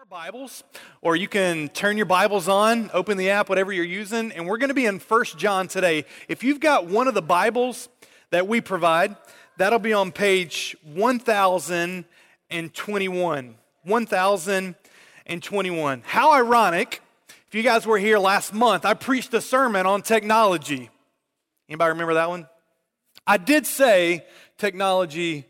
our 0.00 0.06
Bibles, 0.06 0.64
or 1.02 1.14
you 1.14 1.28
can 1.28 1.68
turn 1.68 1.98
your 1.98 2.06
Bibles 2.06 2.48
on, 2.48 2.90
open 2.94 3.18
the 3.18 3.28
app, 3.28 3.50
whatever 3.50 3.70
you're 3.70 3.84
using, 3.84 4.32
and 4.32 4.46
we're 4.46 4.56
going 4.56 4.68
to 4.68 4.74
be 4.74 4.86
in 4.86 4.98
First 4.98 5.36
John 5.36 5.68
today. 5.68 6.06
If 6.26 6.42
you've 6.42 6.58
got 6.58 6.86
one 6.86 7.06
of 7.06 7.12
the 7.12 7.20
Bibles 7.20 7.90
that 8.30 8.48
we 8.48 8.62
provide, 8.62 9.14
that'll 9.58 9.78
be 9.78 9.92
on 9.92 10.10
page 10.10 10.74
1021. 10.84 13.56
1021. 13.84 16.02
How 16.06 16.32
ironic, 16.32 17.02
if 17.48 17.54
you 17.54 17.62
guys 17.62 17.86
were 17.86 17.98
here 17.98 18.18
last 18.18 18.54
month, 18.54 18.86
I 18.86 18.94
preached 18.94 19.34
a 19.34 19.42
sermon 19.42 19.84
on 19.84 20.00
technology. 20.00 20.88
Anybody 21.68 21.90
remember 21.90 22.14
that 22.14 22.30
one? 22.30 22.48
I 23.26 23.36
did 23.36 23.66
say 23.66 24.24
technology 24.56 25.44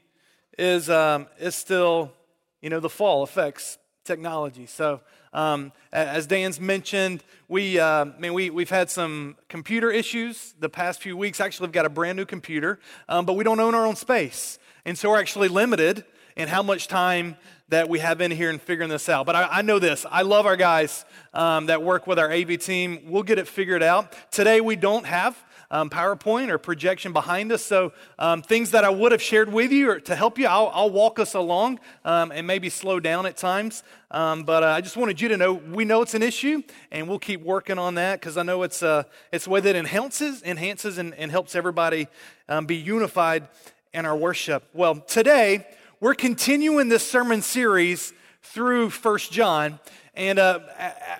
is, 0.58 0.90
um, 0.90 1.28
is 1.38 1.54
still, 1.54 2.12
you 2.60 2.68
know, 2.68 2.80
the 2.80 2.90
fall 2.90 3.22
affects 3.22 3.78
technology. 4.10 4.66
So, 4.66 5.02
um, 5.32 5.70
as 5.92 6.26
Dan's 6.26 6.58
mentioned, 6.58 7.22
we, 7.46 7.78
uh, 7.78 8.06
man, 8.18 8.34
we, 8.34 8.50
we've 8.50 8.68
had 8.68 8.90
some 8.90 9.36
computer 9.48 9.88
issues 9.92 10.52
the 10.58 10.68
past 10.68 11.00
few 11.00 11.16
weeks. 11.16 11.38
Actually, 11.38 11.68
we've 11.68 11.74
got 11.74 11.86
a 11.86 11.90
brand 11.90 12.16
new 12.16 12.24
computer, 12.24 12.80
um, 13.08 13.24
but 13.24 13.34
we 13.34 13.44
don't 13.44 13.60
own 13.60 13.72
our 13.72 13.86
own 13.86 13.94
space. 13.94 14.58
And 14.84 14.98
so 14.98 15.10
we're 15.10 15.20
actually 15.20 15.46
limited 15.46 16.04
in 16.36 16.48
how 16.48 16.60
much 16.60 16.88
time 16.88 17.36
that 17.68 17.88
we 17.88 18.00
have 18.00 18.20
in 18.20 18.32
here 18.32 18.50
and 18.50 18.60
figuring 18.60 18.90
this 18.90 19.08
out. 19.08 19.26
But 19.26 19.36
I, 19.36 19.58
I 19.58 19.62
know 19.62 19.78
this. 19.78 20.04
I 20.10 20.22
love 20.22 20.44
our 20.44 20.56
guys 20.56 21.04
um, 21.32 21.66
that 21.66 21.84
work 21.84 22.08
with 22.08 22.18
our 22.18 22.32
AV 22.32 22.58
team. 22.58 23.02
We'll 23.06 23.22
get 23.22 23.38
it 23.38 23.46
figured 23.46 23.84
out. 23.84 24.12
Today, 24.32 24.60
we 24.60 24.74
don't 24.74 25.06
have 25.06 25.40
um, 25.70 25.90
PowerPoint 25.90 26.48
or 26.48 26.58
projection 26.58 27.12
behind 27.12 27.52
us. 27.52 27.64
So, 27.64 27.92
um, 28.18 28.42
things 28.42 28.72
that 28.72 28.84
I 28.84 28.90
would 28.90 29.12
have 29.12 29.22
shared 29.22 29.52
with 29.52 29.70
you 29.70 29.90
or 29.90 30.00
to 30.00 30.16
help 30.16 30.38
you, 30.38 30.46
I'll, 30.46 30.70
I'll 30.74 30.90
walk 30.90 31.18
us 31.18 31.34
along 31.34 31.80
um, 32.04 32.32
and 32.32 32.46
maybe 32.46 32.68
slow 32.68 33.00
down 33.00 33.26
at 33.26 33.36
times. 33.36 33.82
Um, 34.10 34.42
but 34.42 34.62
uh, 34.62 34.68
I 34.68 34.80
just 34.80 34.96
wanted 34.96 35.20
you 35.20 35.28
to 35.28 35.36
know 35.36 35.52
we 35.52 35.84
know 35.84 36.02
it's 36.02 36.14
an 36.14 36.22
issue 36.22 36.62
and 36.90 37.08
we'll 37.08 37.18
keep 37.18 37.42
working 37.42 37.78
on 37.78 37.94
that 37.94 38.20
because 38.20 38.36
I 38.36 38.42
know 38.42 38.62
it's, 38.62 38.82
uh, 38.82 39.04
it's 39.32 39.46
a 39.46 39.50
way 39.50 39.60
that 39.60 39.76
enhances, 39.76 40.42
enhances 40.42 40.98
and, 40.98 41.14
and 41.14 41.30
helps 41.30 41.54
everybody 41.54 42.08
um, 42.48 42.66
be 42.66 42.76
unified 42.76 43.46
in 43.92 44.06
our 44.06 44.16
worship. 44.16 44.64
Well, 44.72 44.96
today 44.96 45.66
we're 46.00 46.14
continuing 46.14 46.88
this 46.88 47.08
sermon 47.08 47.42
series 47.42 48.12
through 48.42 48.90
First 48.90 49.32
John. 49.32 49.78
And 50.14 50.38
uh, 50.38 50.60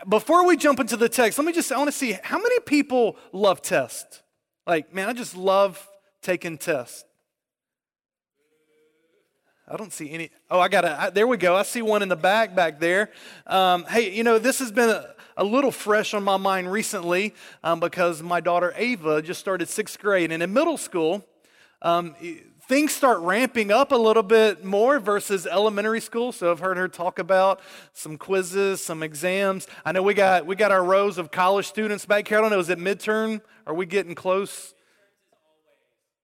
before 0.09 0.47
we 0.47 0.57
jump 0.57 0.81
into 0.81 0.97
the 0.97 1.09
text, 1.09 1.39
let 1.39 1.47
me 1.47 1.53
just, 1.53 1.71
I 1.71 1.79
want 1.79 1.89
to 1.89 1.97
see 1.97 2.19
how 2.23 2.39
many 2.39 2.59
people 2.61 3.17
love 3.33 3.63
tests? 3.63 4.20
Like, 4.71 4.95
man, 4.95 5.09
I 5.09 5.13
just 5.13 5.37
love 5.37 5.85
taking 6.23 6.57
tests. 6.57 7.05
I 9.67 9.77
don't 9.77 9.93
see 9.93 10.13
any. 10.13 10.31
Oh, 10.49 10.61
I 10.61 10.69
got 10.69 10.85
it. 10.85 11.13
There 11.13 11.27
we 11.27 11.39
go. 11.39 11.57
I 11.57 11.65
see 11.65 11.83
one 11.83 12.03
in 12.03 12.09
the 12.09 12.15
back 12.15 12.55
back 12.55 12.79
there. 12.79 13.11
Um, 13.49 13.85
hey, 13.87 14.15
you 14.15 14.23
know, 14.23 14.39
this 14.39 14.61
has 14.61 14.71
been 14.71 14.89
a, 14.89 15.13
a, 15.37 15.43
little 15.43 15.73
fresh 15.73 16.15
on 16.15 16.23
my 16.23 16.37
mind 16.37 16.71
recently 16.71 17.35
um, 17.65 17.81
because 17.81 18.23
my 18.23 18.39
daughter 18.39 18.73
Ava 18.77 19.23
just 19.23 19.41
started 19.41 19.69
sixth 19.69 19.99
grade. 19.99 20.31
And 20.31 20.41
in 20.41 20.53
middle 20.53 20.77
school, 20.77 21.27
um, 21.83 22.15
things 22.71 22.95
start 22.95 23.19
ramping 23.19 23.73
up 23.73 23.91
a 23.91 23.97
little 23.97 24.23
bit 24.23 24.65
more 24.65 25.01
versus 25.01 25.45
elementary 25.45 26.01
school. 26.01 26.31
So 26.31 26.53
I've 26.53 26.61
heard 26.61 26.77
her 26.77 26.87
talk 26.87 27.19
about 27.19 27.61
some 27.95 28.17
quizzes, 28.17 28.81
some 28.81 29.03
exams. 29.03 29.67
I 29.85 29.91
know 29.91 30.05
we 30.05 30.15
got 30.15 30.47
we 30.47 30.55
got 30.55 30.71
our 30.71 30.85
rows 30.85 31.19
of 31.19 31.33
college 31.33 31.67
students 31.67 32.07
back 32.07 32.29
here. 32.29 32.39
I 32.39 32.43
don't 32.43 32.51
know, 32.51 32.61
is 32.61 32.69
it 32.69 32.79
midterm? 32.79 33.41
Are 33.67 33.75
we 33.75 33.87
getting 33.87 34.15
close? 34.15 34.73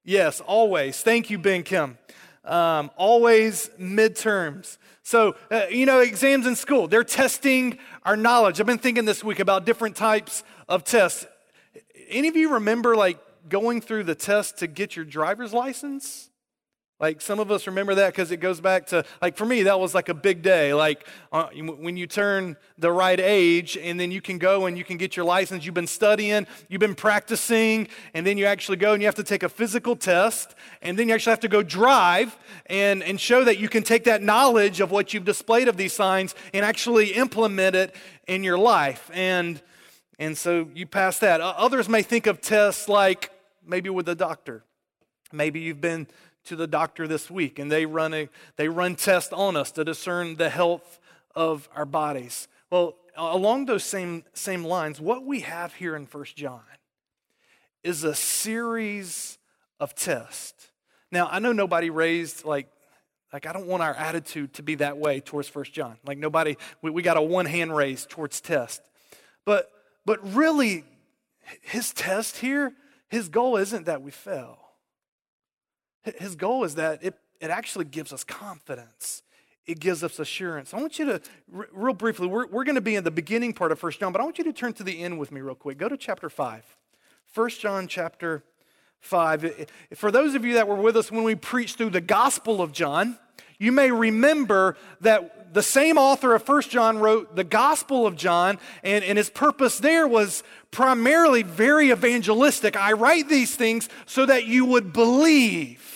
Yes, 0.04 0.40
always. 0.40 1.02
Thank 1.02 1.30
you, 1.30 1.38
Ben 1.40 1.64
Kim. 1.64 1.98
Um, 2.44 2.92
always 2.96 3.68
midterms. 3.76 4.78
So, 5.02 5.34
uh, 5.50 5.66
you 5.68 5.84
know, 5.84 5.98
exams 5.98 6.46
in 6.46 6.54
school, 6.54 6.86
they're 6.86 7.02
testing 7.02 7.78
our 8.04 8.16
knowledge. 8.16 8.60
I've 8.60 8.66
been 8.66 8.78
thinking 8.78 9.04
this 9.04 9.24
week 9.24 9.40
about 9.40 9.66
different 9.66 9.96
types 9.96 10.44
of 10.68 10.84
tests. 10.84 11.26
Any 12.08 12.28
of 12.28 12.36
you 12.36 12.52
remember 12.52 12.94
like 12.94 13.18
going 13.48 13.80
through 13.80 14.04
the 14.04 14.14
test 14.14 14.58
to 14.58 14.68
get 14.68 14.94
your 14.94 15.04
driver's 15.04 15.52
license? 15.52 16.30
Like 16.98 17.20
some 17.20 17.40
of 17.40 17.50
us 17.50 17.66
remember 17.66 17.94
that 17.96 18.14
because 18.14 18.30
it 18.30 18.38
goes 18.38 18.58
back 18.58 18.86
to, 18.86 19.04
like 19.20 19.36
for 19.36 19.44
me, 19.44 19.64
that 19.64 19.78
was 19.78 19.94
like 19.94 20.08
a 20.08 20.14
big 20.14 20.40
day. 20.40 20.72
Like 20.72 21.06
uh, 21.30 21.48
when 21.48 21.98
you 21.98 22.06
turn 22.06 22.56
the 22.78 22.90
right 22.90 23.20
age 23.20 23.76
and 23.76 24.00
then 24.00 24.10
you 24.10 24.22
can 24.22 24.38
go 24.38 24.64
and 24.64 24.78
you 24.78 24.84
can 24.84 24.96
get 24.96 25.14
your 25.14 25.26
license. 25.26 25.66
You've 25.66 25.74
been 25.74 25.86
studying, 25.86 26.46
you've 26.70 26.80
been 26.80 26.94
practicing, 26.94 27.88
and 28.14 28.26
then 28.26 28.38
you 28.38 28.46
actually 28.46 28.78
go 28.78 28.94
and 28.94 29.02
you 29.02 29.06
have 29.06 29.14
to 29.16 29.24
take 29.24 29.42
a 29.42 29.48
physical 29.50 29.94
test. 29.94 30.54
And 30.80 30.98
then 30.98 31.08
you 31.08 31.14
actually 31.14 31.32
have 31.32 31.40
to 31.40 31.48
go 31.48 31.62
drive 31.62 32.34
and, 32.64 33.02
and 33.02 33.20
show 33.20 33.44
that 33.44 33.58
you 33.58 33.68
can 33.68 33.82
take 33.82 34.04
that 34.04 34.22
knowledge 34.22 34.80
of 34.80 34.90
what 34.90 35.12
you've 35.12 35.26
displayed 35.26 35.68
of 35.68 35.76
these 35.76 35.92
signs 35.92 36.34
and 36.54 36.64
actually 36.64 37.12
implement 37.12 37.76
it 37.76 37.94
in 38.26 38.42
your 38.42 38.56
life. 38.56 39.10
And, 39.12 39.60
and 40.18 40.36
so 40.38 40.70
you 40.74 40.86
pass 40.86 41.18
that. 41.18 41.42
Others 41.42 41.90
may 41.90 42.00
think 42.00 42.26
of 42.26 42.40
tests 42.40 42.88
like 42.88 43.30
maybe 43.66 43.90
with 43.90 44.08
a 44.08 44.14
doctor. 44.14 44.64
Maybe 45.32 45.60
you've 45.60 45.80
been 45.80 46.06
to 46.46 46.56
the 46.56 46.66
doctor 46.66 47.06
this 47.06 47.30
week 47.30 47.58
and 47.58 47.70
they 47.70 47.86
run, 47.86 48.14
a, 48.14 48.28
they 48.56 48.68
run 48.68 48.96
tests 48.96 49.32
on 49.32 49.56
us 49.56 49.70
to 49.72 49.84
discern 49.84 50.36
the 50.36 50.50
health 50.50 50.98
of 51.34 51.68
our 51.74 51.84
bodies. 51.84 52.48
Well, 52.70 52.96
along 53.16 53.66
those 53.66 53.84
same, 53.84 54.24
same 54.32 54.64
lines, 54.64 55.00
what 55.00 55.24
we 55.24 55.40
have 55.40 55.74
here 55.74 55.96
in 55.96 56.06
First 56.06 56.36
John 56.36 56.62
is 57.82 58.04
a 58.04 58.14
series 58.14 59.38
of 59.78 59.94
tests. 59.94 60.68
Now, 61.12 61.28
I 61.30 61.38
know 61.38 61.52
nobody 61.52 61.90
raised 61.90 62.44
like 62.44 62.68
like 63.32 63.44
I 63.44 63.52
don't 63.52 63.66
want 63.66 63.82
our 63.82 63.94
attitude 63.94 64.54
to 64.54 64.62
be 64.62 64.76
that 64.76 64.96
way 64.96 65.20
towards 65.20 65.48
First 65.48 65.72
John. 65.72 65.98
Like 66.06 66.16
nobody, 66.16 66.56
we, 66.80 66.90
we 66.90 67.02
got 67.02 67.16
a 67.16 67.22
one 67.22 67.44
hand 67.44 67.74
raised 67.74 68.08
towards 68.08 68.40
test. 68.40 68.80
But 69.44 69.70
but 70.04 70.34
really, 70.34 70.84
his 71.60 71.92
test 71.92 72.38
here, 72.38 72.72
his 73.08 73.28
goal 73.28 73.56
isn't 73.56 73.86
that 73.86 74.00
we 74.00 74.10
fail. 74.10 74.58
His 76.18 76.36
goal 76.36 76.64
is 76.64 76.76
that 76.76 77.02
it, 77.02 77.14
it 77.40 77.50
actually 77.50 77.84
gives 77.84 78.12
us 78.12 78.24
confidence. 78.24 79.22
It 79.66 79.80
gives 79.80 80.04
us 80.04 80.18
assurance. 80.18 80.72
I 80.72 80.80
want 80.80 80.98
you 80.98 81.06
to, 81.06 81.20
r- 81.54 81.68
real 81.72 81.94
briefly, 81.94 82.28
we're, 82.28 82.46
we're 82.46 82.64
going 82.64 82.76
to 82.76 82.80
be 82.80 82.94
in 82.94 83.04
the 83.04 83.10
beginning 83.10 83.52
part 83.52 83.72
of 83.72 83.80
First 83.80 83.98
John, 83.98 84.12
but 84.12 84.20
I 84.20 84.24
want 84.24 84.38
you 84.38 84.44
to 84.44 84.52
turn 84.52 84.72
to 84.74 84.84
the 84.84 85.02
end 85.02 85.18
with 85.18 85.32
me 85.32 85.40
real 85.40 85.56
quick. 85.56 85.78
Go 85.78 85.88
to 85.88 85.96
chapter 85.96 86.30
5. 86.30 86.64
1 87.34 87.50
John 87.50 87.88
chapter 87.88 88.44
5. 89.00 89.66
For 89.94 90.10
those 90.10 90.34
of 90.34 90.44
you 90.44 90.54
that 90.54 90.68
were 90.68 90.76
with 90.76 90.96
us 90.96 91.10
when 91.10 91.24
we 91.24 91.34
preached 91.34 91.78
through 91.78 91.90
the 91.90 92.00
Gospel 92.00 92.62
of 92.62 92.72
John, 92.72 93.18
you 93.58 93.72
may 93.72 93.90
remember 93.90 94.76
that 95.00 95.54
the 95.54 95.62
same 95.62 95.96
author 95.96 96.34
of 96.34 96.42
First 96.42 96.70
John 96.70 96.98
wrote 96.98 97.34
the 97.34 97.44
Gospel 97.44 98.06
of 98.06 98.14
John, 98.14 98.58
and, 98.82 99.02
and 99.02 99.16
his 99.16 99.30
purpose 99.30 99.78
there 99.78 100.06
was 100.06 100.42
primarily 100.70 101.42
very 101.42 101.90
evangelistic. 101.90 102.76
I 102.76 102.92
write 102.92 103.28
these 103.28 103.56
things 103.56 103.88
so 104.04 104.26
that 104.26 104.46
you 104.46 104.64
would 104.66 104.92
believe 104.92 105.95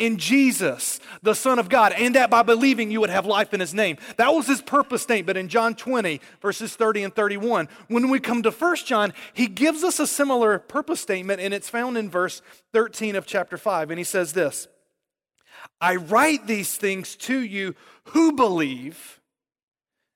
in 0.00 0.16
Jesus, 0.16 0.98
the 1.22 1.34
Son 1.34 1.58
of 1.58 1.68
God, 1.68 1.92
and 1.92 2.14
that 2.14 2.30
by 2.30 2.42
believing 2.42 2.90
you 2.90 3.00
would 3.00 3.10
have 3.10 3.26
life 3.26 3.54
in 3.54 3.60
His 3.60 3.74
name. 3.74 3.98
That 4.16 4.34
was 4.34 4.46
His 4.46 4.62
purpose 4.62 5.02
statement 5.02 5.38
in 5.38 5.48
John 5.48 5.74
20, 5.74 6.20
verses 6.40 6.74
30 6.74 7.04
and 7.04 7.14
31. 7.14 7.68
When 7.88 8.08
we 8.08 8.18
come 8.18 8.42
to 8.42 8.50
1 8.50 8.76
John, 8.86 9.12
He 9.34 9.46
gives 9.46 9.84
us 9.84 10.00
a 10.00 10.06
similar 10.06 10.58
purpose 10.58 11.00
statement, 11.00 11.40
and 11.40 11.52
it's 11.54 11.68
found 11.68 11.98
in 11.98 12.10
verse 12.10 12.40
13 12.72 13.14
of 13.14 13.26
chapter 13.26 13.58
5. 13.58 13.90
And 13.90 13.98
He 13.98 14.04
says 14.04 14.32
this 14.32 14.66
I 15.80 15.96
write 15.96 16.46
these 16.46 16.76
things 16.76 17.14
to 17.16 17.38
you 17.38 17.74
who 18.04 18.32
believe 18.32 19.20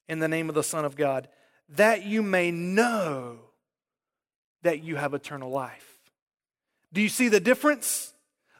in 0.08 0.18
the 0.18 0.28
name 0.28 0.48
of 0.48 0.54
the 0.54 0.62
Son 0.62 0.84
of 0.84 0.96
God, 0.96 1.28
that 1.68 2.04
you 2.04 2.22
may 2.22 2.50
know 2.50 3.38
that 4.62 4.82
you 4.82 4.96
have 4.96 5.12
eternal 5.12 5.50
life. 5.50 5.98
Do 6.92 7.02
you 7.02 7.08
see 7.10 7.28
the 7.28 7.40
difference? 7.40 8.13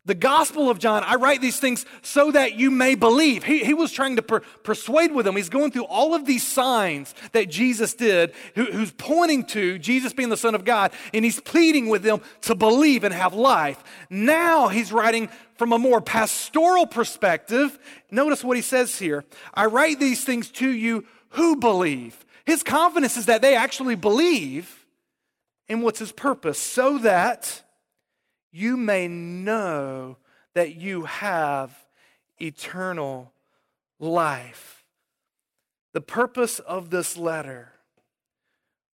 The 0.06 0.15
Gospel 0.15 0.69
of 0.69 0.78
John, 0.78 1.03
I 1.03 1.15
write 1.15 1.41
these 1.41 1.59
things 1.59 1.87
so 2.03 2.31
that 2.32 2.56
you 2.56 2.70
may 2.70 2.94
believe. 2.94 3.43
He, 3.43 3.64
he 3.64 3.73
was 3.73 3.90
trying 3.90 4.17
to 4.17 4.23
per, 4.23 4.40
persuade 4.62 5.12
with 5.12 5.25
them. 5.25 5.34
He's 5.34 5.49
going 5.49 5.70
through 5.70 5.87
all 5.87 6.14
of 6.14 6.26
these 6.26 6.46
signs 6.46 7.14
that 7.32 7.49
Jesus 7.49 7.94
did, 7.94 8.34
who, 8.55 8.67
who's 8.67 8.90
pointing 8.93 9.44
to 9.46 9.78
Jesus 9.78 10.12
being 10.12 10.28
the 10.28 10.37
Son 10.37 10.55
of 10.55 10.67
God, 10.67 10.93
and 11.14 11.25
he's 11.25 11.40
pleading 11.40 11.88
with 11.88 12.02
them 12.02 12.20
to 12.43 12.55
believe 12.55 13.02
and 13.02 13.14
have 13.14 13.32
life. 13.32 13.82
Now 14.11 14.69
he's 14.69 14.93
writing 14.93 15.31
from 15.56 15.73
a 15.73 15.78
more 15.78 16.02
pastoral 16.02 16.87
perspective. 16.87 17.78
Notice 18.11 18.44
what 18.44 18.58
he 18.58 18.62
says 18.62 18.99
here 18.99 19.25
I 19.55 19.67
write 19.67 20.00
these 20.00 20.23
things 20.23 20.50
to 20.52 20.69
you 20.69 21.06
who 21.31 21.56
believe. 21.56 22.26
His 22.44 22.62
confidence 22.62 23.17
is 23.17 23.26
that 23.26 23.40
they 23.40 23.56
actually 23.56 23.94
believe 23.94 24.84
in 25.67 25.81
what's 25.81 25.99
his 25.99 26.12
purpose, 26.12 26.58
so 26.58 26.99
that 26.99 27.62
you 28.54 28.76
may 28.76 29.08
know 29.08 30.16
that 30.54 30.76
you 30.76 31.02
have 31.06 31.76
eternal 32.40 33.32
life. 33.98 34.84
The 35.92 36.00
purpose 36.00 36.60
of 36.60 36.90
this 36.90 37.16
letter 37.16 37.72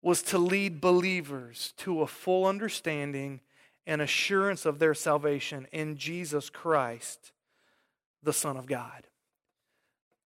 was 0.00 0.22
to 0.22 0.38
lead 0.38 0.80
believers 0.80 1.74
to 1.76 2.00
a 2.00 2.06
full 2.06 2.46
understanding 2.46 3.40
and 3.86 4.00
assurance 4.00 4.64
of 4.64 4.78
their 4.78 4.94
salvation 4.94 5.66
in 5.72 5.98
Jesus 5.98 6.48
Christ, 6.48 7.32
the 8.22 8.32
Son 8.32 8.56
of 8.56 8.66
God. 8.66 9.08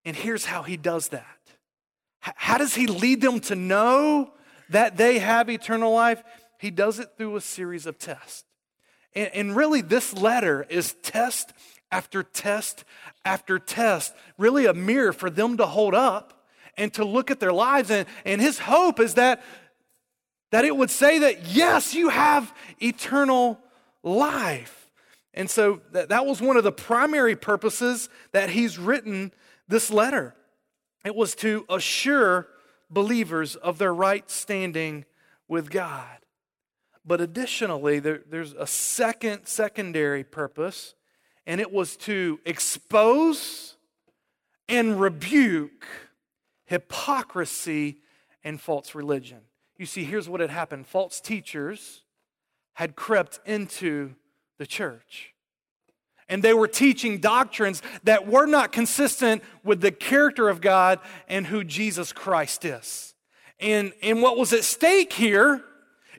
And 0.04 0.14
here's 0.14 0.44
how 0.44 0.62
he 0.62 0.76
does 0.76 1.08
that 1.08 1.38
How 2.20 2.56
does 2.56 2.76
he 2.76 2.86
lead 2.86 3.20
them 3.20 3.40
to 3.40 3.56
know 3.56 4.32
that 4.68 4.96
they 4.96 5.18
have 5.18 5.50
eternal 5.50 5.92
life? 5.92 6.22
He 6.60 6.70
does 6.70 7.00
it 7.00 7.08
through 7.18 7.34
a 7.34 7.40
series 7.40 7.86
of 7.86 7.98
tests. 7.98 8.44
And, 9.14 9.30
and 9.34 9.56
really, 9.56 9.80
this 9.80 10.12
letter 10.12 10.66
is 10.68 10.94
test 11.02 11.52
after 11.90 12.22
test 12.22 12.84
after 13.24 13.58
test, 13.58 14.14
really 14.36 14.66
a 14.66 14.74
mirror 14.74 15.12
for 15.12 15.30
them 15.30 15.56
to 15.56 15.66
hold 15.66 15.94
up 15.94 16.44
and 16.76 16.92
to 16.94 17.04
look 17.04 17.30
at 17.30 17.40
their 17.40 17.52
lives. 17.52 17.90
And, 17.90 18.06
and 18.24 18.40
his 18.40 18.58
hope 18.58 19.00
is 19.00 19.14
that, 19.14 19.42
that 20.50 20.64
it 20.64 20.76
would 20.76 20.90
say 20.90 21.20
that, 21.20 21.46
yes, 21.46 21.94
you 21.94 22.08
have 22.08 22.52
eternal 22.80 23.58
life. 24.02 24.90
And 25.32 25.48
so 25.48 25.80
that, 25.92 26.10
that 26.10 26.26
was 26.26 26.40
one 26.40 26.56
of 26.56 26.64
the 26.64 26.72
primary 26.72 27.36
purposes 27.36 28.08
that 28.32 28.50
he's 28.50 28.78
written 28.78 29.32
this 29.68 29.90
letter. 29.90 30.34
It 31.04 31.14
was 31.14 31.34
to 31.36 31.64
assure 31.68 32.48
believers 32.90 33.56
of 33.56 33.78
their 33.78 33.94
right 33.94 34.28
standing 34.30 35.04
with 35.48 35.70
God. 35.70 36.18
But 37.04 37.20
additionally, 37.20 37.98
there, 38.00 38.22
there's 38.28 38.52
a 38.52 38.66
second 38.66 39.46
secondary 39.46 40.24
purpose, 40.24 40.94
and 41.46 41.60
it 41.60 41.72
was 41.72 41.96
to 41.98 42.40
expose 42.46 43.76
and 44.68 45.00
rebuke 45.00 45.86
hypocrisy 46.64 47.98
and 48.42 48.60
false 48.60 48.94
religion. 48.94 49.40
You 49.76 49.86
see, 49.86 50.04
here's 50.04 50.28
what 50.28 50.40
had 50.40 50.50
happened 50.50 50.86
false 50.86 51.20
teachers 51.20 52.02
had 52.74 52.96
crept 52.96 53.40
into 53.44 54.14
the 54.58 54.66
church 54.66 55.34
and 56.28 56.42
they 56.42 56.54
were 56.54 56.68
teaching 56.68 57.18
doctrines 57.18 57.82
that 58.04 58.26
were 58.26 58.46
not 58.46 58.72
consistent 58.72 59.42
with 59.62 59.80
the 59.80 59.92
character 59.92 60.48
of 60.48 60.60
God 60.60 61.00
and 61.28 61.46
who 61.46 61.64
Jesus 61.64 62.12
Christ 62.12 62.64
is. 62.64 63.14
And, 63.60 63.92
and 64.02 64.22
what 64.22 64.36
was 64.36 64.52
at 64.52 64.64
stake 64.64 65.12
here, 65.12 65.62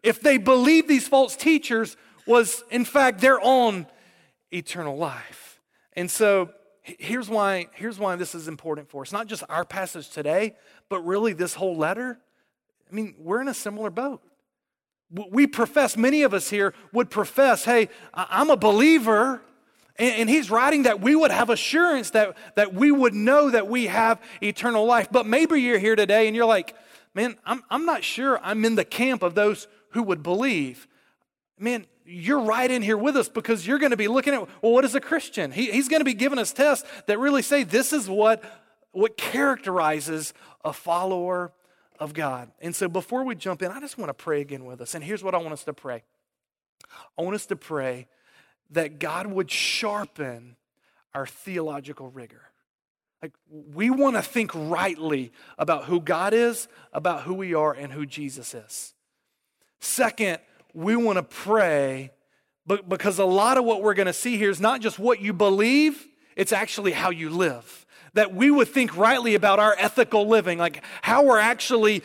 if 0.03 0.21
they 0.21 0.38
believed 0.38 0.88
these 0.88 1.07
false 1.07 1.36
teachers, 1.36 1.97
was 2.25 2.63
in 2.71 2.86
fact 2.86 3.21
their 3.21 3.39
own 3.42 3.88
eternal 4.51 4.97
life. 4.97 5.59
And 5.94 6.09
so 6.09 6.50
here's 6.81 7.30
why, 7.30 7.68
here's 7.74 7.97
why 7.97 8.15
this 8.15 8.36
is 8.36 8.47
important 8.47 8.89
for 8.89 9.01
us. 9.01 9.12
Not 9.12 9.27
just 9.27 9.44
our 9.50 9.65
passage 9.65 10.09
today, 10.09 10.56
but 10.89 11.01
really 11.01 11.33
this 11.33 11.53
whole 11.53 11.75
letter. 11.75 12.19
I 12.89 12.95
mean, 12.95 13.15
we're 13.18 13.42
in 13.42 13.47
a 13.47 13.53
similar 13.53 13.89
boat. 13.89 14.21
We 15.12 15.47
profess, 15.47 15.98
many 15.98 16.24
of 16.24 16.33
us 16.33 16.50
here 16.50 16.74
would 16.91 17.09
profess, 17.09 17.63
hey, 17.63 17.89
I'm 18.13 18.50
a 18.50 18.57
believer. 18.57 19.41
And, 19.98 20.30
he's 20.30 20.51
writing 20.51 20.83
that 20.83 21.00
we 21.00 21.15
would 21.15 21.31
have 21.31 21.50
assurance 21.50 22.09
that, 22.09 22.36
that 22.56 22.74
we 22.74 22.91
would 22.91 23.13
know 23.13 23.50
that 23.50 23.68
we 23.68 23.86
have 23.86 24.21
eternal 24.41 24.86
life. 24.86 25.07
But 25.09 25.25
maybe 25.25 25.62
you're 25.62 25.80
here 25.80 25.95
today 25.95 26.27
and 26.27 26.36
you're 26.36 26.45
like, 26.45 26.75
man, 27.13 27.38
I'm, 27.45 27.63
I'm 27.69 27.86
not 27.86 28.03
sure 28.03 28.38
I'm 28.44 28.65
in 28.65 28.75
the 28.75 28.83
camp 28.83 29.24
of 29.24 29.36
those 29.36 29.68
who 29.95 30.03
would 30.03 30.21
believe. 30.21 30.88
Man, 31.57 31.88
you're 32.06 32.42
right 32.42 32.69
in 32.69 32.81
here 32.81 32.97
with 32.97 33.15
us 33.15 33.30
because 33.30 33.65
you're 33.65 33.80
going 33.80 33.92
to 33.92 33.97
be 33.97 34.09
looking 34.09 34.33
at, 34.33 34.42
well, 34.62 34.74
what 34.74 34.86
is 34.86 34.94
a 34.94 35.00
Christian? 35.00 35.51
He, 35.51 35.71
he's 35.71 35.88
going 35.88 36.01
to 36.01 36.06
be 36.06 36.13
giving 36.13 36.38
us 36.38 36.51
tests 36.51 36.88
that 37.07 37.18
really 37.18 37.42
say 37.42 37.63
this 37.63 37.94
is 37.94 38.09
what, 38.09 38.44
what 38.92 39.15
characterizes 39.15 40.33
a 40.65 40.74
follower 40.74 41.53
of 41.97 42.13
God. 42.13 42.51
And 42.59 42.75
so 42.75 42.89
before 42.89 43.24
we 43.24 43.36
jump 43.36 43.62
in, 43.62 43.71
I 43.71 43.80
just 43.80 43.97
want 43.97 44.09
to 44.09 44.13
pray 44.13 44.42
again 44.42 44.65
with 44.65 44.81
us. 44.81 44.95
And 44.95 45.03
here's 45.03 45.24
what 45.24 45.33
I 45.33 45.38
want 45.38 45.53
us 45.53 45.63
to 45.63 45.74
pray 45.74 46.03
I 47.18 47.21
want 47.21 47.36
us 47.36 47.45
to 47.48 47.56
pray 47.56 48.07
that 48.71 49.00
God 49.00 49.27
would 49.27 49.50
sharpen 49.50 50.57
our 51.13 51.25
theological 51.25 52.09
rigor. 52.09 52.41
Like, 53.21 53.31
we 53.50 53.89
want 53.89 54.18
to 54.18 54.21
think 54.21 54.51
rightly 54.53 55.31
about 55.57 55.86
who 55.86 56.01
God 56.01 56.33
is, 56.33 56.68
about 56.91 57.24
who 57.24 57.33
we 57.33 57.53
are, 57.53 57.71
and 57.71 57.94
who 57.94 58.06
Jesus 58.06 58.53
is. 58.53 58.94
Second, 59.86 60.40
we 60.74 60.96
want 60.96 61.18
to 61.18 61.24
pray 61.24 62.12
but 62.66 62.90
because 62.90 63.20
a 63.20 63.26
lot 63.26 63.58
of 63.58 63.66
what 63.66 63.82
we're 63.84 63.94
going 63.94 64.08
to 64.08 64.14
see 64.14 64.38
here 64.38 64.50
is 64.50 64.60
not 64.60 64.82
just 64.82 64.98
what 64.98 65.22
you 65.22 65.34
believe, 65.34 66.08
it's 66.36 66.52
actually 66.52 66.92
how 66.92 67.12
you 67.12 67.30
live. 67.30 67.86
That 68.14 68.34
we 68.34 68.50
would 68.50 68.70
think 68.70 68.96
rightly 68.98 69.36
about 69.36 69.60
our 69.60 69.76
ethical 69.78 70.28
living, 70.28 70.58
like 70.58 70.84
how 71.02 71.24
we're 71.24 71.38
actually 71.38 72.02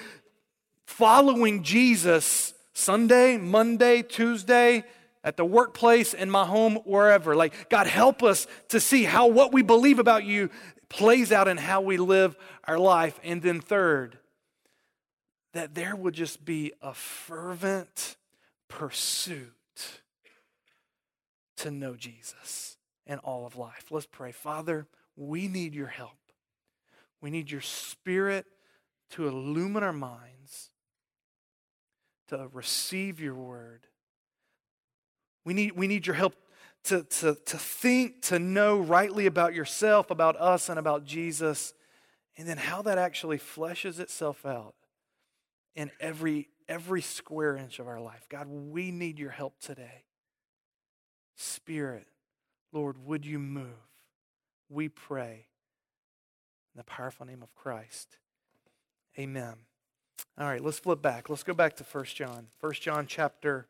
following 0.85 1.63
Jesus 1.63 2.53
Sunday, 2.73 3.37
Monday, 3.37 4.03
Tuesday, 4.03 4.85
at 5.23 5.37
the 5.37 5.45
workplace, 5.45 6.15
in 6.15 6.31
my 6.31 6.45
home, 6.45 6.77
wherever. 6.85 7.37
Like, 7.37 7.69
God, 7.69 7.87
help 7.87 8.23
us 8.23 8.47
to 8.69 8.81
see 8.81 9.05
how 9.05 9.29
what 9.29 9.53
we 9.53 9.63
believe 9.63 9.99
about 9.99 10.25
you 10.25 10.51
plays 10.89 11.31
out 11.31 11.47
in 11.47 11.57
how 11.57 11.83
we 11.83 11.97
live 11.97 12.37
our 12.65 12.79
life. 12.79 13.21
And 13.23 13.41
then, 13.41 13.61
third, 13.61 14.19
that 15.53 15.75
there 15.75 15.97
would 15.97 16.15
just 16.15 16.45
be 16.45 16.73
a 16.81 16.95
fervent 16.95 18.17
pursuit 18.69 19.53
to 21.57 21.71
know 21.71 21.95
Jesus 21.95 22.77
in 23.07 23.19
all 23.19 23.47
of 23.47 23.57
life. 23.57 23.87
Let's 23.91 24.07
pray. 24.07 24.33
Father, 24.33 24.87
we 25.17 25.49
need 25.49 25.75
your 25.75 25.89
help. 25.89 26.13
We 27.21 27.31
need 27.31 27.51
your 27.51 27.61
spirit 27.61 28.47
to 29.11 29.27
illumine 29.27 29.83
our 29.83 29.93
minds, 29.93 30.71
to 32.29 32.49
receive 32.53 33.21
your 33.21 33.35
word 33.35 33.87
we 35.45 35.55
need, 35.55 35.73
we 35.73 35.87
need 35.87 36.07
your 36.07 36.17
help 36.17 36.35
to, 36.85 37.03
to, 37.03 37.35
to 37.35 37.59
think, 37.59 38.23
to 38.23 38.39
know 38.39 38.79
rightly 38.79 39.27
about 39.27 39.55
yourself, 39.55 40.11
about 40.11 40.37
us, 40.37 40.69
and 40.69 40.79
about 40.79 41.05
Jesus, 41.05 41.73
and 42.37 42.49
then 42.49 42.57
how 42.57 42.83
that 42.83 42.99
actually 42.99 43.39
fleshes 43.39 43.99
itself 43.99 44.45
out 44.45 44.75
in 45.75 45.91
every, 46.01 46.49
every 46.69 47.03
square 47.03 47.57
inch 47.57 47.79
of 47.79 47.89
our 47.89 48.01
life. 48.01 48.27
God, 48.29 48.49
we 48.49 48.91
need 48.91 49.19
your 49.19 49.31
help 49.31 49.59
today. 49.61 50.05
Spirit, 51.37 52.07
Lord, 52.73 52.97
would 53.05 53.25
you 53.25 53.39
move? 53.39 53.67
We 54.69 54.89
pray 54.89 55.47
in 56.75 56.79
the 56.79 56.85
powerful 56.85 57.27
name 57.27 57.43
of 57.43 57.55
Christ. 57.55 58.19
Amen. 59.19 59.55
All 60.39 60.47
right, 60.47 60.63
let's 60.63 60.79
flip 60.79 61.03
back. 61.03 61.29
Let's 61.29 61.43
go 61.43 61.55
back 61.55 61.77
to 61.77 61.85
1 61.85 62.05
John. 62.05 62.47
1 62.61 62.73
John 62.75 63.07
chapter 63.07 63.67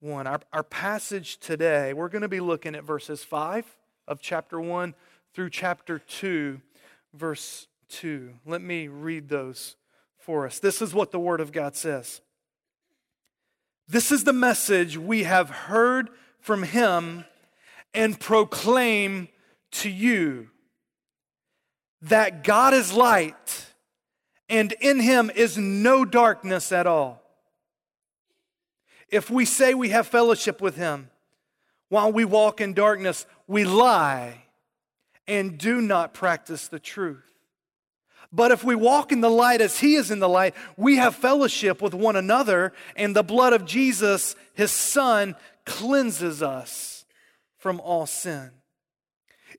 1. 0.00 0.26
Our, 0.26 0.40
our 0.52 0.62
passage 0.62 1.38
today, 1.38 1.92
we're 1.92 2.08
going 2.08 2.22
to 2.22 2.28
be 2.28 2.40
looking 2.40 2.74
at 2.74 2.84
verses 2.84 3.24
5 3.24 3.64
of 4.06 4.20
chapter 4.20 4.60
1 4.60 4.94
through 5.34 5.50
chapter 5.50 5.98
2, 5.98 6.60
verse 7.14 7.66
2. 7.88 8.34
Let 8.46 8.62
me 8.62 8.88
read 8.88 9.28
those 9.28 9.76
for 10.28 10.44
us. 10.44 10.58
This 10.58 10.82
is 10.82 10.92
what 10.92 11.10
the 11.10 11.18
Word 11.18 11.40
of 11.40 11.52
God 11.52 11.74
says. 11.74 12.20
This 13.88 14.12
is 14.12 14.24
the 14.24 14.32
message 14.34 14.98
we 14.98 15.22
have 15.22 15.48
heard 15.48 16.10
from 16.38 16.64
Him 16.64 17.24
and 17.94 18.20
proclaim 18.20 19.28
to 19.70 19.88
you 19.88 20.50
that 22.02 22.44
God 22.44 22.74
is 22.74 22.92
light 22.92 23.72
and 24.50 24.72
in 24.82 25.00
Him 25.00 25.30
is 25.34 25.56
no 25.56 26.04
darkness 26.04 26.72
at 26.72 26.86
all. 26.86 27.22
If 29.08 29.30
we 29.30 29.46
say 29.46 29.72
we 29.72 29.88
have 29.88 30.06
fellowship 30.06 30.60
with 30.60 30.76
him 30.76 31.08
while 31.88 32.12
we 32.12 32.26
walk 32.26 32.60
in 32.60 32.74
darkness, 32.74 33.24
we 33.46 33.64
lie 33.64 34.44
and 35.26 35.56
do 35.56 35.80
not 35.80 36.12
practice 36.12 36.68
the 36.68 36.78
truth. 36.78 37.37
But 38.30 38.50
if 38.50 38.62
we 38.62 38.74
walk 38.74 39.10
in 39.10 39.20
the 39.20 39.30
light 39.30 39.60
as 39.60 39.78
he 39.78 39.94
is 39.94 40.10
in 40.10 40.18
the 40.18 40.28
light, 40.28 40.54
we 40.76 40.96
have 40.96 41.16
fellowship 41.16 41.80
with 41.80 41.94
one 41.94 42.16
another, 42.16 42.74
and 42.94 43.16
the 43.16 43.22
blood 43.22 43.54
of 43.54 43.64
Jesus, 43.64 44.36
his 44.54 44.70
son, 44.70 45.34
cleanses 45.64 46.42
us 46.42 47.06
from 47.58 47.80
all 47.80 48.06
sin. 48.06 48.50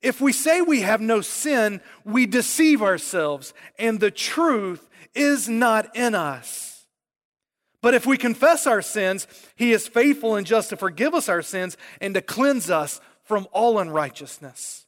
If 0.02 0.22
we 0.22 0.32
say 0.32 0.62
we 0.62 0.82
have 0.82 1.02
no 1.02 1.22
sin, 1.22 1.82
we 2.06 2.26
deceive 2.26 2.82
ourselves, 2.82 3.54
and 3.78 4.00
the 4.00 4.12
truth 4.12 4.88
is 5.16 5.50
not 5.50 5.96
in 5.96 6.16
us. 6.16 6.86
But 7.82 7.94
if 7.94 8.06
we 8.06 8.18
confess 8.18 8.68
our 8.68 8.82
sins, 8.82 9.26
he 9.56 9.72
is 9.72 9.88
faithful 9.88 10.36
and 10.36 10.46
just 10.46 10.70
to 10.70 10.78
forgive 10.78 11.14
us 11.14 11.30
our 11.30 11.42
sins 11.42 11.78
and 12.02 12.14
to 12.14 12.22
cleanse 12.22 12.70
us 12.70 13.02
from 13.24 13.48
all 13.52 13.80
unrighteousness. 13.80 14.86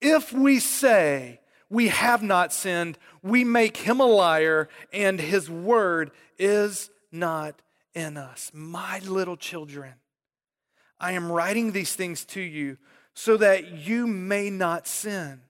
If 0.00 0.32
we 0.32 0.60
say 0.60 1.40
we 1.70 1.88
have 1.88 2.22
not 2.22 2.52
sinned, 2.52 2.98
we 3.22 3.44
make 3.44 3.78
him 3.78 4.00
a 4.00 4.06
liar 4.06 4.68
and 4.92 5.20
his 5.20 5.48
word 5.48 6.10
is 6.38 6.90
not 7.12 7.62
in 7.94 8.16
us. 8.16 8.50
My 8.52 8.98
little 8.98 9.36
children, 9.36 9.94
I 10.98 11.12
am 11.12 11.30
writing 11.30 11.72
these 11.72 11.94
things 11.94 12.24
to 12.26 12.40
you 12.40 12.76
so 13.14 13.36
that 13.36 13.72
you 13.72 14.06
may 14.06 14.50
not 14.50 14.86
sin. 14.86 15.42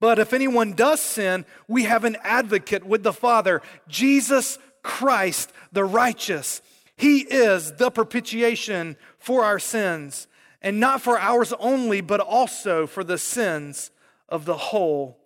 But 0.00 0.18
if 0.18 0.32
anyone 0.32 0.74
does 0.74 1.00
sin, 1.00 1.44
we 1.66 1.84
have 1.84 2.04
an 2.04 2.16
advocate 2.22 2.84
with 2.84 3.02
the 3.02 3.12
Father, 3.12 3.62
Jesus 3.88 4.58
Christ 4.82 5.52
the 5.72 5.84
righteous. 5.84 6.62
He 6.96 7.20
is 7.20 7.72
the 7.72 7.90
propitiation 7.90 8.96
for 9.18 9.44
our 9.44 9.58
sins, 9.58 10.28
and 10.62 10.78
not 10.78 11.00
for 11.00 11.18
ours 11.18 11.52
only, 11.58 12.00
but 12.00 12.20
also 12.20 12.86
for 12.86 13.02
the 13.02 13.18
sins 13.18 13.90
of 14.28 14.44
the 14.44 14.56
whole 14.56 15.17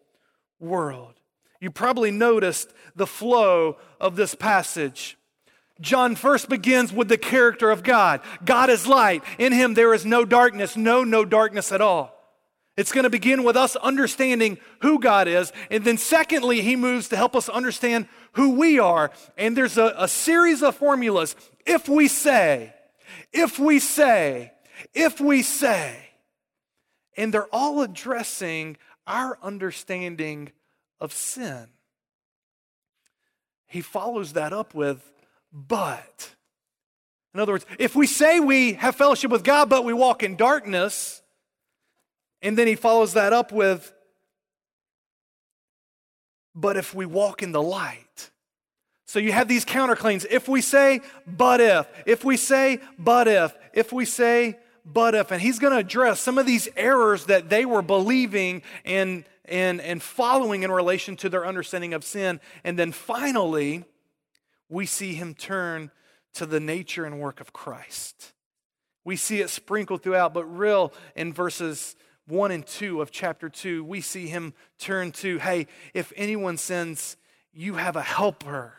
world. 0.62 1.14
You 1.60 1.70
probably 1.70 2.10
noticed 2.10 2.72
the 2.96 3.06
flow 3.06 3.76
of 4.00 4.16
this 4.16 4.34
passage. 4.34 5.16
John 5.80 6.14
first 6.14 6.48
begins 6.48 6.92
with 6.92 7.08
the 7.08 7.18
character 7.18 7.70
of 7.70 7.82
God. 7.82 8.20
God 8.44 8.70
is 8.70 8.86
light. 8.86 9.22
In 9.38 9.52
him 9.52 9.74
there 9.74 9.92
is 9.92 10.06
no 10.06 10.24
darkness, 10.24 10.76
no, 10.76 11.04
no 11.04 11.24
darkness 11.24 11.72
at 11.72 11.80
all. 11.80 12.12
It's 12.76 12.92
going 12.92 13.04
to 13.04 13.10
begin 13.10 13.44
with 13.44 13.56
us 13.56 13.76
understanding 13.76 14.58
who 14.80 14.98
God 14.98 15.28
is. 15.28 15.52
And 15.70 15.84
then, 15.84 15.98
secondly, 15.98 16.62
he 16.62 16.74
moves 16.74 17.08
to 17.08 17.16
help 17.16 17.36
us 17.36 17.48
understand 17.48 18.08
who 18.32 18.56
we 18.56 18.78
are. 18.78 19.10
And 19.36 19.56
there's 19.56 19.76
a, 19.76 19.94
a 19.98 20.08
series 20.08 20.62
of 20.62 20.76
formulas. 20.76 21.36
If 21.66 21.88
we 21.88 22.08
say, 22.08 22.72
if 23.32 23.58
we 23.58 23.78
say, 23.78 24.52
if 24.94 25.20
we 25.20 25.42
say, 25.42 25.96
and 27.16 27.32
they're 27.32 27.54
all 27.54 27.82
addressing 27.82 28.78
our 29.06 29.38
understanding 29.42 30.52
of 31.00 31.12
sin. 31.12 31.68
He 33.66 33.80
follows 33.80 34.34
that 34.34 34.52
up 34.52 34.74
with, 34.74 35.12
but. 35.52 36.34
In 37.34 37.40
other 37.40 37.52
words, 37.52 37.66
if 37.78 37.96
we 37.96 38.06
say 38.06 38.38
we 38.40 38.74
have 38.74 38.96
fellowship 38.96 39.30
with 39.30 39.44
God, 39.44 39.68
but 39.68 39.84
we 39.84 39.92
walk 39.92 40.22
in 40.22 40.36
darkness, 40.36 41.22
and 42.42 42.58
then 42.58 42.66
he 42.66 42.74
follows 42.74 43.14
that 43.14 43.32
up 43.32 43.52
with, 43.52 43.92
but 46.54 46.76
if 46.76 46.94
we 46.94 47.06
walk 47.06 47.42
in 47.42 47.52
the 47.52 47.62
light. 47.62 48.30
So 49.06 49.18
you 49.18 49.32
have 49.32 49.48
these 49.48 49.64
counterclaims. 49.64 50.26
If 50.30 50.48
we 50.48 50.60
say, 50.60 51.00
but 51.26 51.60
if, 51.60 51.86
if 52.06 52.24
we 52.24 52.36
say, 52.36 52.80
but 52.98 53.28
if, 53.28 53.54
if 53.72 53.92
we 53.92 54.04
say, 54.04 54.58
but 54.84 55.14
if. 55.14 55.30
And 55.30 55.40
he's 55.40 55.58
going 55.58 55.72
to 55.72 55.78
address 55.78 56.20
some 56.20 56.38
of 56.38 56.46
these 56.46 56.68
errors 56.76 57.26
that 57.26 57.48
they 57.48 57.64
were 57.64 57.82
believing 57.82 58.62
and, 58.84 59.24
and, 59.44 59.80
and 59.80 60.02
following 60.02 60.62
in 60.62 60.70
relation 60.70 61.16
to 61.16 61.28
their 61.28 61.46
understanding 61.46 61.94
of 61.94 62.04
sin. 62.04 62.40
And 62.64 62.78
then 62.78 62.92
finally, 62.92 63.84
we 64.68 64.86
see 64.86 65.14
him 65.14 65.34
turn 65.34 65.90
to 66.34 66.46
the 66.46 66.60
nature 66.60 67.04
and 67.04 67.20
work 67.20 67.40
of 67.40 67.52
Christ. 67.52 68.32
We 69.04 69.16
see 69.16 69.40
it 69.40 69.50
sprinkled 69.50 70.02
throughout, 70.02 70.32
but 70.32 70.44
real 70.44 70.92
in 71.14 71.32
verses 71.32 71.96
1 72.28 72.50
and 72.52 72.66
2 72.66 73.02
of 73.02 73.10
chapter 73.10 73.48
2, 73.48 73.84
we 73.84 74.00
see 74.00 74.28
him 74.28 74.54
turn 74.78 75.12
to 75.12 75.38
hey, 75.38 75.66
if 75.92 76.12
anyone 76.16 76.56
sins, 76.56 77.16
you 77.52 77.74
have 77.74 77.96
a 77.96 78.02
helper, 78.02 78.74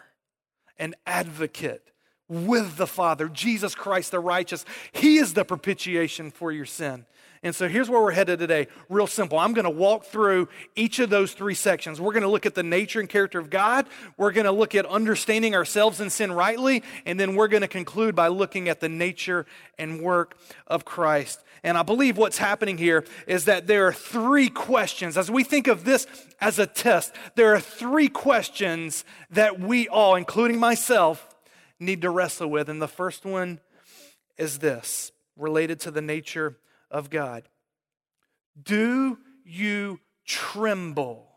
an 0.79 0.95
advocate 1.05 1.92
with 2.33 2.77
the 2.77 2.87
Father, 2.87 3.29
Jesus 3.29 3.75
Christ 3.75 4.11
the 4.11 4.19
righteous. 4.19 4.65
He 4.91 5.17
is 5.17 5.33
the 5.33 5.45
propitiation 5.45 6.31
for 6.31 6.51
your 6.51 6.65
sin. 6.65 7.05
And 7.43 7.53
so 7.53 7.67
here's 7.67 7.89
where 7.89 8.01
we're 8.01 8.11
headed 8.11 8.39
today. 8.39 8.67
Real 8.87 9.05
simple. 9.05 9.37
I'm 9.37 9.53
going 9.53 9.65
to 9.65 9.69
walk 9.69 10.05
through 10.05 10.47
each 10.77 10.99
of 10.99 11.09
those 11.09 11.33
three 11.33 11.55
sections. 11.55 11.99
We're 11.99 12.13
going 12.13 12.23
to 12.23 12.29
look 12.29 12.45
at 12.45 12.55
the 12.55 12.63
nature 12.63 13.01
and 13.01 13.09
character 13.09 13.37
of 13.37 13.49
God. 13.49 13.85
We're 14.15 14.31
going 14.31 14.45
to 14.45 14.51
look 14.53 14.75
at 14.75 14.85
understanding 14.85 15.53
ourselves 15.53 15.99
and 15.99 16.09
sin 16.09 16.31
rightly. 16.31 16.83
And 17.05 17.19
then 17.19 17.35
we're 17.35 17.49
going 17.49 17.61
to 17.61 17.67
conclude 17.67 18.15
by 18.15 18.29
looking 18.29 18.69
at 18.69 18.79
the 18.79 18.87
nature 18.87 19.45
and 19.77 19.99
work 19.99 20.37
of 20.67 20.85
Christ. 20.85 21.41
And 21.65 21.77
I 21.77 21.83
believe 21.83 22.17
what's 22.17 22.37
happening 22.37 22.77
here 22.77 23.03
is 23.27 23.45
that 23.45 23.67
there 23.67 23.87
are 23.87 23.93
three 23.93 24.49
questions. 24.49 25.17
As 25.17 25.29
we 25.29 25.43
think 25.43 25.67
of 25.67 25.83
this 25.83 26.07
as 26.39 26.59
a 26.59 26.65
test, 26.65 27.13
there 27.35 27.53
are 27.53 27.59
three 27.59 28.07
questions 28.07 29.03
that 29.31 29.59
we 29.59 29.89
all, 29.89 30.15
including 30.15 30.59
myself, 30.59 31.32
need 31.83 32.01
to 32.01 32.09
wrestle 32.09 32.49
with. 32.49 32.69
And 32.69 32.81
the 32.81 32.87
first 32.87 33.25
one 33.25 33.59
is 34.37 34.59
this 34.59 35.11
related 35.37 35.79
to 35.81 35.91
the 35.91 36.01
nature 36.01 36.57
of 36.89 37.09
God. 37.09 37.43
Do 38.61 39.17
you 39.45 39.99
tremble 40.25 41.27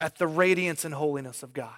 at 0.00 0.16
the 0.18 0.26
radiance 0.26 0.84
and 0.84 0.94
holiness 0.94 1.42
of 1.42 1.52
God? 1.52 1.74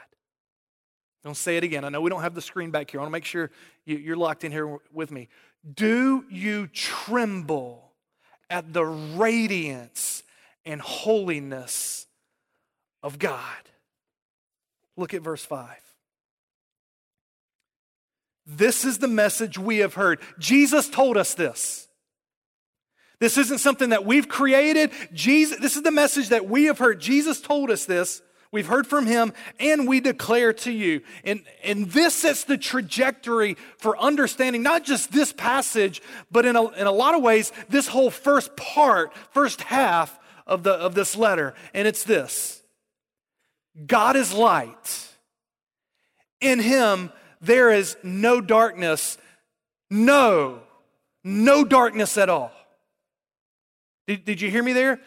Don't 1.24 1.36
say 1.36 1.56
it 1.56 1.64
again. 1.64 1.84
I 1.84 1.88
know 1.88 2.00
we 2.00 2.10
don't 2.10 2.22
have 2.22 2.34
the 2.34 2.42
screen 2.42 2.70
back 2.70 2.90
here. 2.90 3.00
I 3.00 3.02
want 3.02 3.10
to 3.10 3.12
make 3.12 3.24
sure 3.24 3.50
you're 3.84 4.16
locked 4.16 4.42
in 4.42 4.50
here 4.50 4.78
with 4.92 5.12
me. 5.12 5.28
Do 5.72 6.24
you 6.28 6.66
tremble 6.66 7.92
at 8.50 8.72
the 8.72 8.84
radiance 8.84 10.24
and 10.64 10.80
holiness 10.80 12.06
of 13.02 13.20
God? 13.20 13.70
Look 14.96 15.14
at 15.14 15.22
verse 15.22 15.44
5. 15.44 15.68
This 18.46 18.84
is 18.84 18.98
the 18.98 19.08
message 19.08 19.58
we 19.58 19.78
have 19.78 19.94
heard. 19.94 20.20
Jesus 20.38 20.88
told 20.88 21.16
us 21.16 21.34
this. 21.34 21.88
This 23.20 23.38
isn't 23.38 23.58
something 23.58 23.90
that 23.90 24.04
we've 24.04 24.28
created. 24.28 24.90
Jesus, 25.12 25.60
this 25.60 25.76
is 25.76 25.82
the 25.82 25.92
message 25.92 26.30
that 26.30 26.48
we 26.48 26.64
have 26.64 26.78
heard. 26.78 27.00
Jesus 27.00 27.40
told 27.40 27.70
us 27.70 27.84
this. 27.84 28.20
We've 28.50 28.66
heard 28.66 28.86
from 28.86 29.06
him 29.06 29.32
and 29.60 29.88
we 29.88 30.00
declare 30.00 30.52
to 30.52 30.72
you. 30.72 31.02
And, 31.24 31.42
and 31.62 31.86
this 31.86 32.14
sets 32.14 32.44
the 32.44 32.58
trajectory 32.58 33.56
for 33.78 33.96
understanding 33.96 34.62
not 34.62 34.84
just 34.84 35.12
this 35.12 35.32
passage, 35.32 36.02
but 36.30 36.44
in 36.44 36.56
a, 36.56 36.68
in 36.70 36.86
a 36.86 36.92
lot 36.92 37.14
of 37.14 37.22
ways, 37.22 37.52
this 37.68 37.86
whole 37.86 38.10
first 38.10 38.56
part, 38.56 39.16
first 39.30 39.62
half 39.62 40.18
of, 40.46 40.64
the, 40.64 40.72
of 40.72 40.94
this 40.94 41.16
letter. 41.16 41.54
And 41.72 41.88
it's 41.88 42.04
this 42.04 42.62
God 43.86 44.16
is 44.16 44.34
light. 44.34 45.08
In 46.40 46.58
him, 46.58 47.12
there 47.42 47.70
is 47.70 47.96
no 48.02 48.40
darkness, 48.40 49.18
no, 49.90 50.60
no 51.24 51.64
darkness 51.64 52.16
at 52.16 52.28
all. 52.28 52.52
Did, 54.06 54.24
did 54.24 54.40
you 54.40 54.50
hear 54.50 54.62
me 54.62 54.72
there? 54.72 55.00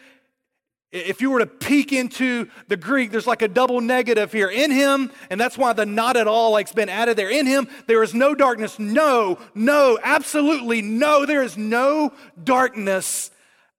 If 0.92 1.20
you 1.20 1.30
were 1.30 1.40
to 1.40 1.46
peek 1.46 1.92
into 1.92 2.48
the 2.68 2.76
Greek, 2.76 3.10
there's 3.10 3.26
like 3.26 3.42
a 3.42 3.48
double 3.48 3.80
negative 3.80 4.32
here. 4.32 4.48
In 4.48 4.70
him, 4.70 5.10
and 5.30 5.40
that's 5.40 5.58
why 5.58 5.72
the 5.72 5.84
not 5.84 6.16
at 6.16 6.28
all 6.28 6.52
like's 6.52 6.72
been 6.72 6.88
added 6.88 7.16
there. 7.16 7.30
In 7.30 7.44
him, 7.46 7.68
there 7.86 8.02
is 8.02 8.14
no 8.14 8.34
darkness. 8.34 8.78
No, 8.78 9.38
no, 9.54 9.98
absolutely 10.02 10.82
no. 10.82 11.26
There 11.26 11.42
is 11.42 11.56
no 11.58 12.12
darkness 12.42 13.30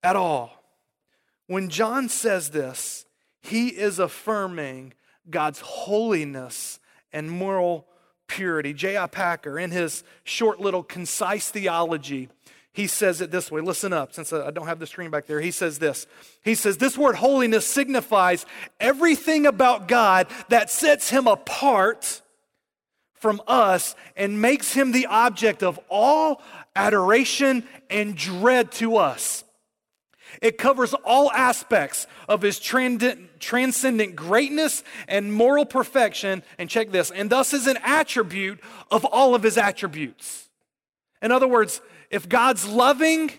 at 0.03 0.15
all. 0.15 0.63
When 1.47 1.69
John 1.69 2.09
says 2.09 2.49
this, 2.49 3.05
he 3.41 3.69
is 3.69 3.99
affirming 3.99 4.93
God's 5.29 5.61
holiness 5.61 6.79
and 7.13 7.31
moral 7.31 7.87
purity. 8.27 8.73
J.I. 8.73 9.07
Packer, 9.07 9.57
in 9.57 9.71
his 9.71 10.03
short 10.23 10.59
little 10.59 10.83
concise 10.83 11.49
theology, 11.49 12.29
he 12.77 12.85
says 12.85 13.21
it 13.21 13.31
this 13.31 13.49
way. 13.49 13.61
Listen 13.61 13.91
up, 13.91 14.13
since 14.13 14.31
I 14.31 14.51
don't 14.51 14.67
have 14.67 14.77
the 14.77 14.85
screen 14.85 15.09
back 15.09 15.25
there. 15.25 15.41
He 15.41 15.49
says 15.49 15.79
this. 15.79 16.05
He 16.43 16.53
says, 16.53 16.77
This 16.77 16.95
word 16.95 17.15
holiness 17.15 17.65
signifies 17.65 18.45
everything 18.79 19.47
about 19.47 19.87
God 19.87 20.27
that 20.49 20.69
sets 20.69 21.09
him 21.09 21.25
apart 21.25 22.21
from 23.15 23.41
us 23.47 23.95
and 24.15 24.41
makes 24.41 24.73
him 24.73 24.91
the 24.91 25.07
object 25.07 25.63
of 25.63 25.79
all 25.89 26.41
adoration 26.75 27.63
and 27.89 28.15
dread 28.15 28.71
to 28.73 28.97
us. 28.97 29.43
It 30.41 30.57
covers 30.57 30.93
all 30.93 31.31
aspects 31.31 32.07
of 32.27 32.41
his 32.41 32.59
transcendent 32.59 34.15
greatness 34.15 34.83
and 35.07 35.33
moral 35.33 35.65
perfection. 35.65 36.43
And 36.57 36.69
check 36.69 36.91
this, 36.91 37.11
and 37.11 37.29
thus 37.29 37.53
is 37.53 37.67
an 37.67 37.77
attribute 37.83 38.59
of 38.91 39.05
all 39.05 39.35
of 39.35 39.43
his 39.43 39.57
attributes. 39.57 40.49
In 41.21 41.31
other 41.31 41.47
words, 41.47 41.81
if 42.09 42.29
God's 42.29 42.67
loving, 42.67 43.31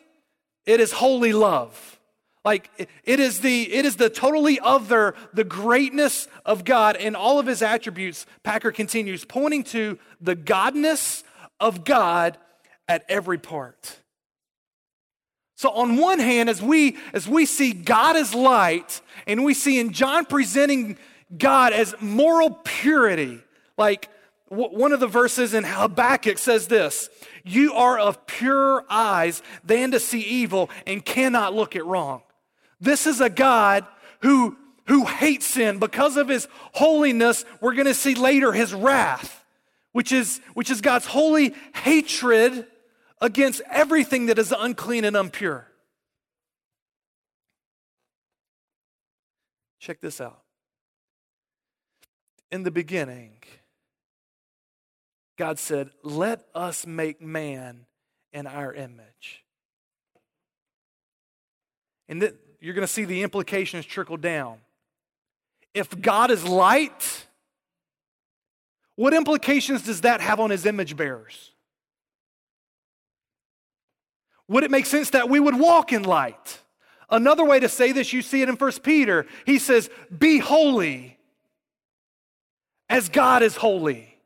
it 0.66 0.80
is 0.80 0.92
holy 0.92 1.32
love. 1.32 1.98
Like 2.44 2.70
it 3.04 3.20
is 3.20 3.40
the 3.40 3.72
it 3.72 3.84
is 3.84 3.96
the 3.96 4.08
totally 4.08 4.58
other, 4.60 5.14
the 5.34 5.44
greatness 5.44 6.28
of 6.46 6.64
God 6.64 6.96
and 6.96 7.14
all 7.14 7.38
of 7.38 7.46
his 7.46 7.62
attributes, 7.62 8.26
Packer 8.42 8.72
continues, 8.72 9.24
pointing 9.24 9.64
to 9.64 9.98
the 10.20 10.36
godness 10.36 11.24
of 11.60 11.84
God 11.84 12.38
at 12.88 13.04
every 13.08 13.38
part. 13.38 13.98
So 15.58 15.70
on 15.70 15.96
one 15.96 16.20
hand, 16.20 16.48
as 16.48 16.62
we 16.62 16.96
as 17.12 17.26
we 17.26 17.44
see 17.44 17.72
God 17.72 18.14
as 18.14 18.32
light, 18.32 19.00
and 19.26 19.42
we 19.42 19.54
see 19.54 19.80
in 19.80 19.92
John 19.92 20.24
presenting 20.24 20.96
God 21.36 21.72
as 21.72 21.96
moral 22.00 22.50
purity, 22.62 23.40
like 23.76 24.08
one 24.46 24.92
of 24.92 25.00
the 25.00 25.08
verses 25.08 25.54
in 25.54 25.64
Habakkuk 25.64 26.38
says 26.38 26.68
this 26.68 27.10
You 27.42 27.72
are 27.72 27.98
of 27.98 28.24
pure 28.24 28.84
eyes 28.88 29.42
than 29.64 29.90
to 29.90 29.98
see 29.98 30.20
evil 30.20 30.70
and 30.86 31.04
cannot 31.04 31.54
look 31.54 31.74
at 31.74 31.84
wrong. 31.84 32.22
This 32.80 33.08
is 33.08 33.20
a 33.20 33.28
God 33.28 33.84
who, 34.20 34.56
who 34.86 35.06
hates 35.06 35.46
sin. 35.46 35.80
Because 35.80 36.16
of 36.16 36.28
his 36.28 36.46
holiness, 36.74 37.44
we're 37.60 37.74
going 37.74 37.86
to 37.86 37.94
see 37.94 38.14
later 38.14 38.52
his 38.52 38.72
wrath, 38.72 39.44
which 39.90 40.12
is, 40.12 40.40
which 40.54 40.70
is 40.70 40.80
God's 40.80 41.06
holy 41.06 41.52
hatred 41.74 42.64
against 43.20 43.60
everything 43.70 44.26
that 44.26 44.38
is 44.38 44.52
unclean 44.56 45.04
and 45.04 45.16
impure. 45.16 45.66
Check 49.80 50.00
this 50.00 50.20
out. 50.20 50.42
In 52.50 52.62
the 52.62 52.70
beginning, 52.70 53.32
God 55.36 55.58
said, 55.58 55.90
Let 56.02 56.44
us 56.54 56.86
make 56.86 57.20
man 57.22 57.86
in 58.32 58.46
our 58.46 58.72
image. 58.72 59.44
And 62.08 62.20
th- 62.20 62.34
you're 62.60 62.74
going 62.74 62.86
to 62.86 62.92
see 62.92 63.04
the 63.04 63.22
implications 63.22 63.86
trickle 63.86 64.16
down. 64.16 64.58
If 65.74 66.00
God 66.00 66.30
is 66.30 66.44
light, 66.44 67.26
what 68.96 69.14
implications 69.14 69.82
does 69.82 70.00
that 70.00 70.20
have 70.20 70.40
on 70.40 70.50
his 70.50 70.66
image 70.66 70.96
bearers? 70.96 71.52
Would 74.48 74.64
it 74.64 74.70
make 74.70 74.86
sense 74.86 75.10
that 75.10 75.28
we 75.28 75.38
would 75.40 75.58
walk 75.58 75.92
in 75.92 76.02
light? 76.02 76.62
Another 77.10 77.44
way 77.44 77.60
to 77.60 77.68
say 77.68 77.92
this, 77.92 78.12
you 78.12 78.22
see 78.22 78.42
it 78.42 78.48
in 78.48 78.56
1 78.56 78.72
Peter. 78.82 79.26
He 79.46 79.58
says, 79.58 79.88
Be 80.16 80.38
holy 80.38 81.18
as 82.88 83.08
God 83.08 83.42
is 83.42 83.56
holy. 83.56 84.18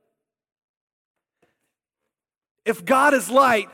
If 2.65 2.85
God 2.85 3.15
is 3.15 3.29
light, 3.29 3.69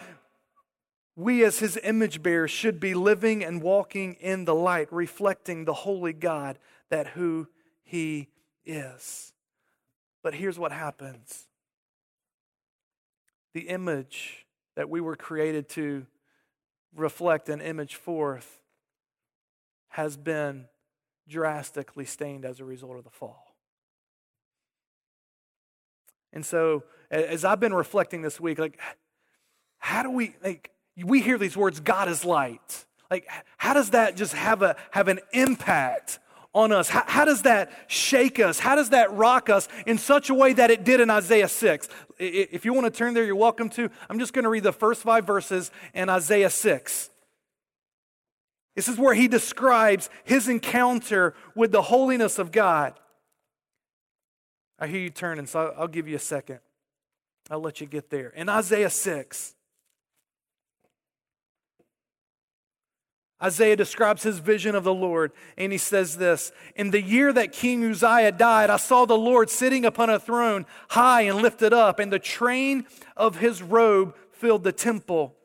we 1.15 1.45
as 1.45 1.59
his 1.59 1.79
image 1.83 2.23
bearers 2.23 2.51
should 2.51 2.81
be 2.81 2.95
living 2.95 3.45
and 3.45 3.61
walking 3.61 4.15
in 4.15 4.45
the 4.45 4.55
light, 4.55 4.89
reflecting 4.93 5.65
the 5.65 5.75
holy 5.75 6.13
God 6.13 6.59
that 6.91 7.09
who 7.09 7.49
he 7.83 8.29
is. 8.65 9.33
But 10.23 10.35
here's 10.35 10.59
what 10.59 10.73
happens 10.73 11.47
the 13.55 13.69
image 13.69 14.47
that 14.77 14.89
we 14.89 15.01
were 15.01 15.17
created 15.17 15.69
to 15.71 16.07
reflect 16.99 17.49
an 17.49 17.61
image 17.61 17.95
forth 17.95 18.61
has 19.91 20.17
been 20.17 20.67
drastically 21.29 22.05
stained 22.05 22.45
as 22.45 22.61
a 22.61 22.65
result 22.65 22.97
of 22.97 23.05
the 23.05 23.11
fall. 23.11 23.55
And 26.33 26.45
so, 26.45 26.85
as 27.11 27.45
I've 27.45 27.61
been 27.61 27.73
reflecting 27.73 28.23
this 28.23 28.39
week, 28.39 28.59
like, 28.59 28.79
how 29.79 30.03
do 30.03 30.11
we, 30.11 30.35
like, 30.43 30.71
we 30.97 31.23
hear 31.23 31.39
these 31.39 31.57
words, 31.57 31.81
God 31.81 32.09
is 32.09 32.25
light. 32.25 32.85
Like, 33.11 33.27
how 33.57 33.73
does 33.73 33.91
that 33.91 34.17
just 34.17 34.35
have, 34.35 34.63
a, 34.63 34.77
have 34.91 35.09
an 35.09 35.21
impact 35.33 36.19
on 36.55 36.73
us? 36.73 36.89
How, 36.89 37.05
how, 37.07 37.25
does 37.25 37.43
that 37.43 37.71
shake 37.87 38.41
us? 38.41 38.59
How 38.59 38.75
does 38.75 38.91
that 38.91 39.13
rock 39.13 39.51
us 39.51 39.69
in 39.87 39.99
such 39.99 40.31
a 40.31 40.35
way 40.35 40.53
that 40.53 40.71
it 40.71 40.85
did 40.85 41.01
in 41.01 41.11
Isaiah 41.11 41.49
6? 41.49 41.89
If 42.19 42.65
you 42.65 42.73
want 42.73 42.87
to 42.87 42.91
turn 42.91 43.15
there, 43.15 43.25
you're 43.25 43.37
welcome 43.37 43.69
to. 43.71 43.91
I'm 44.09 44.19
just 44.19 44.33
going 44.33 44.45
to 44.45 44.49
read 44.49 44.63
the 44.63 44.73
first 44.73 45.03
five 45.03 45.27
verses 45.27 45.71
in 45.95 46.09
Isaiah 46.09 46.51
6. 46.51 47.11
This 48.75 48.89
is 48.89 48.97
where 48.97 49.15
he 49.15 49.29
describes 49.29 50.09
his 50.25 50.49
encounter 50.49 51.35
with 51.55 51.73
the 51.73 51.83
holiness 51.83 52.39
of 52.39 52.53
God. 52.53 52.95
I 54.79 54.87
hear 54.87 55.01
you 55.01 55.11
turning, 55.11 55.47
so 55.47 55.75
I'll 55.77 55.89
give 55.89 56.07
you 56.07 56.17
a 56.17 56.21
second. 56.21 56.61
I'll 57.51 57.61
let 57.61 57.81
you 57.81 57.87
get 57.87 58.11
there. 58.11 58.29
In 58.31 58.49
Isaiah 58.49 58.91
6, 58.91 59.55
Isaiah 63.43 63.77
describes 63.77 64.25
his 64.25 64.41
vision 64.41 64.75
of 64.75 64.83
the 64.83 64.95
Lord, 64.95 65.31
and 65.57 65.71
he 65.71 65.79
says 65.79 66.17
this 66.17 66.51
In 66.75 66.91
the 66.91 67.03
year 67.03 67.33
that 67.33 67.53
King 67.53 67.85
Uzziah 67.85 68.33
died, 68.33 68.69
I 68.69 68.79
saw 68.79 69.05
the 69.05 69.17
Lord 69.17 69.49
sitting 69.49 69.85
upon 69.85 70.11
a 70.11 70.19
throne, 70.19 70.67
high 70.91 71.23
and 71.23 71.41
lifted 71.41 71.73
up, 71.73 71.99
and 72.01 72.13
the 72.13 72.19
train 72.19 72.87
of 73.17 73.39
his 73.39 73.63
robe 73.63 74.17
filled 74.33 74.65
the 74.65 74.73
temple. 74.73 75.37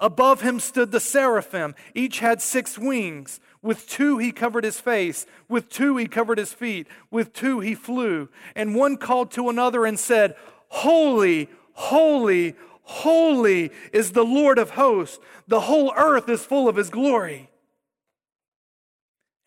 Above 0.00 0.40
him 0.40 0.60
stood 0.60 0.92
the 0.92 1.00
seraphim. 1.00 1.74
Each 1.94 2.20
had 2.20 2.42
six 2.42 2.78
wings. 2.78 3.40
With 3.62 3.88
two 3.88 4.18
he 4.18 4.32
covered 4.32 4.64
his 4.64 4.80
face. 4.80 5.26
With 5.48 5.68
two 5.68 5.96
he 5.96 6.06
covered 6.06 6.38
his 6.38 6.52
feet. 6.52 6.86
With 7.10 7.32
two 7.32 7.60
he 7.60 7.74
flew. 7.74 8.28
And 8.54 8.74
one 8.74 8.96
called 8.96 9.30
to 9.32 9.48
another 9.48 9.86
and 9.86 9.98
said, 9.98 10.34
Holy, 10.68 11.48
holy, 11.72 12.56
holy 12.84 13.70
is 13.92 14.12
the 14.12 14.24
Lord 14.24 14.58
of 14.58 14.70
hosts. 14.70 15.18
The 15.48 15.60
whole 15.60 15.92
earth 15.96 16.28
is 16.28 16.44
full 16.44 16.68
of 16.68 16.76
his 16.76 16.90
glory. 16.90 17.50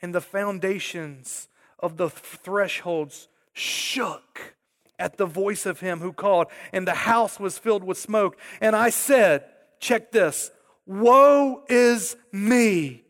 And 0.02 0.14
the 0.14 0.22
foundations 0.22 1.48
of 1.80 1.98
the 1.98 2.10
thresholds 2.10 3.28
shook 3.54 4.56
at 5.00 5.18
the 5.18 5.26
voice 5.26 5.66
of 5.66 5.80
him 5.80 6.00
who 6.00 6.12
called, 6.12 6.48
and 6.72 6.88
the 6.88 6.94
house 6.94 7.40
was 7.40 7.58
filled 7.58 7.84
with 7.84 7.98
smoke. 7.98 8.38
And 8.62 8.76
I 8.76 8.90
said, 8.90 9.46
check 9.80 10.12
this 10.12 10.52
Woe 10.86 11.64
is 11.68 12.16
me, 12.32 13.04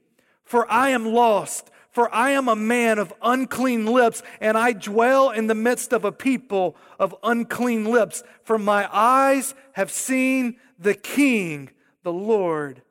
for 0.43 0.69
I 0.71 0.89
am 0.89 1.05
lost. 1.05 1.69
For 1.97 2.13
I 2.13 2.29
am 2.29 2.47
a 2.47 2.55
man 2.55 2.99
of 2.99 3.11
unclean 3.23 3.87
lips, 3.87 4.21
and 4.39 4.55
I 4.55 4.71
dwell 4.73 5.31
in 5.31 5.47
the 5.47 5.55
midst 5.55 5.93
of 5.93 6.05
a 6.05 6.11
people 6.11 6.75
of 6.99 7.15
unclean 7.23 7.85
lips. 7.85 8.21
For 8.43 8.59
my 8.59 8.87
eyes 8.95 9.55
have 9.71 9.89
seen 9.89 10.57
the 10.77 10.93
King, 10.93 11.71
the 12.03 12.13
Lord 12.13 12.83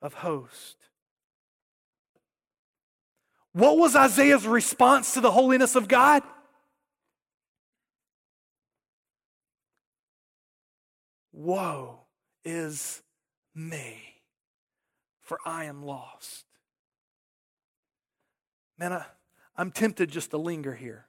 of 0.00 0.14
hosts. 0.14 0.76
What 3.52 3.78
was 3.78 3.96
Isaiah's 3.96 4.46
response 4.46 5.14
to 5.14 5.20
the 5.20 5.32
holiness 5.32 5.74
of 5.74 5.88
God? 5.88 6.22
Woe 11.32 12.02
is 12.44 13.02
me, 13.56 14.22
for 15.20 15.40
I 15.44 15.64
am 15.64 15.82
lost. 15.82 16.44
Man, 18.82 18.94
I, 18.94 19.04
I'm 19.56 19.70
tempted 19.70 20.10
just 20.10 20.30
to 20.30 20.38
linger 20.38 20.74
here 20.74 21.06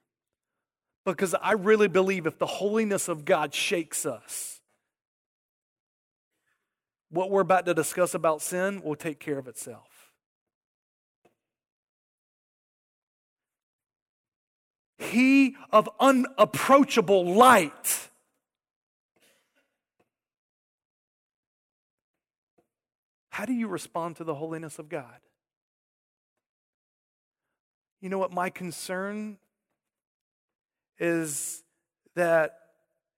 because 1.08 1.34
I 1.34 1.54
really 1.54 1.88
believe 1.88 2.28
if 2.28 2.38
the 2.38 2.46
holiness 2.46 3.08
of 3.08 3.26
God 3.26 3.52
shakes 3.52 4.06
us, 4.06 4.62
what 7.10 7.32
we're 7.32 7.42
about 7.42 7.66
to 7.66 7.74
discuss 7.74 8.14
about 8.14 8.44
sin 8.44 8.84
will 8.84 8.96
take 8.96 9.20
care 9.20 9.40
of 9.40 9.48
itself. 9.48 9.88
He 15.00 15.56
of 15.72 15.90
unapproachable 16.00 17.34
light 17.34 18.10
How 23.30 23.46
do 23.46 23.54
you 23.54 23.68
respond 23.68 24.18
to 24.18 24.24
the 24.24 24.36
holiness 24.36 24.78
of 24.78 24.90
God? 24.90 25.18
You 28.04 28.10
know 28.10 28.18
what? 28.18 28.34
My 28.34 28.50
concern 28.50 29.38
is 31.00 31.64
that, 32.16 32.60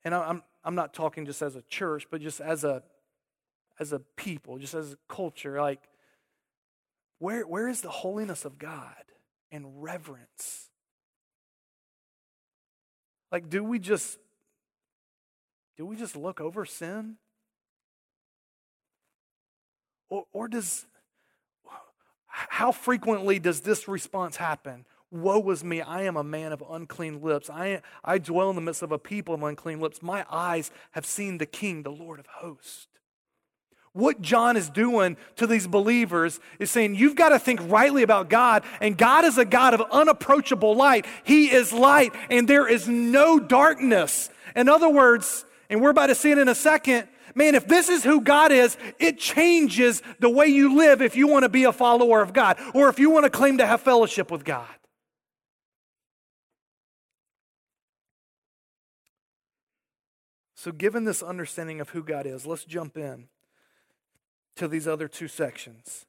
and 0.04 0.14
I'm, 0.14 0.44
I'm 0.64 0.76
not 0.76 0.94
talking 0.94 1.26
just 1.26 1.42
as 1.42 1.56
a 1.56 1.64
church, 1.64 2.06
but 2.12 2.22
just 2.22 2.40
as 2.40 2.64
a, 2.64 2.84
as 3.80 3.94
a 3.94 4.00
people, 4.16 4.60
just 4.60 4.76
as 4.76 4.94
a 4.94 4.98
culture, 5.10 5.60
like, 5.60 5.82
where, 7.18 7.48
where 7.48 7.68
is 7.68 7.82
the 7.82 7.90
holiness 7.90 8.46
of 8.46 8.60
God 8.60 9.04
and 9.52 9.82
reverence? 9.82 10.70
Like, 13.32 13.50
do 13.50 13.64
we 13.64 13.80
just, 13.80 14.20
do 15.78 15.88
we 15.88 15.96
just 15.96 16.16
look 16.16 16.40
over 16.40 16.64
sin? 16.64 17.16
Or, 20.10 20.26
or 20.32 20.48
does, 20.48 20.86
how 22.50 22.72
frequently 22.72 23.40
does 23.40 23.62
this 23.62 23.88
response 23.88 24.36
happen? 24.38 24.86
Woe 25.12 25.50
is 25.52 25.64
me, 25.64 25.82
I 25.82 26.04
am 26.04 26.18
a 26.18 26.24
man 26.24 26.52
of 26.52 26.64
unclean 26.70 27.22
lips. 27.22 27.50
I, 27.50 27.82
I 28.04 28.18
dwell 28.18 28.50
in 28.50 28.56
the 28.56 28.62
midst 28.62 28.82
of 28.82 28.92
a 28.92 29.00
people 29.00 29.34
of 29.34 29.44
unclean 29.44 29.80
lips. 29.80 30.02
My 30.02 30.26
eyes 30.30 30.72
have 30.92 31.06
seen 31.06 31.38
the 31.38 31.46
King, 31.46 31.84
the 31.84 31.92
Lord 31.92 32.20
of 32.20 32.28
hosts. 32.28 32.88
What 33.94 34.22
John 34.22 34.58
is 34.58 34.70
doing 34.70 35.16
to 35.38 35.48
these 35.48 35.68
believers 35.68 36.42
is 36.60 36.70
saying, 36.70 36.96
You've 36.96 37.16
got 37.16 37.30
to 37.30 37.40
think 37.40 37.62
rightly 37.64 38.04
about 38.04 38.30
God, 38.30 38.64
and 38.82 38.98
God 38.98 39.24
is 39.24 39.38
a 39.38 39.46
God 39.46 39.74
of 39.74 39.82
unapproachable 39.90 40.76
light. 40.76 41.06
He 41.24 41.50
is 41.50 41.72
light, 41.72 42.14
and 42.30 42.46
there 42.46 42.68
is 42.68 42.90
no 42.90 43.40
darkness. 43.40 44.30
In 44.54 44.68
other 44.68 44.90
words, 44.90 45.46
and 45.70 45.82
we're 45.82 45.92
about 45.92 46.08
to 46.08 46.16
see 46.16 46.32
it 46.32 46.38
in 46.38 46.50
a 46.50 46.56
second, 46.56 47.08
man, 47.36 47.54
if 47.54 47.68
this 47.68 47.90
is 47.90 48.04
who 48.04 48.22
God 48.22 48.52
is, 48.52 48.78
it 48.98 49.20
changes 49.20 50.02
the 50.20 50.30
way 50.30 50.48
you 50.48 50.78
live 50.78 51.02
if 51.02 51.16
you 51.16 51.28
want 51.28 51.44
to 51.44 51.50
be 51.50 51.66
a 51.66 51.74
follower 51.74 52.22
of 52.22 52.34
God 52.34 52.58
or 52.74 52.90
if 52.90 52.98
you 52.98 53.10
want 53.10 53.26
to 53.26 53.30
claim 53.30 53.60
to 53.60 53.68
have 53.68 53.82
fellowship 53.82 54.32
with 54.32 54.44
God. 54.44 54.68
So, 60.56 60.72
given 60.72 61.04
this 61.04 61.22
understanding 61.22 61.80
of 61.80 61.90
who 61.90 62.02
God 62.02 62.26
is, 62.26 62.48
let's 62.48 62.66
jump 62.66 62.98
in 62.98 63.28
to 64.56 64.68
these 64.68 64.88
other 64.88 65.08
two 65.08 65.28
sections. 65.28 66.08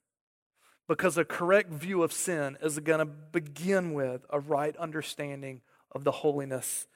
Because 0.89 1.19
a 1.19 1.25
correct 1.25 1.71
view 1.71 2.03
of 2.03 2.13
sin 2.13 2.57
is 2.63 2.79
going 2.79 3.01
to 3.01 3.05
begin 3.05 3.93
with 3.93 4.25
a 4.31 4.41
right 4.41 4.75
understanding 4.77 5.61
of 5.93 6.05
the 6.05 6.13
holiness 6.13 6.87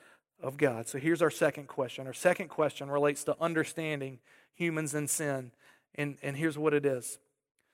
of 0.42 0.56
God. 0.56 0.88
So 0.88 0.98
here's 0.98 1.22
our 1.22 1.30
second 1.30 1.68
question. 1.68 2.06
Our 2.06 2.12
second 2.12 2.48
question 2.48 2.90
relates 2.90 3.24
to 3.24 3.36
understanding 3.40 4.18
humans 4.54 4.94
and 4.94 5.08
sin. 5.08 5.52
And, 5.94 6.16
and 6.22 6.36
here's 6.36 6.58
what 6.58 6.74
it 6.74 6.86
is. 6.86 7.18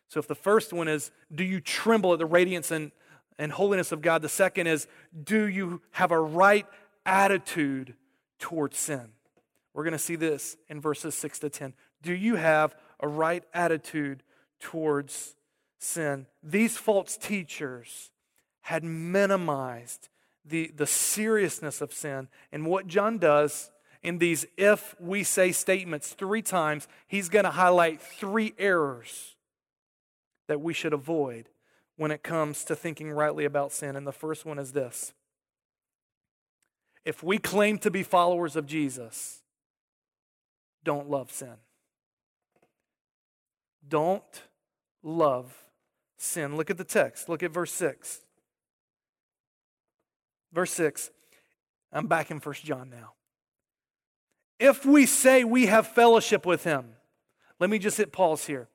So 0.09 0.20
if 0.20 0.29
the 0.29 0.35
first 0.35 0.72
one 0.72 0.88
is, 0.88 1.11
do 1.35 1.44
you 1.44 1.61
tremble 1.61 2.12
at 2.12 2.18
the 2.18 2.26
radiance 2.26 2.70
and, 2.70 2.92
and 3.38 3.52
holiness 3.52 3.92
of 3.92 4.02
God? 4.02 4.22
The 4.22 4.29
second 4.29 4.66
is, 4.66 4.87
do 5.24 5.46
you 5.46 5.83
have 5.92 6.11
a 6.11 6.20
right 6.20 6.66
attitude 7.05 7.94
towards 8.38 8.79
sin? 8.79 9.09
We're 9.74 9.85
going 9.85 9.92
to 9.92 9.98
see 9.98 10.16
this 10.16 10.57
in 10.68 10.81
verses 10.81 11.14
6 11.16 11.40
to 11.40 11.50
10. 11.50 11.74
Do 12.02 12.14
you 12.14 12.37
have 12.37 12.74
a 13.00 13.09
right 13.09 13.44
attitude 13.52 14.22
towards 14.61 15.35
sin? 15.79 16.26
These 16.42 16.79
false 16.79 17.16
teachers 17.16 18.11
had 18.62 18.83
minimized 18.85 20.09
the, 20.48 20.72
the 20.74 20.87
seriousness 20.87 21.80
of 21.80 21.92
sin. 21.92 22.28
And 22.52 22.66
what 22.66 22.87
John 22.87 23.18
does 23.18 23.70
in 24.02 24.18
these 24.18 24.46
if 24.56 24.94
we 25.00 25.24
say 25.24 25.52
statements 25.52 26.11
three 26.11 26.42
times, 26.42 26.87
he's 27.06 27.28
going 27.28 27.44
to 27.44 27.50
highlight 27.50 28.00
three 28.00 28.54
errors 28.59 29.37
that 30.48 30.61
we 30.61 30.72
should 30.72 30.92
avoid 30.92 31.48
when 31.96 32.11
it 32.11 32.22
comes 32.22 32.64
to 32.64 32.76
thinking 32.76 33.11
rightly 33.11 33.44
about 33.44 33.72
sin. 33.72 33.96
And 33.96 34.06
the 34.06 34.12
first 34.12 34.44
one 34.44 34.59
is 34.59 34.72
this 34.72 35.12
if 37.04 37.22
we 37.22 37.38
claim 37.38 37.78
to 37.78 37.90
be 37.90 38.02
followers 38.02 38.56
of 38.56 38.66
Jesus, 38.66 39.42
don't 40.85 41.09
love 41.09 41.30
sin. 41.30 41.54
Don't 43.88 44.42
love 45.02 45.54
sin. 46.16 46.56
Look 46.56 46.70
at 46.70 46.78
the 46.78 46.85
text. 46.85 47.28
Look 47.28 47.42
at 47.42 47.52
verse 47.52 47.72
6. 47.72 48.25
Verse 50.52 50.72
6. 50.72 51.11
I'm 51.92 52.06
back 52.06 52.30
in 52.30 52.40
First 52.40 52.64
John 52.64 52.90
now. 52.90 53.12
If 54.59 54.85
we 54.87 55.06
say 55.06 55.44
we 55.44 55.66
have 55.66 55.87
fellowship 55.87 56.46
with 56.46 56.64
him, 56.64 56.94
let 57.59 57.70
me 57.70 57.78
just 57.78 57.96
hit 57.96 58.12
pause 58.12 58.46
here. 58.46 58.68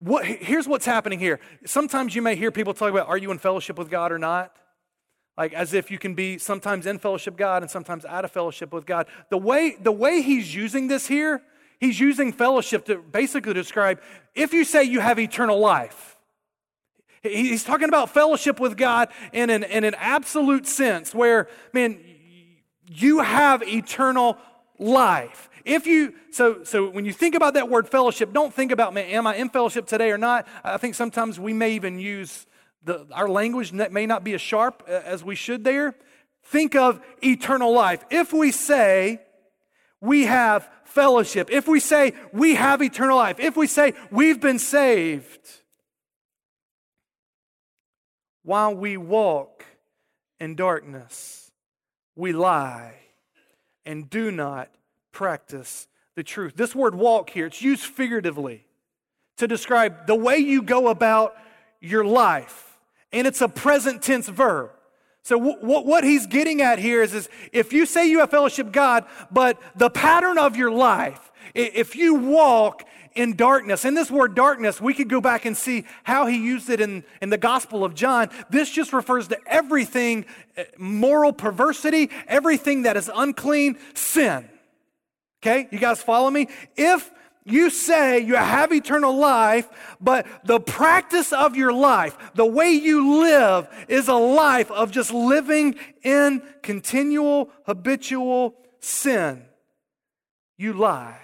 What, 0.00 0.26
here's 0.26 0.68
what's 0.68 0.84
happening 0.84 1.18
here. 1.18 1.40
Sometimes 1.64 2.14
you 2.14 2.22
may 2.22 2.36
hear 2.36 2.50
people 2.50 2.74
talk 2.74 2.90
about, 2.90 3.08
are 3.08 3.16
you 3.16 3.30
in 3.30 3.38
fellowship 3.38 3.78
with 3.78 3.90
God 3.90 4.12
or 4.12 4.18
not? 4.18 4.54
Like 5.36 5.52
as 5.52 5.72
if 5.72 5.90
you 5.90 5.98
can 5.98 6.14
be 6.14 6.38
sometimes 6.38 6.86
in 6.86 6.98
fellowship 6.98 7.36
God 7.36 7.62
and 7.62 7.70
sometimes 7.70 8.04
out 8.04 8.24
of 8.24 8.30
fellowship 8.30 8.72
with 8.72 8.86
God. 8.86 9.06
The 9.30 9.38
way, 9.38 9.76
the 9.80 9.92
way 9.92 10.22
he's 10.22 10.54
using 10.54 10.88
this 10.88 11.06
here, 11.06 11.42
he's 11.80 11.98
using 11.98 12.32
fellowship 12.32 12.84
to 12.86 12.98
basically 12.98 13.54
describe 13.54 14.00
if 14.34 14.52
you 14.52 14.64
say 14.64 14.84
you 14.84 15.00
have 15.00 15.18
eternal 15.18 15.58
life. 15.58 16.13
He's 17.24 17.64
talking 17.64 17.88
about 17.88 18.10
fellowship 18.10 18.60
with 18.60 18.76
God 18.76 19.08
in 19.32 19.48
an, 19.48 19.64
in 19.64 19.84
an 19.84 19.94
absolute 19.96 20.66
sense 20.66 21.14
where, 21.14 21.48
man, 21.72 21.98
you 22.86 23.20
have 23.20 23.62
eternal 23.62 24.36
life. 24.78 25.48
If 25.64 25.86
you 25.86 26.14
so 26.30 26.62
so 26.64 26.90
when 26.90 27.06
you 27.06 27.12
think 27.14 27.34
about 27.34 27.54
that 27.54 27.70
word 27.70 27.88
fellowship, 27.88 28.34
don't 28.34 28.52
think 28.52 28.70
about 28.70 28.92
man, 28.92 29.06
am 29.06 29.26
I 29.26 29.36
in 29.36 29.48
fellowship 29.48 29.86
today 29.86 30.10
or 30.10 30.18
not? 30.18 30.46
I 30.62 30.76
think 30.76 30.94
sometimes 30.94 31.40
we 31.40 31.54
may 31.54 31.72
even 31.72 31.98
use 31.98 32.46
the 32.82 33.06
our 33.12 33.28
language 33.28 33.72
may 33.72 34.04
not 34.04 34.22
be 34.22 34.34
as 34.34 34.42
sharp 34.42 34.86
as 34.86 35.24
we 35.24 35.34
should 35.34 35.64
there. 35.64 35.94
Think 36.42 36.76
of 36.76 37.00
eternal 37.22 37.72
life. 37.72 38.04
If 38.10 38.34
we 38.34 38.52
say 38.52 39.22
we 40.02 40.24
have 40.24 40.68
fellowship, 40.84 41.50
if 41.50 41.66
we 41.66 41.80
say 41.80 42.12
we 42.34 42.56
have 42.56 42.82
eternal 42.82 43.16
life, 43.16 43.40
if 43.40 43.56
we 43.56 43.66
say 43.66 43.94
we've 44.10 44.42
been 44.42 44.58
saved, 44.58 45.62
while 48.44 48.74
we 48.74 48.96
walk 48.96 49.64
in 50.38 50.54
darkness, 50.54 51.50
we 52.14 52.32
lie 52.32 52.94
and 53.84 54.08
do 54.08 54.30
not 54.30 54.70
practice 55.12 55.88
the 56.14 56.22
truth. 56.22 56.54
This 56.54 56.74
word 56.74 56.94
walk 56.94 57.30
here, 57.30 57.46
it's 57.46 57.62
used 57.62 57.84
figuratively 57.84 58.66
to 59.38 59.48
describe 59.48 60.06
the 60.06 60.14
way 60.14 60.38
you 60.38 60.62
go 60.62 60.88
about 60.88 61.34
your 61.80 62.04
life. 62.04 62.78
And 63.12 63.26
it's 63.26 63.40
a 63.40 63.48
present 63.48 64.02
tense 64.02 64.28
verb. 64.28 64.70
So, 65.22 65.38
w- 65.38 65.60
w- 65.60 65.86
what 65.86 66.04
he's 66.04 66.26
getting 66.26 66.60
at 66.60 66.78
here 66.78 67.02
is, 67.02 67.14
is 67.14 67.28
if 67.52 67.72
you 67.72 67.86
say 67.86 68.08
you 68.08 68.18
have 68.18 68.30
fellowship 68.30 68.72
God, 68.72 69.06
but 69.30 69.58
the 69.74 69.88
pattern 69.88 70.36
of 70.36 70.56
your 70.56 70.70
life, 70.70 71.32
if 71.54 71.96
you 71.96 72.14
walk 72.14 72.84
in 73.14 73.36
darkness. 73.36 73.84
In 73.84 73.94
this 73.94 74.10
word 74.10 74.34
darkness, 74.34 74.80
we 74.80 74.94
could 74.94 75.08
go 75.08 75.20
back 75.20 75.44
and 75.44 75.56
see 75.56 75.84
how 76.02 76.26
he 76.26 76.36
used 76.36 76.68
it 76.68 76.80
in, 76.80 77.04
in 77.22 77.30
the 77.30 77.38
Gospel 77.38 77.84
of 77.84 77.94
John. 77.94 78.28
This 78.50 78.70
just 78.70 78.92
refers 78.92 79.28
to 79.28 79.38
everything 79.46 80.26
eh, 80.56 80.64
moral 80.78 81.32
perversity, 81.32 82.10
everything 82.26 82.82
that 82.82 82.96
is 82.96 83.10
unclean, 83.14 83.78
sin. 83.94 84.48
Okay, 85.42 85.68
you 85.70 85.78
guys 85.78 86.02
follow 86.02 86.30
me? 86.30 86.48
If 86.76 87.10
you 87.44 87.68
say 87.68 88.20
you 88.20 88.36
have 88.36 88.72
eternal 88.72 89.16
life, 89.16 89.68
but 90.00 90.26
the 90.44 90.58
practice 90.58 91.32
of 91.32 91.56
your 91.56 91.72
life, 91.72 92.16
the 92.34 92.46
way 92.46 92.70
you 92.70 93.20
live, 93.20 93.68
is 93.86 94.08
a 94.08 94.14
life 94.14 94.70
of 94.70 94.90
just 94.90 95.12
living 95.12 95.76
in 96.02 96.42
continual, 96.62 97.50
habitual 97.66 98.54
sin. 98.80 99.44
You 100.56 100.72
lie 100.72 101.23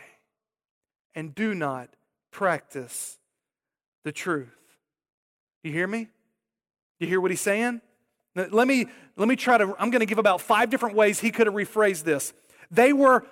and 1.15 1.35
do 1.35 1.55
not 1.55 1.91
practice 2.31 3.19
the 4.05 4.13
truth. 4.13 4.49
You 5.63 5.73
hear 5.73 5.87
me? 5.87 6.09
You 6.99 7.07
hear 7.07 7.21
what 7.21 7.31
he's 7.31 7.41
saying? 7.41 7.81
Let 8.35 8.69
me, 8.69 8.87
let 9.17 9.29
me 9.29 9.37
try 9.37 9.59
to, 9.59 9.75
I'm 9.79 9.91
going 9.91 10.01
to 10.01 10.07
give 10.07 10.19
about 10.19 10.41
five 10.41 10.71
different 10.71 10.95
ways 10.95 11.21
he 11.21 11.31
could 11.31 11.47
have 11.47 11.55
rephrased 11.55 12.05
this. 12.05 12.33
They 12.71 12.93
were 12.93 13.27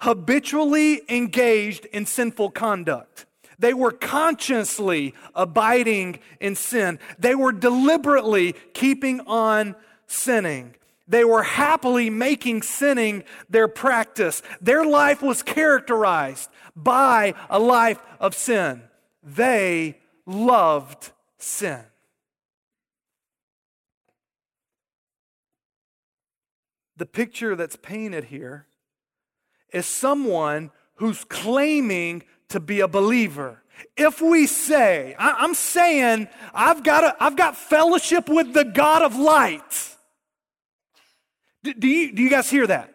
habitually 0.00 1.02
engaged 1.08 1.86
in 1.86 2.06
sinful 2.06 2.50
conduct. 2.50 3.26
They 3.58 3.74
were 3.74 3.92
consciously 3.92 5.14
abiding 5.34 6.18
in 6.40 6.56
sin. 6.56 6.98
They 7.18 7.34
were 7.34 7.52
deliberately 7.52 8.54
keeping 8.72 9.20
on 9.20 9.76
sinning. 10.06 10.74
They 11.10 11.24
were 11.24 11.42
happily 11.42 12.08
making 12.08 12.62
sinning 12.62 13.24
their 13.48 13.66
practice. 13.66 14.42
Their 14.60 14.84
life 14.84 15.22
was 15.22 15.42
characterized 15.42 16.48
by 16.76 17.34
a 17.50 17.58
life 17.58 18.00
of 18.20 18.32
sin. 18.32 18.82
They 19.20 19.98
loved 20.24 21.10
sin. 21.36 21.80
The 26.96 27.06
picture 27.06 27.56
that's 27.56 27.76
painted 27.76 28.24
here 28.26 28.68
is 29.72 29.86
someone 29.86 30.70
who's 30.96 31.24
claiming 31.24 32.22
to 32.50 32.60
be 32.60 32.78
a 32.78 32.86
believer. 32.86 33.64
If 33.96 34.20
we 34.20 34.46
say, 34.46 35.16
I'm 35.18 35.54
saying, 35.54 36.28
I've 36.54 36.84
got, 36.84 37.02
a, 37.02 37.16
I've 37.18 37.36
got 37.36 37.56
fellowship 37.56 38.28
with 38.28 38.52
the 38.52 38.64
God 38.64 39.02
of 39.02 39.16
light. 39.16 39.96
Do 41.62 41.86
you, 41.86 42.12
do 42.12 42.22
you 42.22 42.30
guys 42.30 42.48
hear 42.48 42.66
that? 42.66 42.94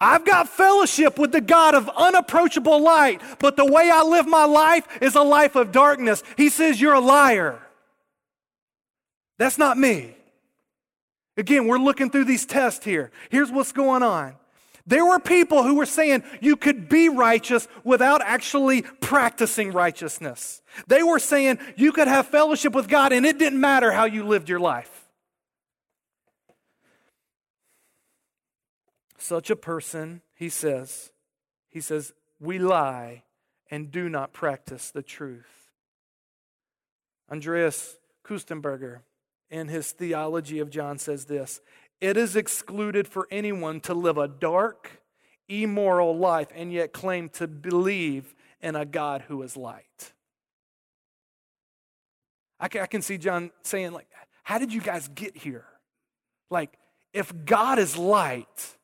I've 0.00 0.24
got 0.24 0.48
fellowship 0.48 1.18
with 1.18 1.30
the 1.30 1.42
God 1.42 1.74
of 1.74 1.90
unapproachable 1.90 2.82
light, 2.82 3.20
but 3.38 3.56
the 3.56 3.66
way 3.66 3.90
I 3.92 4.02
live 4.02 4.26
my 4.26 4.46
life 4.46 4.88
is 5.02 5.14
a 5.14 5.22
life 5.22 5.56
of 5.56 5.72
darkness. 5.72 6.22
He 6.38 6.48
says, 6.48 6.80
You're 6.80 6.94
a 6.94 7.00
liar. 7.00 7.60
That's 9.36 9.58
not 9.58 9.76
me. 9.76 10.14
Again, 11.36 11.66
we're 11.66 11.78
looking 11.78 12.10
through 12.10 12.24
these 12.24 12.46
tests 12.46 12.84
here. 12.84 13.10
Here's 13.30 13.50
what's 13.50 13.72
going 13.72 14.02
on. 14.02 14.36
There 14.86 15.04
were 15.04 15.18
people 15.18 15.62
who 15.62 15.76
were 15.76 15.86
saying 15.86 16.24
you 16.40 16.56
could 16.56 16.88
be 16.88 17.08
righteous 17.08 17.68
without 17.84 18.22
actually 18.22 18.82
practicing 18.82 19.72
righteousness. 19.72 20.62
They 20.88 21.02
were 21.02 21.18
saying 21.18 21.58
you 21.76 21.92
could 21.92 22.08
have 22.08 22.26
fellowship 22.26 22.74
with 22.74 22.88
God 22.88 23.12
and 23.12 23.24
it 23.24 23.38
didn't 23.38 23.60
matter 23.60 23.92
how 23.92 24.04
you 24.06 24.24
lived 24.24 24.48
your 24.48 24.60
life. 24.60 24.99
Such 29.20 29.50
a 29.50 29.56
person, 29.56 30.22
he 30.34 30.48
says, 30.48 31.12
he 31.68 31.80
says, 31.80 32.14
we 32.40 32.58
lie 32.58 33.24
and 33.70 33.90
do 33.90 34.08
not 34.08 34.32
practice 34.32 34.90
the 34.90 35.02
truth. 35.02 35.68
Andreas 37.30 37.98
Köstenberger, 38.24 39.00
in 39.50 39.68
his 39.68 39.92
theology 39.92 40.58
of 40.58 40.70
John, 40.70 40.98
says 40.98 41.26
this 41.26 41.60
It 42.00 42.16
is 42.16 42.34
excluded 42.34 43.06
for 43.06 43.28
anyone 43.30 43.80
to 43.80 43.92
live 43.92 44.16
a 44.16 44.26
dark, 44.26 45.02
immoral 45.48 46.16
life 46.16 46.48
and 46.54 46.72
yet 46.72 46.94
claim 46.94 47.28
to 47.30 47.46
believe 47.46 48.34
in 48.62 48.74
a 48.74 48.86
God 48.86 49.24
who 49.28 49.42
is 49.42 49.54
light. 49.54 50.14
I 52.58 52.68
can 52.68 53.02
see 53.02 53.18
John 53.18 53.50
saying, 53.62 53.92
like, 53.92 54.08
how 54.44 54.58
did 54.58 54.72
you 54.72 54.80
guys 54.80 55.08
get 55.08 55.36
here? 55.36 55.66
Like, 56.50 56.78
if 57.12 57.32
God 57.44 57.78
is 57.78 57.96
light, 57.96 58.76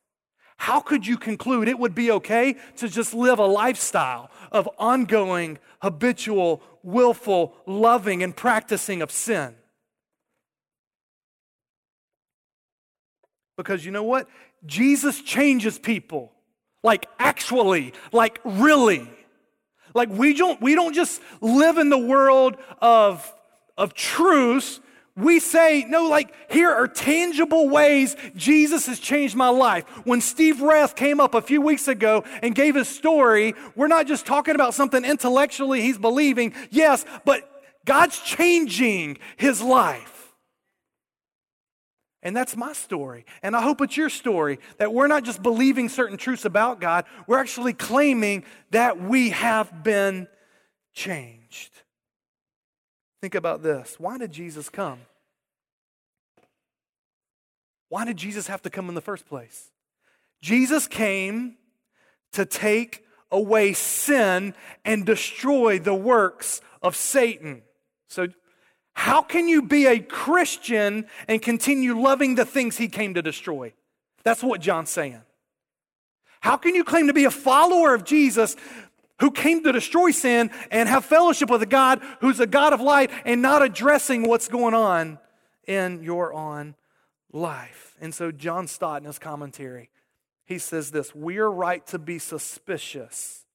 how 0.57 0.79
could 0.79 1.05
you 1.05 1.17
conclude 1.17 1.67
it 1.67 1.77
would 1.77 1.95
be 1.95 2.11
okay 2.11 2.55
to 2.77 2.89
just 2.89 3.13
live 3.13 3.39
a 3.39 3.45
lifestyle 3.45 4.29
of 4.51 4.67
ongoing, 4.77 5.59
habitual, 5.81 6.61
willful, 6.83 7.55
loving, 7.65 8.23
and 8.23 8.35
practicing 8.35 9.01
of 9.01 9.11
sin? 9.11 9.55
Because 13.55 13.85
you 13.85 13.91
know 13.91 14.03
what? 14.03 14.27
Jesus 14.65 15.21
changes 15.21 15.77
people. 15.77 16.31
Like 16.83 17.07
actually, 17.19 17.93
like 18.11 18.39
really. 18.43 19.09
Like 19.93 20.09
we 20.09 20.33
don't 20.33 20.61
we 20.61 20.75
don't 20.75 20.93
just 20.93 21.21
live 21.41 21.77
in 21.77 21.89
the 21.89 21.97
world 21.97 22.57
of 22.81 23.33
of 23.77 23.93
truths 23.93 24.79
we 25.17 25.39
say, 25.39 25.83
no, 25.89 26.07
like, 26.07 26.31
here 26.49 26.69
are 26.69 26.87
tangible 26.87 27.67
ways 27.67 28.15
Jesus 28.35 28.85
has 28.85 28.99
changed 28.99 29.35
my 29.35 29.49
life. 29.49 29.83
When 30.05 30.21
Steve 30.21 30.61
Rath 30.61 30.95
came 30.95 31.19
up 31.19 31.33
a 31.33 31.41
few 31.41 31.59
weeks 31.59 31.87
ago 31.87 32.23
and 32.43 32.53
gave 32.53 32.75
his 32.75 32.87
story, 32.87 33.55
we're 33.75 33.87
not 33.87 34.05
just 34.05 34.27
talking 34.27 34.53
about 34.53 34.75
something 34.75 35.03
intellectually 35.03 35.81
he's 35.81 35.97
believing, 35.97 36.53
yes, 36.69 37.03
but 37.25 37.49
God's 37.83 38.19
changing 38.19 39.17
his 39.37 39.61
life. 39.61 40.13
And 42.21 42.35
that's 42.35 42.55
my 42.55 42.73
story. 42.73 43.25
And 43.41 43.55
I 43.55 43.61
hope 43.61 43.81
it's 43.81 43.97
your 43.97 44.09
story 44.09 44.59
that 44.77 44.93
we're 44.93 45.07
not 45.07 45.23
just 45.23 45.41
believing 45.41 45.89
certain 45.89 46.17
truths 46.17 46.45
about 46.45 46.79
God, 46.79 47.05
we're 47.25 47.39
actually 47.39 47.73
claiming 47.73 48.43
that 48.71 49.01
we 49.01 49.31
have 49.31 49.83
been 49.83 50.27
changed. 50.93 51.71
Think 53.21 53.35
about 53.35 53.63
this. 53.63 53.95
Why 53.99 54.17
did 54.17 54.31
Jesus 54.31 54.69
come? 54.69 54.99
Why 57.89 58.05
did 58.05 58.17
Jesus 58.17 58.47
have 58.47 58.61
to 58.63 58.69
come 58.69 58.89
in 58.89 58.95
the 58.95 59.01
first 59.01 59.27
place? 59.27 59.71
Jesus 60.41 60.87
came 60.87 61.55
to 62.33 62.45
take 62.45 63.03
away 63.31 63.73
sin 63.73 64.53
and 64.85 65.05
destroy 65.05 65.79
the 65.79 65.95
works 65.95 66.61
of 66.81 66.95
Satan. 66.95 67.63
So, 68.07 68.27
how 68.93 69.21
can 69.21 69.47
you 69.47 69.61
be 69.61 69.85
a 69.85 69.99
Christian 69.99 71.05
and 71.27 71.41
continue 71.41 71.99
loving 71.99 72.35
the 72.35 72.45
things 72.45 72.77
he 72.77 72.87
came 72.87 73.13
to 73.13 73.21
destroy? 73.21 73.73
That's 74.23 74.41
what 74.41 74.59
John's 74.59 74.89
saying. 74.89 75.21
How 76.41 76.57
can 76.57 76.75
you 76.75 76.83
claim 76.83 77.07
to 77.07 77.13
be 77.13 77.25
a 77.25 77.31
follower 77.31 77.93
of 77.93 78.03
Jesus 78.03 78.55
who 79.19 79.31
came 79.31 79.63
to 79.63 79.71
destroy 79.71 80.11
sin 80.11 80.51
and 80.71 80.87
have 80.87 81.05
fellowship 81.05 81.49
with 81.49 81.61
a 81.61 81.67
God 81.67 82.01
who's 82.21 82.39
a 82.39 82.47
God 82.47 82.73
of 82.73 82.81
light 82.81 83.11
and 83.25 83.41
not 83.41 83.63
addressing 83.63 84.27
what's 84.27 84.47
going 84.47 84.73
on 84.73 85.19
in 85.65 86.03
your 86.03 86.33
own 86.33 86.75
life? 87.31 87.95
And 87.99 88.13
so, 88.13 88.31
John 88.31 88.67
Stott 88.67 89.01
in 89.01 89.07
his 89.07 89.19
commentary 89.19 89.89
he 90.47 90.57
says 90.57 90.91
this 90.91 91.13
We 91.13 91.37
are 91.37 91.51
right 91.51 91.85
to 91.87 91.99
be 91.99 92.17
suspicious 92.17 93.45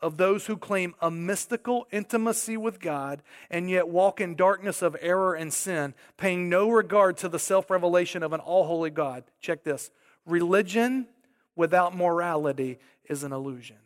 of 0.00 0.18
those 0.18 0.46
who 0.46 0.56
claim 0.56 0.94
a 1.00 1.10
mystical 1.10 1.86
intimacy 1.90 2.58
with 2.58 2.78
God 2.78 3.22
and 3.50 3.70
yet 3.70 3.88
walk 3.88 4.20
in 4.20 4.34
darkness 4.34 4.82
of 4.82 4.96
error 5.00 5.34
and 5.34 5.52
sin, 5.52 5.94
paying 6.18 6.50
no 6.50 6.68
regard 6.68 7.16
to 7.18 7.28
the 7.28 7.38
self 7.38 7.70
revelation 7.70 8.22
of 8.22 8.32
an 8.34 8.40
all 8.40 8.64
holy 8.64 8.90
God. 8.90 9.24
Check 9.40 9.64
this 9.64 9.90
religion 10.26 11.08
without 11.56 11.96
morality 11.96 12.78
is 13.08 13.24
an 13.24 13.32
illusion. 13.32 13.76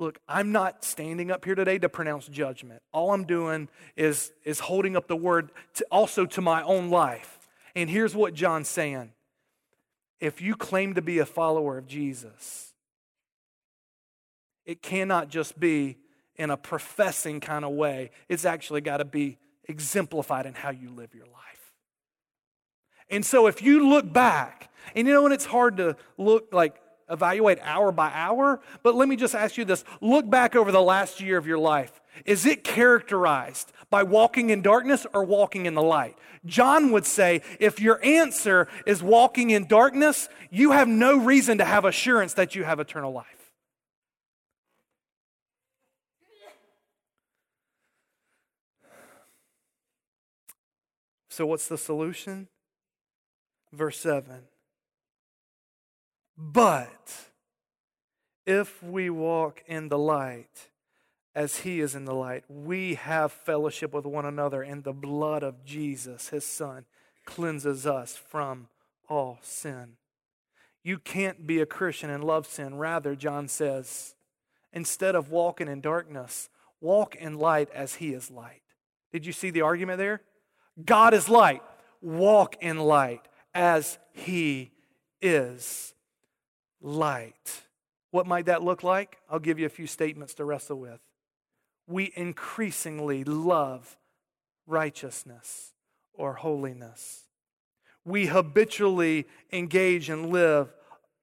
Look, 0.00 0.18
I'm 0.26 0.50
not 0.50 0.82
standing 0.82 1.30
up 1.30 1.44
here 1.44 1.54
today 1.54 1.78
to 1.78 1.90
pronounce 1.90 2.26
judgment. 2.26 2.80
All 2.90 3.12
I'm 3.12 3.24
doing 3.24 3.68
is, 3.96 4.32
is 4.44 4.60
holding 4.60 4.96
up 4.96 5.08
the 5.08 5.16
word 5.16 5.50
to, 5.74 5.86
also 5.90 6.24
to 6.24 6.40
my 6.40 6.62
own 6.62 6.88
life. 6.88 7.50
And 7.76 7.90
here's 7.90 8.16
what 8.16 8.32
John's 8.32 8.68
saying 8.68 9.12
if 10.18 10.40
you 10.40 10.56
claim 10.56 10.94
to 10.94 11.02
be 11.02 11.18
a 11.18 11.26
follower 11.26 11.76
of 11.76 11.86
Jesus, 11.86 12.72
it 14.64 14.80
cannot 14.80 15.28
just 15.28 15.60
be 15.60 15.98
in 16.36 16.48
a 16.48 16.56
professing 16.56 17.38
kind 17.38 17.62
of 17.62 17.72
way. 17.72 18.10
It's 18.26 18.46
actually 18.46 18.80
got 18.80 18.98
to 18.98 19.04
be 19.04 19.36
exemplified 19.64 20.46
in 20.46 20.54
how 20.54 20.70
you 20.70 20.88
live 20.88 21.14
your 21.14 21.26
life. 21.26 21.74
And 23.10 23.24
so 23.24 23.48
if 23.48 23.60
you 23.60 23.86
look 23.86 24.10
back, 24.10 24.72
and 24.94 25.06
you 25.06 25.12
know, 25.12 25.24
when 25.24 25.32
it's 25.32 25.44
hard 25.44 25.76
to 25.76 25.96
look 26.16 26.48
like 26.52 26.80
evaluate 27.10 27.58
hour 27.62 27.92
by 27.92 28.10
hour, 28.12 28.60
but 28.82 28.94
let 28.94 29.08
me 29.08 29.16
just 29.16 29.34
ask 29.34 29.56
you 29.56 29.64
this 29.64 29.84
look 30.00 30.28
back 30.28 30.54
over 30.54 30.72
the 30.72 30.82
last 30.82 31.20
year 31.20 31.36
of 31.36 31.46
your 31.46 31.58
life. 31.58 32.00
Is 32.24 32.46
it 32.46 32.64
characterized 32.64 33.72
by 33.88 34.02
walking 34.02 34.50
in 34.50 34.62
darkness 34.62 35.06
or 35.12 35.24
walking 35.24 35.66
in 35.66 35.74
the 35.74 35.82
light? 35.82 36.16
John 36.46 36.90
would 36.92 37.06
say 37.06 37.42
if 37.58 37.80
your 37.80 38.02
answer 38.04 38.68
is 38.86 39.02
walking 39.02 39.50
in 39.50 39.66
darkness, 39.66 40.28
you 40.50 40.72
have 40.72 40.88
no 40.88 41.18
reason 41.18 41.58
to 41.58 41.64
have 41.64 41.84
assurance 41.84 42.34
that 42.34 42.54
you 42.54 42.64
have 42.64 42.80
eternal 42.80 43.12
life. 43.12 43.26
So, 51.28 51.46
what's 51.46 51.68
the 51.68 51.78
solution? 51.78 52.48
Verse 53.72 53.98
7 53.98 54.49
But 56.40 57.30
if 58.46 58.82
we 58.82 59.10
walk 59.10 59.62
in 59.66 59.88
the 59.88 59.98
light, 59.98 60.70
as 61.34 61.58
he 61.58 61.80
is 61.80 61.94
in 61.94 62.04
the 62.04 62.14
light. 62.14 62.44
We 62.48 62.94
have 62.94 63.32
fellowship 63.32 63.92
with 63.92 64.04
one 64.04 64.26
another, 64.26 64.62
and 64.62 64.82
the 64.82 64.92
blood 64.92 65.42
of 65.42 65.64
Jesus, 65.64 66.28
his 66.30 66.44
son, 66.44 66.84
cleanses 67.24 67.86
us 67.86 68.16
from 68.16 68.68
all 69.08 69.38
sin. 69.42 69.96
You 70.82 70.98
can't 70.98 71.46
be 71.46 71.60
a 71.60 71.66
Christian 71.66 72.10
and 72.10 72.24
love 72.24 72.46
sin. 72.46 72.76
Rather, 72.76 73.14
John 73.14 73.48
says, 73.48 74.14
instead 74.72 75.14
of 75.14 75.30
walking 75.30 75.68
in 75.68 75.80
darkness, 75.80 76.48
walk 76.80 77.14
in 77.16 77.38
light 77.38 77.68
as 77.74 77.96
he 77.96 78.12
is 78.12 78.30
light. 78.30 78.62
Did 79.12 79.26
you 79.26 79.32
see 79.32 79.50
the 79.50 79.62
argument 79.62 79.98
there? 79.98 80.22
God 80.84 81.12
is 81.14 81.28
light. 81.28 81.62
Walk 82.00 82.56
in 82.60 82.78
light 82.78 83.22
as 83.54 83.98
he 84.12 84.72
is 85.20 85.94
light. 86.80 87.62
What 88.10 88.26
might 88.26 88.46
that 88.46 88.62
look 88.62 88.82
like? 88.82 89.18
I'll 89.30 89.38
give 89.38 89.58
you 89.58 89.66
a 89.66 89.70
few 89.70 89.86
statements 89.86 90.34
to 90.34 90.44
wrestle 90.44 90.78
with 90.78 91.00
we 91.90 92.12
increasingly 92.14 93.24
love 93.24 93.98
righteousness 94.66 95.74
or 96.14 96.34
holiness. 96.34 97.24
We 98.04 98.26
habitually 98.26 99.26
engage 99.52 100.08
and 100.08 100.30
live 100.30 100.72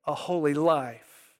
a 0.05 0.13
holy 0.13 0.53
life. 0.53 1.35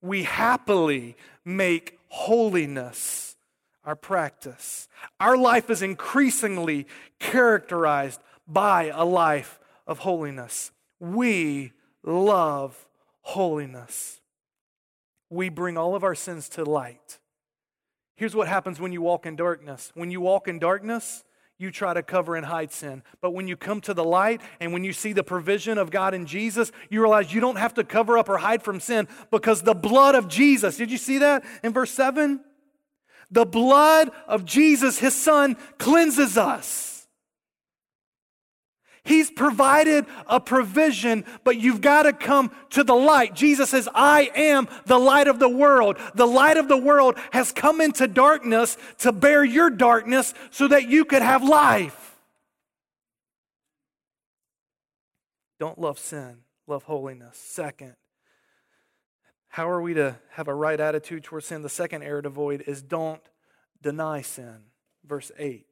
We 0.00 0.24
happily 0.24 1.16
make 1.44 1.98
holiness 2.08 3.36
our 3.84 3.96
practice. 3.96 4.88
Our 5.20 5.36
life 5.36 5.70
is 5.70 5.82
increasingly 5.82 6.86
characterized 7.18 8.20
by 8.48 8.84
a 8.84 9.04
life 9.04 9.60
of 9.86 10.00
holiness. 10.00 10.72
We 10.98 11.72
love 12.02 12.85
holiness. 13.26 14.20
We 15.28 15.48
bring 15.48 15.76
all 15.76 15.94
of 15.94 16.04
our 16.04 16.14
sins 16.14 16.48
to 16.50 16.64
light 16.64 17.18
Here's 18.16 18.34
what 18.34 18.48
happens 18.48 18.80
when 18.80 18.92
you 18.92 19.02
walk 19.02 19.26
in 19.26 19.36
darkness. 19.36 19.92
When 19.94 20.10
you 20.10 20.22
walk 20.22 20.48
in 20.48 20.58
darkness, 20.58 21.22
you 21.58 21.70
try 21.70 21.92
to 21.92 22.02
cover 22.02 22.34
and 22.34 22.46
hide 22.46 22.72
sin. 22.72 23.02
But 23.20 23.32
when 23.32 23.46
you 23.46 23.56
come 23.56 23.82
to 23.82 23.94
the 23.94 24.04
light 24.04 24.40
and 24.58 24.72
when 24.72 24.84
you 24.84 24.94
see 24.94 25.12
the 25.12 25.22
provision 25.22 25.76
of 25.76 25.90
God 25.90 26.14
in 26.14 26.24
Jesus, 26.24 26.72
you 26.88 27.00
realize 27.00 27.32
you 27.32 27.42
don't 27.42 27.56
have 27.56 27.74
to 27.74 27.84
cover 27.84 28.16
up 28.16 28.30
or 28.30 28.38
hide 28.38 28.62
from 28.62 28.80
sin 28.80 29.06
because 29.30 29.62
the 29.62 29.74
blood 29.74 30.14
of 30.14 30.28
Jesus, 30.28 30.78
did 30.78 30.90
you 30.90 30.98
see 30.98 31.18
that 31.18 31.44
in 31.62 31.74
verse 31.74 31.90
7? 31.90 32.40
The 33.30 33.44
blood 33.44 34.10
of 34.26 34.46
Jesus, 34.46 34.98
his 34.98 35.14
son, 35.14 35.56
cleanses 35.78 36.38
us. 36.38 36.95
He's 39.06 39.30
provided 39.30 40.04
a 40.26 40.40
provision, 40.40 41.24
but 41.44 41.58
you've 41.58 41.80
got 41.80 42.02
to 42.02 42.12
come 42.12 42.50
to 42.70 42.82
the 42.82 42.94
light. 42.94 43.34
Jesus 43.34 43.70
says, 43.70 43.88
I 43.94 44.30
am 44.34 44.68
the 44.86 44.98
light 44.98 45.28
of 45.28 45.38
the 45.38 45.48
world. 45.48 45.96
The 46.14 46.26
light 46.26 46.56
of 46.56 46.66
the 46.68 46.76
world 46.76 47.16
has 47.30 47.52
come 47.52 47.80
into 47.80 48.08
darkness 48.08 48.76
to 48.98 49.12
bear 49.12 49.44
your 49.44 49.70
darkness 49.70 50.34
so 50.50 50.68
that 50.68 50.88
you 50.88 51.04
could 51.04 51.22
have 51.22 51.44
life. 51.44 52.16
Don't 55.58 55.78
love 55.78 55.98
sin, 55.98 56.38
love 56.66 56.82
holiness. 56.82 57.38
Second, 57.38 57.94
how 59.48 59.70
are 59.70 59.80
we 59.80 59.94
to 59.94 60.16
have 60.32 60.48
a 60.48 60.54
right 60.54 60.78
attitude 60.78 61.24
towards 61.24 61.46
sin? 61.46 61.62
The 61.62 61.68
second 61.68 62.02
error 62.02 62.22
to 62.22 62.28
avoid 62.28 62.64
is 62.66 62.82
don't 62.82 63.22
deny 63.80 64.20
sin. 64.20 64.64
Verse 65.06 65.30
8. 65.38 65.64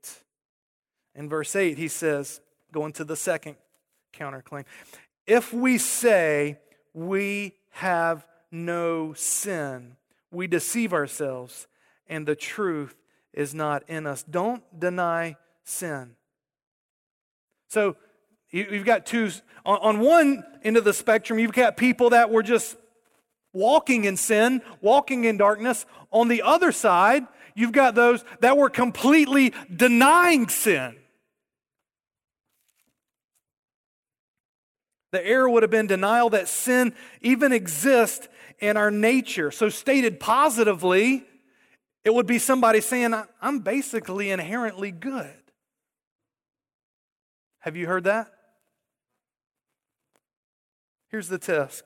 In 1.16 1.28
verse 1.28 1.54
8, 1.54 1.76
he 1.76 1.88
says, 1.88 2.40
Going 2.74 2.92
to 2.94 3.04
the 3.04 3.14
second 3.14 3.54
counterclaim. 4.12 4.64
If 5.28 5.52
we 5.52 5.78
say 5.78 6.58
we 6.92 7.54
have 7.70 8.26
no 8.50 9.12
sin, 9.12 9.94
we 10.32 10.48
deceive 10.48 10.92
ourselves 10.92 11.68
and 12.08 12.26
the 12.26 12.34
truth 12.34 12.96
is 13.32 13.54
not 13.54 13.84
in 13.88 14.08
us. 14.08 14.24
Don't 14.24 14.64
deny 14.76 15.36
sin. 15.62 16.16
So 17.68 17.94
you've 18.50 18.84
got 18.84 19.06
two, 19.06 19.30
on 19.64 20.00
one 20.00 20.42
end 20.64 20.76
of 20.76 20.82
the 20.82 20.92
spectrum, 20.92 21.38
you've 21.38 21.52
got 21.52 21.76
people 21.76 22.10
that 22.10 22.28
were 22.28 22.42
just 22.42 22.76
walking 23.52 24.04
in 24.04 24.16
sin, 24.16 24.62
walking 24.80 25.22
in 25.26 25.36
darkness. 25.36 25.86
On 26.10 26.26
the 26.26 26.42
other 26.42 26.72
side, 26.72 27.24
you've 27.54 27.70
got 27.70 27.94
those 27.94 28.24
that 28.40 28.56
were 28.56 28.68
completely 28.68 29.54
denying 29.72 30.48
sin. 30.48 30.96
The 35.14 35.24
error 35.24 35.48
would 35.48 35.62
have 35.62 35.70
been 35.70 35.86
denial 35.86 36.30
that 36.30 36.48
sin 36.48 36.92
even 37.20 37.52
exists 37.52 38.26
in 38.58 38.76
our 38.76 38.90
nature. 38.90 39.52
So, 39.52 39.68
stated 39.68 40.18
positively, 40.18 41.24
it 42.04 42.12
would 42.12 42.26
be 42.26 42.40
somebody 42.40 42.80
saying, 42.80 43.14
I'm 43.40 43.60
basically 43.60 44.32
inherently 44.32 44.90
good. 44.90 45.36
Have 47.60 47.76
you 47.76 47.86
heard 47.86 48.02
that? 48.04 48.26
Here's 51.10 51.28
the 51.28 51.38
test. 51.38 51.84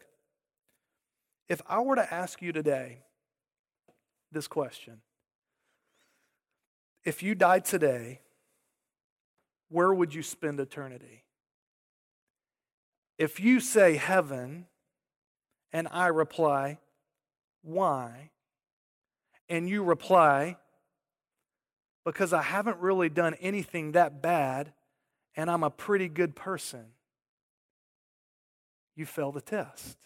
If 1.51 1.61
I 1.69 1.81
were 1.81 1.97
to 1.97 2.15
ask 2.15 2.41
you 2.41 2.53
today 2.53 3.03
this 4.33 4.49
question, 4.49 5.03
if 7.05 7.23
you 7.23 7.35
died 7.35 7.67
today, 7.67 8.23
where 9.69 9.93
would 9.93 10.15
you 10.15 10.23
spend 10.23 10.61
eternity? 10.61 11.25
If 13.19 13.41
you 13.41 13.61
say 13.61 13.97
heaven, 13.97 14.67
and 15.73 15.89
I 15.91 16.07
reply, 16.07 16.79
why? 17.63 18.31
And 19.49 19.69
you 19.69 19.83
reply, 19.83 20.57
because 22.05 22.33
I 22.33 22.43
haven't 22.43 22.79
really 22.79 23.09
done 23.09 23.35
anything 23.41 23.93
that 23.93 24.23
bad 24.23 24.73
and 25.37 25.51
I'm 25.51 25.63
a 25.63 25.71
pretty 25.71 26.09
good 26.09 26.35
person, 26.35 26.87
you 28.97 29.07
fail 29.07 29.31
the 29.31 29.41
test. 29.41 29.97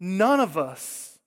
None 0.00 0.40
of 0.40 0.56
us 0.56 1.18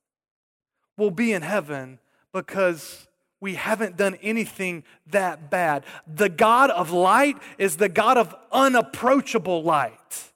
will 0.97 1.11
be 1.11 1.33
in 1.33 1.41
heaven 1.41 1.99
because 2.33 3.07
we 3.41 3.55
haven't 3.55 3.97
done 3.97 4.15
anything 4.21 4.83
that 5.07 5.49
bad. 5.49 5.83
The 6.07 6.29
God 6.29 6.69
of 6.69 6.91
light 6.91 7.37
is 7.57 7.75
the 7.75 7.89
God 7.89 8.17
of 8.17 8.33
unapproachable 8.51 9.63
light. 9.63 10.31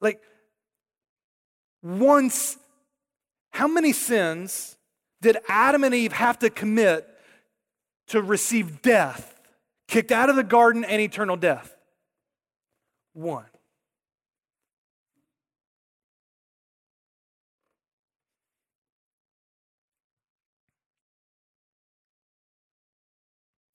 Like, 0.00 0.22
once, 1.82 2.56
how 3.50 3.66
many 3.66 3.92
sins 3.92 4.76
did 5.20 5.36
Adam 5.48 5.82
and 5.82 5.94
Eve 5.94 6.12
have 6.12 6.38
to 6.38 6.50
commit 6.50 7.08
to 8.08 8.22
receive 8.22 8.80
death? 8.80 9.32
Kicked 9.88 10.12
out 10.12 10.30
of 10.30 10.36
the 10.36 10.44
garden 10.44 10.84
and 10.84 11.02
eternal 11.02 11.36
death? 11.36 11.74
One. 13.12 13.44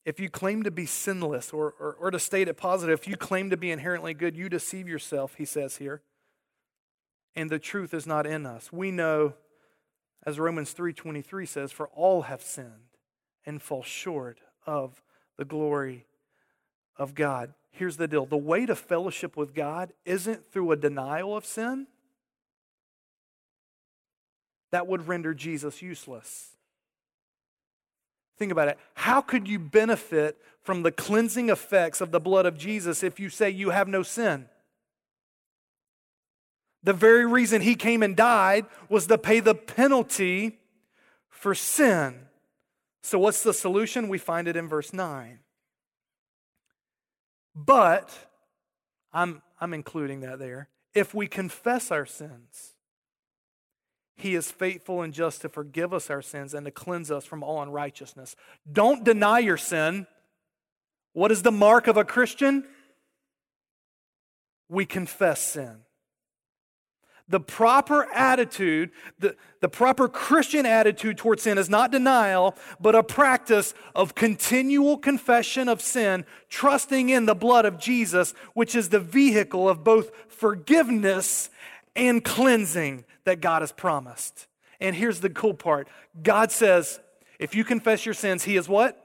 If 0.04 0.18
you 0.18 0.30
claim 0.30 0.62
to 0.62 0.70
be 0.70 0.86
sinless, 0.86 1.52
or, 1.52 1.74
or, 1.78 1.96
or, 2.00 2.10
to 2.10 2.18
state 2.18 2.48
it 2.48 2.56
positive, 2.56 2.98
if 3.00 3.06
you 3.06 3.16
claim 3.16 3.50
to 3.50 3.56
be 3.56 3.70
inherently 3.70 4.14
good, 4.14 4.34
you 4.34 4.48
deceive 4.48 4.88
yourself, 4.88 5.34
he 5.34 5.44
says 5.44 5.76
here. 5.76 6.02
And 7.36 7.50
the 7.50 7.58
truth 7.58 7.92
is 7.92 8.06
not 8.06 8.26
in 8.26 8.46
us. 8.46 8.72
We 8.72 8.90
know, 8.90 9.34
as 10.24 10.38
Romans 10.38 10.74
3.23 10.74 11.46
says, 11.46 11.70
for 11.70 11.88
all 11.88 12.22
have 12.22 12.42
sinned 12.42 12.96
and 13.44 13.60
fall 13.60 13.82
short 13.82 14.38
of 14.66 15.02
the 15.36 15.44
glory 15.44 16.06
of 16.96 17.14
God. 17.14 17.54
Here's 17.70 17.96
the 17.96 18.08
deal 18.08 18.26
the 18.26 18.36
way 18.36 18.66
to 18.66 18.74
fellowship 18.74 19.36
with 19.36 19.54
God 19.54 19.92
isn't 20.04 20.50
through 20.50 20.72
a 20.72 20.76
denial 20.76 21.36
of 21.36 21.44
sin. 21.44 21.86
That 24.70 24.86
would 24.86 25.08
render 25.08 25.34
Jesus 25.34 25.82
useless. 25.82 26.56
Think 28.40 28.52
about 28.52 28.68
it. 28.68 28.78
How 28.94 29.20
could 29.20 29.46
you 29.46 29.58
benefit 29.58 30.38
from 30.62 30.82
the 30.82 30.90
cleansing 30.90 31.50
effects 31.50 32.00
of 32.00 32.10
the 32.10 32.18
blood 32.18 32.46
of 32.46 32.56
Jesus 32.56 33.02
if 33.02 33.20
you 33.20 33.28
say 33.28 33.50
you 33.50 33.68
have 33.68 33.86
no 33.86 34.02
sin? 34.02 34.46
The 36.82 36.94
very 36.94 37.26
reason 37.26 37.60
he 37.60 37.74
came 37.74 38.02
and 38.02 38.16
died 38.16 38.64
was 38.88 39.06
to 39.08 39.18
pay 39.18 39.40
the 39.40 39.54
penalty 39.54 40.58
for 41.28 41.54
sin. 41.54 42.14
So, 43.02 43.18
what's 43.18 43.42
the 43.42 43.52
solution? 43.52 44.08
We 44.08 44.16
find 44.16 44.48
it 44.48 44.56
in 44.56 44.68
verse 44.68 44.94
9. 44.94 45.40
But, 47.54 48.10
I'm, 49.12 49.42
I'm 49.60 49.74
including 49.74 50.20
that 50.20 50.38
there. 50.38 50.70
If 50.94 51.12
we 51.12 51.26
confess 51.26 51.90
our 51.90 52.06
sins, 52.06 52.72
he 54.20 54.34
is 54.34 54.50
faithful 54.50 55.02
and 55.02 55.12
just 55.12 55.40
to 55.42 55.48
forgive 55.48 55.92
us 55.92 56.10
our 56.10 56.22
sins 56.22 56.54
and 56.54 56.64
to 56.64 56.70
cleanse 56.70 57.10
us 57.10 57.24
from 57.24 57.42
all 57.42 57.62
unrighteousness. 57.62 58.36
Don't 58.70 59.04
deny 59.04 59.38
your 59.38 59.56
sin. 59.56 60.06
What 61.12 61.32
is 61.32 61.42
the 61.42 61.52
mark 61.52 61.86
of 61.86 61.96
a 61.96 62.04
Christian? 62.04 62.64
We 64.68 64.86
confess 64.86 65.40
sin. 65.40 65.80
The 67.28 67.40
proper 67.40 68.12
attitude, 68.12 68.90
the, 69.20 69.36
the 69.60 69.68
proper 69.68 70.08
Christian 70.08 70.66
attitude 70.66 71.16
towards 71.16 71.42
sin 71.42 71.58
is 71.58 71.70
not 71.70 71.92
denial, 71.92 72.56
but 72.80 72.96
a 72.96 73.04
practice 73.04 73.72
of 73.94 74.16
continual 74.16 74.98
confession 74.98 75.68
of 75.68 75.80
sin, 75.80 76.24
trusting 76.48 77.08
in 77.08 77.26
the 77.26 77.36
blood 77.36 77.66
of 77.66 77.78
Jesus, 77.78 78.34
which 78.54 78.74
is 78.74 78.88
the 78.88 78.98
vehicle 78.98 79.68
of 79.68 79.84
both 79.84 80.10
forgiveness 80.28 81.50
and 81.94 82.24
cleansing 82.24 83.04
that 83.24 83.40
God 83.40 83.62
has 83.62 83.72
promised. 83.72 84.46
And 84.80 84.96
here's 84.96 85.20
the 85.20 85.30
cool 85.30 85.54
part 85.54 85.88
God 86.22 86.50
says, 86.50 87.00
if 87.38 87.54
you 87.54 87.64
confess 87.64 88.04
your 88.04 88.14
sins, 88.14 88.44
He 88.44 88.56
is 88.56 88.68
what? 88.68 88.96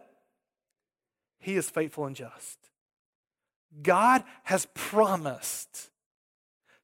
He 1.39 1.56
is 1.56 1.69
faithful 1.69 2.06
and 2.06 2.15
just. 2.15 2.58
God 3.82 4.23
has 4.43 4.67
promised 4.73 5.89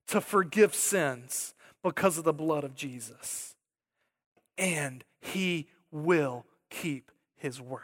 to 0.07 0.21
forgive 0.21 0.75
sins 0.75 1.53
because 1.83 2.17
of 2.17 2.23
the 2.23 2.33
blood 2.33 2.63
of 2.63 2.75
Jesus. 2.75 3.55
And 4.57 5.03
He 5.19 5.67
will 5.91 6.45
keep 6.69 7.11
His 7.37 7.59
word. 7.61 7.81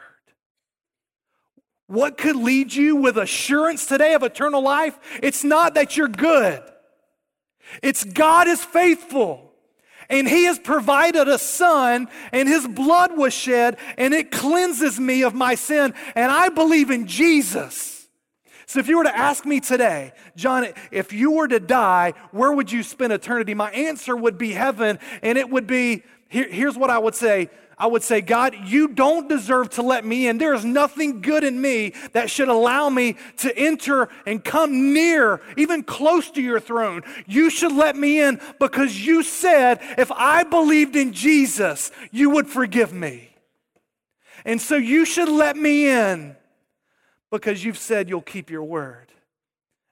What 1.87 2.17
could 2.17 2.35
lead 2.35 2.73
you 2.73 2.97
with 2.97 3.17
assurance 3.17 3.85
today 3.85 4.13
of 4.13 4.21
eternal 4.21 4.61
life? 4.61 4.99
It's 5.23 5.43
not 5.43 5.73
that 5.75 5.95
you're 5.95 6.09
good. 6.09 6.61
It's 7.81 8.03
God 8.03 8.47
is 8.47 8.63
faithful. 8.63 9.43
And 10.09 10.27
he 10.27 10.45
has 10.45 10.57
provided 10.57 11.27
a 11.27 11.37
son, 11.37 12.07
and 12.31 12.47
his 12.47 12.65
blood 12.65 13.17
was 13.17 13.33
shed, 13.33 13.77
and 13.97 14.13
it 14.13 14.31
cleanses 14.31 14.97
me 14.99 15.23
of 15.23 15.33
my 15.33 15.55
sin. 15.55 15.93
And 16.15 16.31
I 16.31 16.47
believe 16.47 16.91
in 16.91 17.07
Jesus. 17.07 18.07
So 18.67 18.79
if 18.79 18.87
you 18.87 18.97
were 18.97 19.03
to 19.03 19.17
ask 19.17 19.45
me 19.45 19.59
today, 19.59 20.13
John, 20.35 20.67
if 20.91 21.11
you 21.11 21.31
were 21.31 21.47
to 21.47 21.59
die, 21.59 22.13
where 22.31 22.51
would 22.51 22.71
you 22.71 22.83
spend 22.83 23.13
eternity? 23.13 23.53
My 23.53 23.71
answer 23.71 24.15
would 24.15 24.37
be 24.37 24.51
heaven, 24.51 24.99
and 25.21 25.37
it 25.37 25.49
would 25.49 25.67
be 25.67 26.03
here, 26.29 26.47
here's 26.49 26.77
what 26.77 26.89
I 26.89 26.99
would 26.99 27.15
say 27.15 27.49
I 27.79 27.85
would 27.85 28.01
say, 28.01 28.21
God, 28.21 28.55
you 28.65 28.87
don't 28.87 29.29
deserve 29.29 29.69
to 29.71 29.83
let 29.83 30.03
me 30.03 30.27
in. 30.27 30.39
There 30.39 30.55
is 30.55 30.65
nothing 30.65 31.21
good 31.21 31.43
in 31.43 31.61
me 31.61 31.93
that 32.13 32.29
should 32.29 32.47
allow 32.47 32.89
me 32.89 33.17
to 33.37 33.55
enter 33.55 34.09
and 34.25 34.43
come 34.43 34.93
near, 34.93 35.41
even 35.57 35.83
close 35.83 36.31
to 36.31 36.41
your 36.41 36.59
throne. 36.59 37.03
You 37.27 37.51
should 37.51 37.71
let 37.71 37.95
me 37.95 38.19
in 38.19 38.41
because 38.59 39.05
you 39.05 39.21
said 39.21 39.79
if 39.97 40.11
I 40.11 40.43
believed 40.43 40.95
in 40.95 41.13
Jesus, 41.13 41.91
you 42.11 42.31
would 42.31 42.47
forgive 42.47 42.93
me. 42.93 43.29
And 44.43 44.59
so 44.59 44.75
you 44.75 45.05
should 45.05 45.29
let 45.29 45.55
me 45.55 45.87
in 45.87 46.35
because 47.29 47.63
you've 47.63 47.77
said 47.77 48.09
you'll 48.09 48.21
keep 48.21 48.49
your 48.49 48.63
word. 48.63 49.11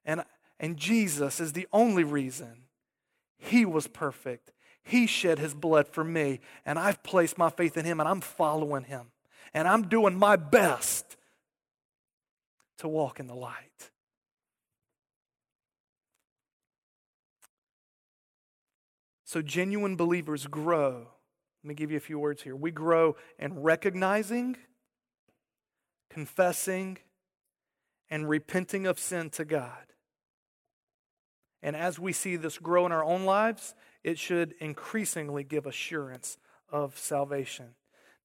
And, 0.06 0.24
and 0.60 0.78
Jesus 0.78 1.40
is 1.40 1.54
the 1.54 1.68
only 1.72 2.04
reason 2.04 2.64
he 3.38 3.64
was 3.64 3.86
perfect 3.86 4.54
he 4.86 5.08
shed 5.08 5.40
his 5.40 5.56
blood 5.56 5.88
for 5.88 6.04
me, 6.04 6.40
and 6.64 6.78
I've 6.78 7.02
placed 7.02 7.40
my 7.40 7.50
faith 7.50 7.76
in 7.76 7.86
him, 7.86 8.00
and 8.00 8.08
I'm 8.08 8.22
following 8.22 8.84
him. 8.84 9.08
And 9.54 9.68
I'm 9.68 9.88
doing 9.88 10.16
my 10.16 10.36
best 10.36 11.18
to 12.78 12.88
walk 12.88 13.20
in 13.20 13.26
the 13.26 13.36
light. 13.36 13.90
So, 19.24 19.42
genuine 19.42 19.96
believers 19.96 20.46
grow. 20.46 21.08
Let 21.64 21.68
me 21.68 21.74
give 21.74 21.90
you 21.90 21.98
a 21.98 22.02
few 22.02 22.20
words 22.20 22.44
here. 22.44 22.56
We 22.56 22.70
grow 22.70 23.16
in 23.40 23.62
recognizing, 23.62 24.56
confessing, 26.12 27.00
and 28.10 28.30
repenting 28.30 28.86
of 28.86 29.00
sin 29.00 29.32
to 29.32 29.46
God. 29.46 29.86
And 31.64 31.76
as 31.76 31.98
we 31.98 32.14
see 32.14 32.36
this 32.36 32.60
grow 32.60 32.86
in 32.86 32.92
our 32.92 33.04
own 33.04 33.26
lives, 33.26 33.74
it 34.06 34.20
should 34.20 34.54
increasingly 34.60 35.44
give 35.44 35.66
assurance 35.66 36.38
of 36.72 36.96
salvation. 36.96 37.74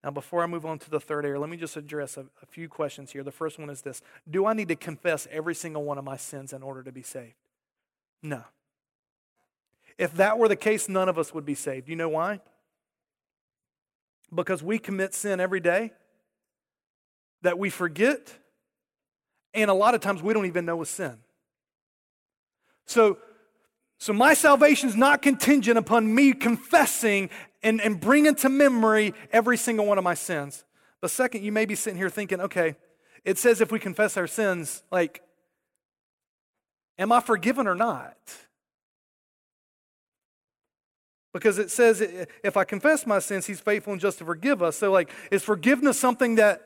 Now, 0.05 0.11
before 0.11 0.43
I 0.43 0.47
move 0.47 0.67
on 0.67 0.79
to 0.79 0.91
the 0.91 1.01
third 1.01 1.25
area, 1.25 1.41
let 1.41 1.49
me 1.49 1.57
just 1.57 1.75
address 1.75 2.19
a, 2.19 2.27
a, 2.43 2.47
few 2.47 2.69
questions 2.69 3.13
here. 3.13 3.23
The 3.23 3.33
first 3.33 3.59
one 3.59 3.71
is 3.71 3.81
this 3.81 4.03
Do 4.31 4.45
I 4.45 4.53
need 4.53 4.69
to 4.69 4.77
confess 4.77 5.27
every 5.31 5.55
single 5.55 5.83
one 5.83 5.97
of 5.97 6.05
my 6.05 6.19
sins 6.19 6.53
in 6.53 6.63
order 6.63 6.83
to 6.83 6.93
be 6.93 7.03
saved? 7.03 7.35
No. 8.23 8.45
If 9.97 10.13
that 10.15 10.39
were 10.39 10.49
the 10.49 10.57
case, 10.57 10.87
none 10.87 11.09
of 11.09 11.19
us 11.19 11.33
would 11.33 11.47
be 11.47 11.55
saved. 11.55 11.89
You 11.89 11.97
know 11.97 12.11
why? 12.11 12.41
Because 14.35 14.63
we 14.63 14.79
commit 14.79 15.15
sin 15.15 15.41
every 15.41 15.61
day 15.61 15.93
that 17.41 17.59
we 17.59 17.71
forget, 17.71 18.35
and 19.55 19.71
a 19.71 19.75
lot 19.75 19.95
of 19.95 20.03
times 20.03 20.23
we 20.23 20.35
don't 20.35 20.47
even 20.47 20.67
know 20.67 20.83
is 20.83 20.91
sin. 20.91 21.17
So, 22.85 23.17
so 24.01 24.15
my 24.15 24.33
salvation 24.33 24.89
is 24.89 24.97
not 24.97 25.21
contingent 25.21 25.77
upon 25.77 26.13
me 26.15 26.33
confessing 26.33 27.29
and, 27.63 27.83
and 27.83 28.01
bringing 28.01 28.35
to 28.37 28.49
memory 28.49 29.13
every 29.31 29.59
single 29.59 29.85
one 29.85 29.99
of 29.99 30.05
my 30.05 30.15
sins. 30.15 30.65
But 31.03 31.11
second, 31.11 31.45
you 31.45 31.53
may 31.53 31.67
be 31.67 31.75
sitting 31.75 31.99
here 31.99 32.09
thinking, 32.09 32.41
okay, 32.41 32.77
it 33.27 33.37
says 33.37 33.61
if 33.61 33.71
we 33.71 33.79
confess 33.79 34.17
our 34.17 34.27
sins, 34.27 34.83
like, 34.91 35.23
am 36.99 37.13
I 37.13 37.21
forgiven 37.21 37.67
or 37.67 37.75
not? 37.75 38.17
Because 41.35 41.59
it 41.59 41.71
says 41.71 42.01
if 42.43 42.57
I 42.57 42.65
confess 42.65 43.07
my 43.07 43.19
sins, 43.19 43.47
he's 43.47 43.61
faithful 43.61 43.93
and 43.93 44.01
just 44.01 44.17
to 44.19 44.25
forgive 44.25 44.63
us. 44.63 44.79
So, 44.79 44.91
like, 44.91 45.11
is 45.31 45.43
forgiveness 45.43 46.01
something 46.01 46.37
that 46.37 46.63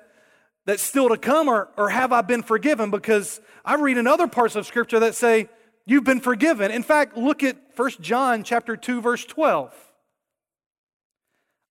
that's 0.66 0.82
still 0.82 1.09
to 1.09 1.16
come, 1.16 1.49
or, 1.49 1.68
or 1.76 1.91
have 1.91 2.12
I 2.12 2.22
been 2.22 2.45
forgiven? 2.45 2.91
Because 2.91 3.41
I 3.64 3.74
read 3.74 3.99
in 3.99 4.07
other 4.07 4.28
parts 4.28 4.55
of 4.55 4.66
Scripture 4.66 5.01
that 5.01 5.16
say, 5.16 5.49
You've 5.87 6.05
been 6.05 6.20
forgiven. 6.20 6.70
In 6.70 6.82
fact, 6.82 7.16
look 7.16 7.43
at 7.43 7.57
1 7.76 7.91
John 8.01 8.43
chapter 8.43 8.76
2, 8.76 9.01
verse 9.01 9.24
12. 9.24 9.74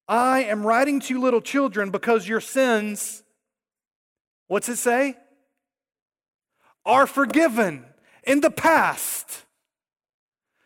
I 0.07 0.43
am 0.43 0.65
writing 0.65 0.99
to 0.99 1.13
you, 1.13 1.21
little 1.21 1.41
children, 1.41 1.89
because 1.89 2.27
your 2.27 2.41
sins, 2.41 3.23
what's 4.47 4.69
it 4.69 4.77
say? 4.77 5.15
Are 6.85 7.07
forgiven 7.07 7.85
in 8.23 8.41
the 8.41 8.51
past. 8.51 9.45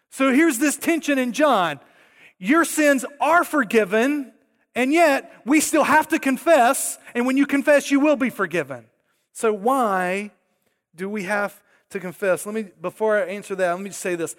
So 0.10 0.34
here's 0.34 0.58
this 0.58 0.76
tension 0.76 1.18
in 1.18 1.32
John. 1.32 1.80
Your 2.40 2.66
sins 2.66 3.06
are 3.22 3.44
forgiven, 3.44 4.34
and 4.76 4.92
yet 4.92 5.32
we 5.46 5.60
still 5.60 5.84
have 5.84 6.08
to 6.10 6.20
confess, 6.20 6.98
and 7.16 7.26
when 7.26 7.38
you 7.38 7.46
confess, 7.46 7.92
you 7.92 8.00
will 8.00 8.16
be 8.16 8.30
forgiven. 8.30 8.86
So 9.34 9.54
why 9.54 10.32
do 10.96 11.08
we 11.08 11.24
have 11.24 11.62
to 11.90 12.00
confess? 12.00 12.46
Let 12.46 12.56
me 12.56 12.66
before 12.82 13.18
I 13.18 13.28
answer 13.28 13.56
that, 13.56 13.72
let 13.72 13.82
me 13.82 13.90
just 13.90 14.02
say 14.02 14.16
this. 14.16 14.36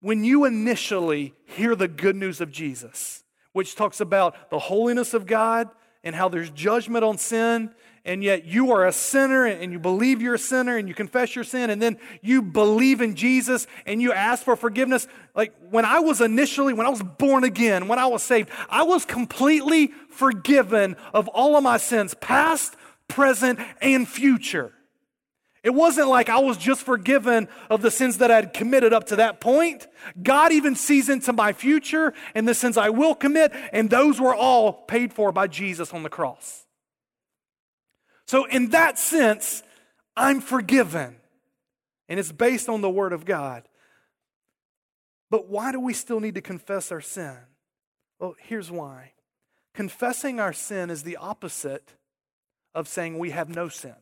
When 0.00 0.22
you 0.24 0.44
initially 0.44 1.34
hear 1.44 1.74
the 1.74 1.88
good 1.88 2.16
news 2.16 2.40
of 2.40 2.52
Jesus, 2.52 3.24
which 3.52 3.74
talks 3.74 4.00
about 4.00 4.50
the 4.50 4.58
holiness 4.58 5.14
of 5.14 5.26
God 5.26 5.68
and 6.04 6.14
how 6.14 6.28
there's 6.28 6.50
judgment 6.50 7.04
on 7.04 7.18
sin, 7.18 7.74
and 8.04 8.22
yet 8.22 8.44
you 8.44 8.72
are 8.72 8.86
a 8.86 8.92
sinner 8.92 9.44
and 9.44 9.72
you 9.72 9.78
believe 9.78 10.22
you're 10.22 10.36
a 10.36 10.38
sinner 10.38 10.76
and 10.76 10.88
you 10.88 10.94
confess 10.94 11.34
your 11.34 11.44
sin, 11.44 11.68
and 11.68 11.82
then 11.82 11.98
you 12.22 12.40
believe 12.42 13.00
in 13.00 13.16
Jesus 13.16 13.66
and 13.86 14.00
you 14.00 14.12
ask 14.12 14.44
for 14.44 14.54
forgiveness. 14.54 15.08
Like 15.34 15.52
when 15.70 15.84
I 15.84 15.98
was 15.98 16.20
initially, 16.20 16.72
when 16.72 16.86
I 16.86 16.90
was 16.90 17.02
born 17.02 17.42
again, 17.42 17.88
when 17.88 17.98
I 17.98 18.06
was 18.06 18.22
saved, 18.22 18.50
I 18.70 18.84
was 18.84 19.04
completely 19.04 19.88
forgiven 20.10 20.96
of 21.12 21.26
all 21.28 21.56
of 21.56 21.64
my 21.64 21.76
sins, 21.76 22.14
past, 22.14 22.76
present, 23.08 23.58
and 23.82 24.08
future. 24.08 24.72
It 25.68 25.74
wasn't 25.74 26.08
like 26.08 26.30
I 26.30 26.38
was 26.38 26.56
just 26.56 26.80
forgiven 26.80 27.46
of 27.68 27.82
the 27.82 27.90
sins 27.90 28.16
that 28.18 28.30
I 28.30 28.36
had 28.36 28.54
committed 28.54 28.94
up 28.94 29.04
to 29.08 29.16
that 29.16 29.38
point. 29.38 29.86
God 30.22 30.50
even 30.50 30.74
sees 30.74 31.10
into 31.10 31.30
my 31.34 31.52
future 31.52 32.14
and 32.34 32.48
the 32.48 32.54
sins 32.54 32.78
I 32.78 32.88
will 32.88 33.14
commit, 33.14 33.52
and 33.70 33.90
those 33.90 34.18
were 34.18 34.34
all 34.34 34.72
paid 34.72 35.12
for 35.12 35.30
by 35.30 35.46
Jesus 35.46 35.92
on 35.92 36.04
the 36.04 36.08
cross. 36.08 36.64
So, 38.26 38.46
in 38.46 38.70
that 38.70 38.98
sense, 38.98 39.62
I'm 40.16 40.40
forgiven. 40.40 41.16
And 42.08 42.18
it's 42.18 42.32
based 42.32 42.70
on 42.70 42.80
the 42.80 42.88
Word 42.88 43.12
of 43.12 43.26
God. 43.26 43.68
But 45.28 45.50
why 45.50 45.70
do 45.70 45.80
we 45.80 45.92
still 45.92 46.20
need 46.20 46.36
to 46.36 46.40
confess 46.40 46.90
our 46.90 47.02
sin? 47.02 47.36
Well, 48.18 48.36
here's 48.40 48.70
why. 48.70 49.12
Confessing 49.74 50.40
our 50.40 50.54
sin 50.54 50.88
is 50.88 51.02
the 51.02 51.18
opposite 51.18 51.92
of 52.74 52.88
saying 52.88 53.18
we 53.18 53.32
have 53.32 53.50
no 53.50 53.68
sin. 53.68 53.96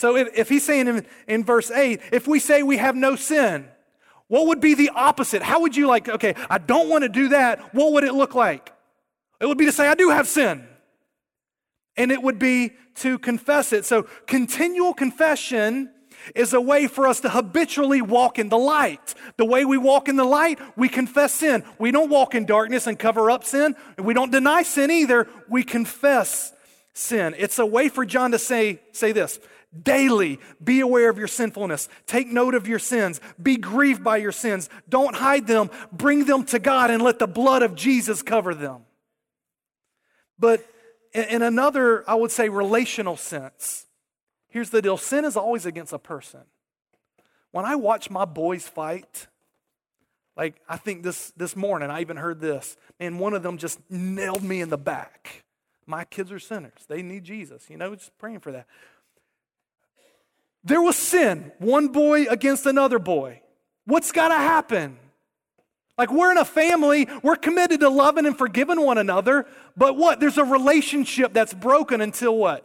So 0.00 0.16
if, 0.16 0.28
if 0.34 0.48
he's 0.48 0.64
saying 0.64 0.88
in, 0.88 1.06
in 1.28 1.44
verse 1.44 1.70
8, 1.70 2.00
if 2.10 2.26
we 2.26 2.40
say 2.40 2.62
we 2.62 2.78
have 2.78 2.96
no 2.96 3.16
sin, 3.16 3.68
what 4.28 4.46
would 4.46 4.58
be 4.58 4.72
the 4.72 4.88
opposite? 4.94 5.42
How 5.42 5.60
would 5.60 5.76
you 5.76 5.86
like, 5.86 6.08
okay, 6.08 6.34
I 6.48 6.56
don't 6.56 6.88
want 6.88 7.02
to 7.02 7.10
do 7.10 7.28
that. 7.28 7.74
What 7.74 7.92
would 7.92 8.04
it 8.04 8.14
look 8.14 8.34
like? 8.34 8.72
It 9.42 9.46
would 9.46 9.58
be 9.58 9.66
to 9.66 9.72
say, 9.72 9.86
I 9.86 9.94
do 9.94 10.08
have 10.08 10.26
sin 10.26 10.66
and 11.98 12.10
it 12.10 12.22
would 12.22 12.38
be 12.38 12.72
to 12.94 13.18
confess 13.18 13.74
it. 13.74 13.84
So, 13.84 14.04
continual 14.26 14.94
confession 14.94 15.90
is 16.34 16.54
a 16.54 16.60
way 16.62 16.86
for 16.86 17.06
us 17.06 17.20
to 17.20 17.28
habitually 17.28 18.00
walk 18.00 18.38
in 18.38 18.48
the 18.48 18.56
light. 18.56 19.14
The 19.36 19.44
way 19.44 19.66
we 19.66 19.76
walk 19.76 20.08
in 20.08 20.16
the 20.16 20.24
light, 20.24 20.58
we 20.76 20.88
confess 20.88 21.34
sin. 21.34 21.62
We 21.78 21.90
don't 21.90 22.08
walk 22.08 22.34
in 22.34 22.46
darkness 22.46 22.86
and 22.86 22.98
cover 22.98 23.30
up 23.30 23.44
sin. 23.44 23.76
We 23.98 24.14
don't 24.14 24.32
deny 24.32 24.62
sin 24.62 24.90
either. 24.90 25.28
We 25.46 25.62
confess 25.62 26.54
sin. 26.92 27.34
It's 27.38 27.58
a 27.58 27.66
way 27.66 27.88
for 27.88 28.04
John 28.04 28.32
to 28.32 28.38
say, 28.38 28.80
say 28.92 29.12
this 29.12 29.38
daily 29.84 30.40
be 30.62 30.80
aware 30.80 31.08
of 31.08 31.16
your 31.16 31.28
sinfulness 31.28 31.88
take 32.04 32.26
note 32.26 32.56
of 32.56 32.66
your 32.66 32.80
sins 32.80 33.20
be 33.40 33.56
grieved 33.56 34.02
by 34.02 34.16
your 34.16 34.32
sins 34.32 34.68
don't 34.88 35.14
hide 35.14 35.46
them 35.46 35.70
bring 35.92 36.24
them 36.24 36.42
to 36.42 36.58
god 36.58 36.90
and 36.90 37.00
let 37.00 37.20
the 37.20 37.26
blood 37.28 37.62
of 37.62 37.76
jesus 37.76 38.20
cover 38.20 38.52
them 38.52 38.82
but 40.40 40.66
in 41.12 41.42
another, 41.42 42.08
I 42.08 42.14
would 42.14 42.30
say, 42.30 42.48
relational 42.48 43.16
sense, 43.16 43.86
here's 44.48 44.70
the 44.70 44.80
deal 44.80 44.96
sin 44.96 45.24
is 45.24 45.36
always 45.36 45.66
against 45.66 45.92
a 45.92 45.98
person. 45.98 46.40
When 47.50 47.64
I 47.64 47.74
watch 47.74 48.10
my 48.10 48.24
boys 48.24 48.68
fight, 48.68 49.26
like 50.36 50.54
I 50.68 50.76
think 50.76 51.02
this, 51.02 51.32
this 51.36 51.56
morning, 51.56 51.90
I 51.90 52.00
even 52.00 52.16
heard 52.16 52.40
this, 52.40 52.76
and 53.00 53.18
one 53.18 53.34
of 53.34 53.42
them 53.42 53.58
just 53.58 53.80
nailed 53.90 54.42
me 54.42 54.60
in 54.60 54.70
the 54.70 54.78
back. 54.78 55.44
My 55.90 56.04
kids 56.04 56.30
are 56.30 56.38
sinners. 56.38 56.86
They 56.86 57.02
need 57.02 57.24
Jesus. 57.24 57.68
You 57.68 57.76
know, 57.76 57.96
just 57.96 58.16
praying 58.16 58.38
for 58.38 58.52
that. 58.52 58.66
There 60.62 60.80
was 60.80 60.94
sin, 60.94 61.50
one 61.58 61.88
boy 61.88 62.26
against 62.26 62.64
another 62.64 63.00
boy. 63.00 63.42
What's 63.86 64.12
got 64.12 64.28
to 64.28 64.36
happen? 64.36 64.98
Like 65.98 66.12
we're 66.12 66.30
in 66.30 66.38
a 66.38 66.44
family, 66.44 67.08
we're 67.24 67.34
committed 67.34 67.80
to 67.80 67.88
loving 67.88 68.24
and 68.24 68.38
forgiving 68.38 68.80
one 68.80 68.98
another, 68.98 69.46
but 69.76 69.96
what? 69.96 70.20
There's 70.20 70.38
a 70.38 70.44
relationship 70.44 71.32
that's 71.32 71.52
broken 71.52 72.00
until 72.00 72.36
what? 72.36 72.64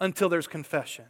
Until 0.00 0.28
there's 0.28 0.48
confession. 0.48 1.04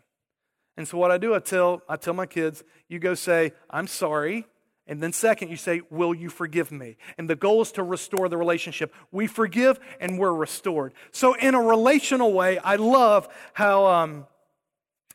And 0.76 0.86
so 0.86 0.98
what 0.98 1.10
I 1.10 1.16
do, 1.16 1.34
I 1.34 1.38
tell 1.38 1.80
I 1.88 1.96
tell 1.96 2.12
my 2.12 2.26
kids, 2.26 2.62
you 2.86 2.98
go 2.98 3.14
say, 3.14 3.52
"I'm 3.70 3.86
sorry." 3.86 4.46
And 4.88 5.02
then 5.02 5.12
second, 5.12 5.50
you 5.50 5.56
say, 5.56 5.82
"Will 5.90 6.14
you 6.14 6.30
forgive 6.30 6.72
me?" 6.72 6.96
And 7.18 7.28
the 7.28 7.36
goal 7.36 7.60
is 7.62 7.72
to 7.72 7.82
restore 7.82 8.28
the 8.28 8.36
relationship. 8.36 8.94
We 9.12 9.26
forgive 9.26 9.78
and 10.00 10.18
we're 10.18 10.32
restored. 10.32 10.94
So 11.12 11.34
in 11.34 11.54
a 11.54 11.60
relational 11.60 12.32
way, 12.32 12.58
I 12.58 12.76
love 12.76 13.28
how 13.52 13.86
um, 13.86 14.26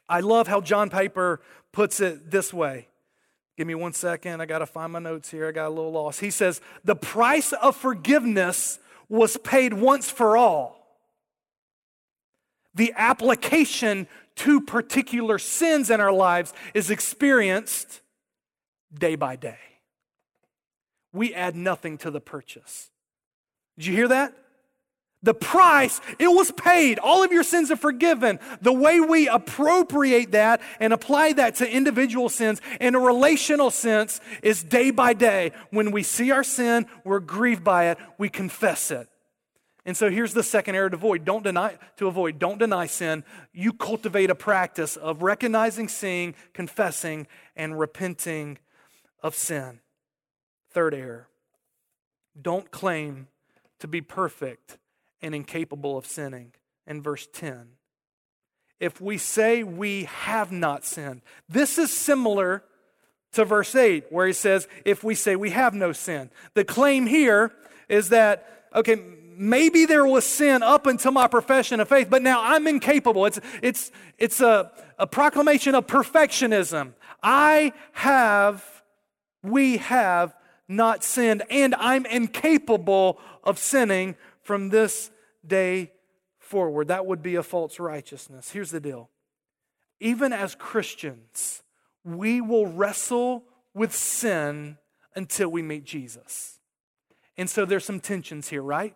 I 0.07 0.19
love 0.19 0.47
how 0.47 0.61
John 0.61 0.89
Piper 0.89 1.41
puts 1.71 1.99
it 1.99 2.30
this 2.30 2.53
way. 2.53 2.88
Give 3.57 3.67
me 3.67 3.76
one 3.76 3.93
second. 3.93 4.41
I 4.41 4.45
got 4.45 4.59
to 4.59 4.65
find 4.65 4.93
my 4.93 4.99
notes 4.99 5.30
here. 5.30 5.47
I 5.47 5.51
got 5.51 5.67
a 5.67 5.69
little 5.69 5.91
lost. 5.91 6.19
He 6.19 6.32
says, 6.32 6.61
The 6.84 6.95
price 6.95 7.51
of 7.53 7.76
forgiveness 7.76 8.80
was 9.09 9.38
paid 9.38 9.74
once 9.74 10.09
for 10.09 10.36
all. 10.36 10.80
The 12.74 12.93
application 12.95 14.07
to 14.38 14.61
particular 14.61 15.38
sins 15.38 15.91
in 15.91 16.01
our 16.01 16.11
lives 16.11 16.53
is 16.74 16.89
experienced 16.89 18.01
day 18.93 19.15
by 19.15 19.35
day. 19.35 19.57
We 21.11 21.33
add 21.33 21.55
nothing 21.55 21.97
to 21.99 22.11
the 22.11 22.21
purchase. 22.21 22.89
Did 23.77 23.87
you 23.87 23.95
hear 23.95 24.07
that? 24.09 24.33
The 25.23 25.33
price, 25.33 26.01
it 26.19 26.27
was 26.27 26.51
paid. 26.51 26.99
All 26.99 27.23
of 27.23 27.31
your 27.31 27.43
sins 27.43 27.71
are 27.71 27.77
forgiven. 27.77 28.39
The 28.61 28.73
way 28.73 28.99
we 28.99 29.29
appropriate 29.29 30.33
that 30.33 30.59
and 30.81 30.91
apply 30.91 31.33
that 31.33 31.55
to 31.55 31.69
individual 31.69 32.27
sins 32.27 32.59
in 32.81 32.93
a 32.93 32.99
relational 32.99 33.71
sense 33.71 34.19
is 34.41 34.61
day 34.61 34.91
by 34.91 35.13
day. 35.13 35.53
When 35.69 35.91
we 35.91 36.03
see 36.03 36.31
our 36.31 36.43
sin, 36.43 36.87
we're 37.05 37.21
grieved 37.21 37.63
by 37.63 37.85
it, 37.85 37.97
we 38.17 38.27
confess 38.27 38.91
it. 38.91 39.07
And 39.85 39.95
so 39.95 40.09
here's 40.09 40.33
the 40.33 40.43
second 40.43 40.75
area 40.75 40.89
to 40.89 40.95
avoid. 40.97 41.23
Don't 41.23 41.43
deny 41.43 41.77
to 41.97 42.07
avoid. 42.07 42.37
Don't 42.37 42.57
deny 42.57 42.85
sin. 42.85 43.23
You 43.53 43.71
cultivate 43.71 44.29
a 44.29 44.35
practice 44.35 44.97
of 44.97 45.21
recognizing, 45.21 45.87
seeing, 45.87 46.35
confessing, 46.53 47.27
and 47.55 47.79
repenting 47.79 48.59
of 49.24 49.34
sin. 49.36 49.80
Third 50.71 50.93
error. 50.93 51.28
Don't 52.39 52.69
claim 52.69 53.28
to 53.80 53.88
be 53.88 54.01
perfect 54.01 54.78
and 55.21 55.34
incapable 55.34 55.97
of 55.97 56.05
sinning. 56.05 56.51
In 56.86 57.01
verse 57.01 57.28
10, 57.32 57.69
if 58.82 58.99
we 58.99 59.17
say 59.17 59.63
we 59.63 60.03
have 60.03 60.51
not 60.51 60.84
sinned, 60.84 61.21
this 61.47 61.78
is 61.78 61.95
similar 61.95 62.61
to 63.32 63.45
verse 63.45 63.74
8, 63.74 64.05
where 64.09 64.28
he 64.28 64.34
says, 64.34 64.67
if 64.84 65.03
we 65.03 65.15
say 65.15 65.38
we 65.38 65.51
have 65.51 65.74
no 65.74 65.93
sin. 65.93 66.30
The 66.55 66.65
claim 66.65 67.07
here 67.07 67.53
is 67.88 68.09
that, 68.09 68.67
okay, 68.76 68.97
maybe 69.36 69.86
there 69.86 70.05
was 70.05 70.26
sin 70.26 70.61
up 70.61 70.86
until 70.86 71.11
my 71.11 71.28
profession 71.28 71.80
of 71.80 71.88
faith, 71.88 72.09
but 72.09 72.21
now 72.21 72.41
I'm 72.43 72.67
incapable. 72.67 73.26
It's, 73.26 73.39
it's, 73.61 73.91
it's 74.17 74.41
a, 74.41 74.71
a 74.99 75.07
proclamation 75.07 75.76
of 75.76 75.88
perfectionism. 75.88 76.93
I 77.21 77.74
have, 77.93 78.72
we 79.43 79.77
have 79.77 80.35
not 80.67 81.03
sinned, 81.03 81.43
and 81.49 81.75
I'm 81.75 82.05
incapable 82.05 83.19
of 83.43 83.59
sinning 83.59 84.15
from 84.41 84.69
this 84.69 85.11
day 85.45 85.91
forward. 86.39 86.87
That 86.87 87.05
would 87.05 87.21
be 87.21 87.35
a 87.35 87.43
false 87.43 87.79
righteousness. 87.79 88.51
Here's 88.51 88.71
the 88.71 88.79
deal 88.79 89.09
even 89.99 90.33
as 90.33 90.55
Christians, 90.55 91.63
we 92.03 92.41
will 92.41 92.67
wrestle 92.67 93.45
with 93.73 93.93
sin 93.93 94.77
until 95.15 95.49
we 95.49 95.61
meet 95.61 95.85
Jesus. 95.85 96.59
And 97.37 97.49
so 97.49 97.65
there's 97.65 97.85
some 97.85 97.99
tensions 97.99 98.49
here, 98.49 98.61
right? 98.61 98.95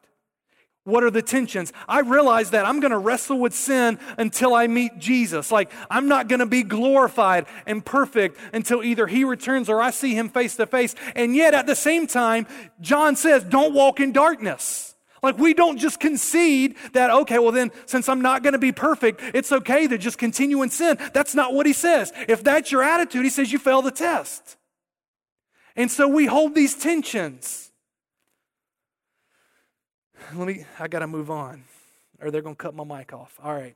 What 0.88 1.04
are 1.04 1.12
the 1.12 1.22
tensions? 1.22 1.74
I 1.86 2.00
realize 2.00 2.52
that 2.52 2.66
I'm 2.66 2.80
going 2.80 2.92
to 2.94 2.98
wrestle 2.98 3.38
with 3.38 3.54
sin 3.54 4.00
until 4.18 4.56
I 4.56 4.68
meet 4.68 4.98
Jesus. 4.98 5.52
Like, 5.52 5.70
I'm 5.90 6.08
not 6.08 6.30
going 6.30 6.40
to 6.40 6.46
be 6.46 6.64
glorified 6.64 7.46
and 7.66 7.84
perfect 7.84 8.40
until 8.54 8.82
either 8.82 9.06
He 9.06 9.26
returns 9.26 9.68
or 9.68 9.82
I 9.82 9.92
see 9.92 10.16
Him 10.16 10.30
face 10.30 10.56
to 10.56 10.66
face. 10.66 10.96
And 11.14 11.36
yet, 11.36 11.54
at 11.54 11.68
the 11.68 11.76
same 11.76 12.08
time, 12.08 12.48
John 12.80 13.18
says, 13.18 13.44
don't 13.44 13.74
walk 13.74 14.00
in 14.00 14.14
darkness. 14.14 14.96
Like, 15.22 15.38
we 15.38 15.54
don't 15.54 15.78
just 15.78 16.00
concede 16.00 16.78
that, 16.94 17.10
okay, 17.10 17.38
well, 17.38 17.52
then, 17.52 17.72
since 17.86 18.08
I'm 18.08 18.22
not 18.22 18.42
going 18.42 18.54
to 18.54 18.58
be 18.58 18.72
perfect, 18.72 19.20
it's 19.34 19.52
okay 19.52 19.90
to 19.90 19.98
just 19.98 20.18
continue 20.18 20.62
in 20.62 20.70
sin. 20.70 20.98
That's 21.12 21.36
not 21.36 21.54
what 21.54 21.66
he 21.66 21.74
says. 21.74 22.14
If 22.30 22.46
that's 22.46 22.72
your 22.72 22.82
attitude, 22.82 23.26
he 23.26 23.30
says 23.30 23.52
you 23.52 23.60
fail 23.60 23.82
the 23.82 23.92
test. 23.92 24.56
And 25.76 25.92
so 25.92 26.08
we 26.08 26.28
hold 26.28 26.56
these 26.56 26.76
tensions. 26.76 27.67
Let 30.36 30.48
me, 30.48 30.66
I 30.80 30.88
got 30.88 31.00
to 31.00 31.08
move 31.08 31.32
on, 31.32 31.64
or 32.22 32.32
they're 32.32 32.42
going 32.42 32.56
to 32.56 32.62
cut 32.62 32.76
my 32.76 32.84
mic 32.84 33.14
off. 33.14 33.40
All 33.42 33.54
right. 33.54 33.76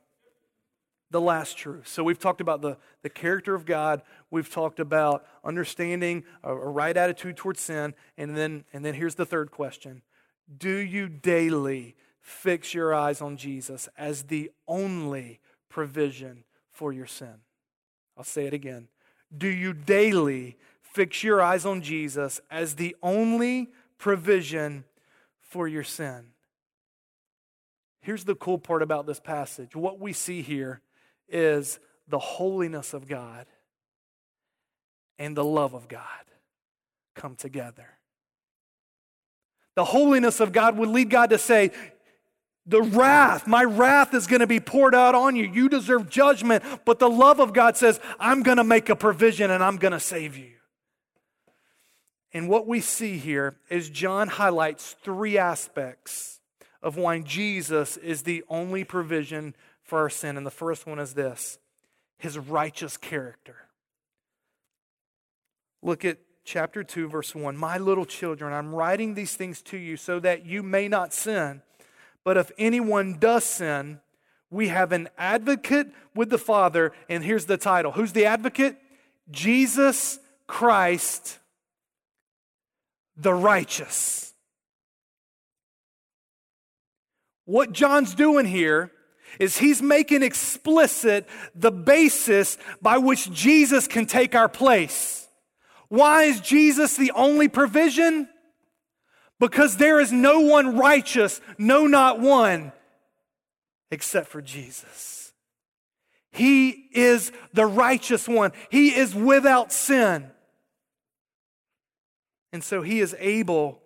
The 1.10 1.20
last 1.20 1.56
truth. 1.56 1.88
So 1.88 2.02
we've 2.02 2.18
talked 2.18 2.40
about 2.40 2.62
the, 2.62 2.78
the 3.02 3.10
character 3.10 3.54
of 3.54 3.64
God. 3.64 4.02
We've 4.30 4.50
talked 4.50 4.80
about 4.80 5.26
understanding 5.44 6.24
a, 6.42 6.52
a 6.52 6.68
right 6.68 6.96
attitude 6.96 7.36
towards 7.36 7.60
sin. 7.60 7.94
And 8.16 8.36
then, 8.36 8.64
and 8.72 8.84
then 8.84 8.94
here's 8.94 9.14
the 9.14 9.26
third 9.26 9.50
question 9.50 10.02
do 10.58 10.74
you 10.74 11.08
daily 11.08 11.96
fix 12.20 12.74
your 12.74 12.94
eyes 12.94 13.20
on 13.20 13.36
Jesus 13.36 13.88
as 13.96 14.24
the 14.24 14.50
only 14.66 15.40
provision 15.68 16.44
for 16.70 16.92
your 16.92 17.06
sin? 17.06 17.36
I'll 18.16 18.24
say 18.24 18.46
it 18.46 18.54
again. 18.54 18.88
Do 19.36 19.48
you 19.48 19.72
daily 19.72 20.56
fix 20.80 21.22
your 21.22 21.40
eyes 21.40 21.64
on 21.64 21.80
Jesus 21.80 22.40
as 22.50 22.74
the 22.74 22.94
only 23.02 23.70
provision 23.98 24.84
for 25.40 25.66
your 25.66 25.84
sin? 25.84 26.31
Here's 28.02 28.24
the 28.24 28.34
cool 28.34 28.58
part 28.58 28.82
about 28.82 29.06
this 29.06 29.20
passage. 29.20 29.74
What 29.76 30.00
we 30.00 30.12
see 30.12 30.42
here 30.42 30.80
is 31.28 31.78
the 32.08 32.18
holiness 32.18 32.94
of 32.94 33.08
God 33.08 33.46
and 35.18 35.36
the 35.36 35.44
love 35.44 35.72
of 35.72 35.86
God 35.86 36.02
come 37.14 37.36
together. 37.36 37.86
The 39.76 39.84
holiness 39.84 40.40
of 40.40 40.52
God 40.52 40.76
would 40.76 40.88
lead 40.88 41.10
God 41.10 41.30
to 41.30 41.38
say, 41.38 41.70
The 42.66 42.82
wrath, 42.82 43.46
my 43.46 43.62
wrath 43.62 44.14
is 44.14 44.26
going 44.26 44.40
to 44.40 44.48
be 44.48 44.60
poured 44.60 44.96
out 44.96 45.14
on 45.14 45.36
you. 45.36 45.44
You 45.44 45.68
deserve 45.68 46.10
judgment. 46.10 46.64
But 46.84 46.98
the 46.98 47.08
love 47.08 47.38
of 47.38 47.52
God 47.52 47.76
says, 47.76 48.00
I'm 48.18 48.42
going 48.42 48.58
to 48.58 48.64
make 48.64 48.88
a 48.88 48.96
provision 48.96 49.50
and 49.50 49.62
I'm 49.62 49.76
going 49.76 49.92
to 49.92 50.00
save 50.00 50.36
you. 50.36 50.50
And 52.34 52.48
what 52.48 52.66
we 52.66 52.80
see 52.80 53.16
here 53.18 53.56
is 53.70 53.88
John 53.88 54.26
highlights 54.26 54.96
three 55.04 55.38
aspects 55.38 56.40
of 56.82 56.96
why 56.96 57.20
Jesus 57.20 57.96
is 57.96 58.22
the 58.22 58.44
only 58.48 58.84
provision 58.84 59.54
for 59.82 60.00
our 60.00 60.10
sin. 60.10 60.36
And 60.36 60.46
the 60.46 60.50
first 60.50 60.86
one 60.86 60.98
is 60.98 61.14
this 61.14 61.58
his 62.18 62.38
righteous 62.38 62.96
character. 62.96 63.56
Look 65.82 66.04
at 66.04 66.18
chapter 66.44 66.84
2, 66.84 67.08
verse 67.08 67.34
1. 67.34 67.56
My 67.56 67.78
little 67.78 68.04
children, 68.04 68.52
I'm 68.52 68.74
writing 68.74 69.14
these 69.14 69.34
things 69.34 69.60
to 69.62 69.76
you 69.76 69.96
so 69.96 70.20
that 70.20 70.46
you 70.46 70.62
may 70.62 70.88
not 70.88 71.12
sin. 71.12 71.62
But 72.24 72.36
if 72.36 72.52
anyone 72.56 73.18
does 73.18 73.44
sin, 73.44 74.00
we 74.50 74.68
have 74.68 74.92
an 74.92 75.08
advocate 75.18 75.88
with 76.14 76.30
the 76.30 76.38
Father. 76.38 76.92
And 77.08 77.24
here's 77.24 77.46
the 77.46 77.56
title 77.56 77.92
Who's 77.92 78.12
the 78.12 78.26
advocate? 78.26 78.76
Jesus 79.30 80.18
Christ, 80.46 81.38
the 83.16 83.34
righteous. 83.34 84.31
What 87.44 87.72
John's 87.72 88.14
doing 88.14 88.46
here 88.46 88.92
is 89.38 89.58
he's 89.58 89.82
making 89.82 90.22
explicit 90.22 91.28
the 91.54 91.72
basis 91.72 92.58
by 92.80 92.98
which 92.98 93.30
Jesus 93.32 93.88
can 93.88 94.06
take 94.06 94.34
our 94.34 94.48
place. 94.48 95.26
Why 95.88 96.24
is 96.24 96.40
Jesus 96.40 96.96
the 96.96 97.12
only 97.12 97.48
provision? 97.48 98.28
Because 99.38 99.76
there 99.76 100.00
is 100.00 100.12
no 100.12 100.40
one 100.40 100.76
righteous, 100.76 101.40
no, 101.58 101.86
not 101.86 102.20
one, 102.20 102.72
except 103.90 104.28
for 104.28 104.40
Jesus. 104.40 105.32
He 106.30 106.70
is 106.92 107.32
the 107.52 107.66
righteous 107.66 108.26
one, 108.26 108.52
He 108.70 108.94
is 108.94 109.14
without 109.14 109.72
sin. 109.72 110.30
And 112.52 112.62
so 112.62 112.82
He 112.82 113.00
is 113.00 113.14
able 113.18 113.80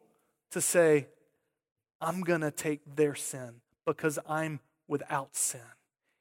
to 0.53 0.61
say, 0.61 1.09
I'm 2.01 2.23
going 2.23 2.43
to 2.43 2.51
take 2.51 2.81
their 2.97 3.15
sin 3.15 3.61
because 3.85 4.19
I'm 4.29 4.61
without 4.89 5.35
sin. 5.35 5.61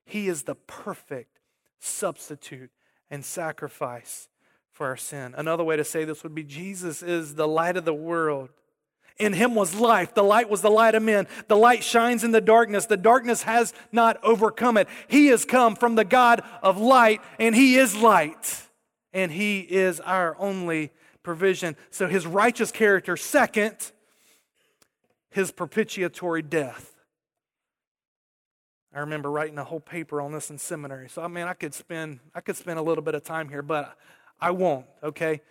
He 0.05 0.27
is 0.27 0.43
the 0.43 0.55
perfect 0.55 1.39
substitute 1.79 2.71
and 3.09 3.25
sacrifice 3.25 4.29
for 4.71 4.87
our 4.87 4.97
sin. 4.97 5.33
Another 5.37 5.63
way 5.63 5.77
to 5.77 5.83
say 5.83 6.03
this 6.03 6.23
would 6.23 6.35
be 6.35 6.43
Jesus 6.43 7.01
is 7.01 7.35
the 7.35 7.47
light 7.47 7.77
of 7.77 7.85
the 7.85 7.93
world. 7.93 8.49
In 9.17 9.31
him 9.31 9.55
was 9.55 9.73
life. 9.75 10.13
The 10.13 10.23
light 10.23 10.49
was 10.49 10.61
the 10.61 10.69
light 10.69 10.93
of 10.93 11.01
men. 11.01 11.27
The 11.47 11.55
light 11.55 11.83
shines 11.83 12.25
in 12.25 12.31
the 12.31 12.41
darkness. 12.41 12.85
The 12.85 12.97
darkness 12.97 13.43
has 13.43 13.73
not 13.91 14.21
overcome 14.23 14.75
it. 14.75 14.89
He 15.07 15.27
has 15.27 15.45
come 15.45 15.75
from 15.75 15.95
the 15.95 16.03
God 16.03 16.41
of 16.61 16.77
light, 16.77 17.21
and 17.39 17.55
he 17.55 17.77
is 17.77 17.95
light. 17.95 18.63
And 19.13 19.31
he 19.31 19.61
is 19.61 20.01
our 20.01 20.35
only 20.37 20.91
provision. 21.23 21.77
So 21.91 22.07
his 22.07 22.27
righteous 22.27 22.73
character. 22.73 23.15
Second, 23.15 23.93
his 25.35 25.51
propitiatory 25.51 26.41
death. 26.41 26.93
I 28.93 28.99
remember 28.99 29.29
writing 29.29 29.57
a 29.57 29.65
whole 29.65 29.81
paper 29.81 30.21
on 30.21 30.31
this 30.31 30.49
in 30.49 30.57
seminary. 30.57 31.09
So 31.09 31.21
I 31.21 31.27
mean 31.27 31.43
I 31.43 31.53
could 31.53 31.73
spend 31.73 32.21
I 32.33 32.39
could 32.39 32.55
spend 32.55 32.79
a 32.79 32.81
little 32.81 33.03
bit 33.03 33.15
of 33.15 33.23
time 33.25 33.49
here, 33.49 33.61
but 33.61 33.97
I 34.39 34.51
won't, 34.51 34.85
okay? 35.03 35.41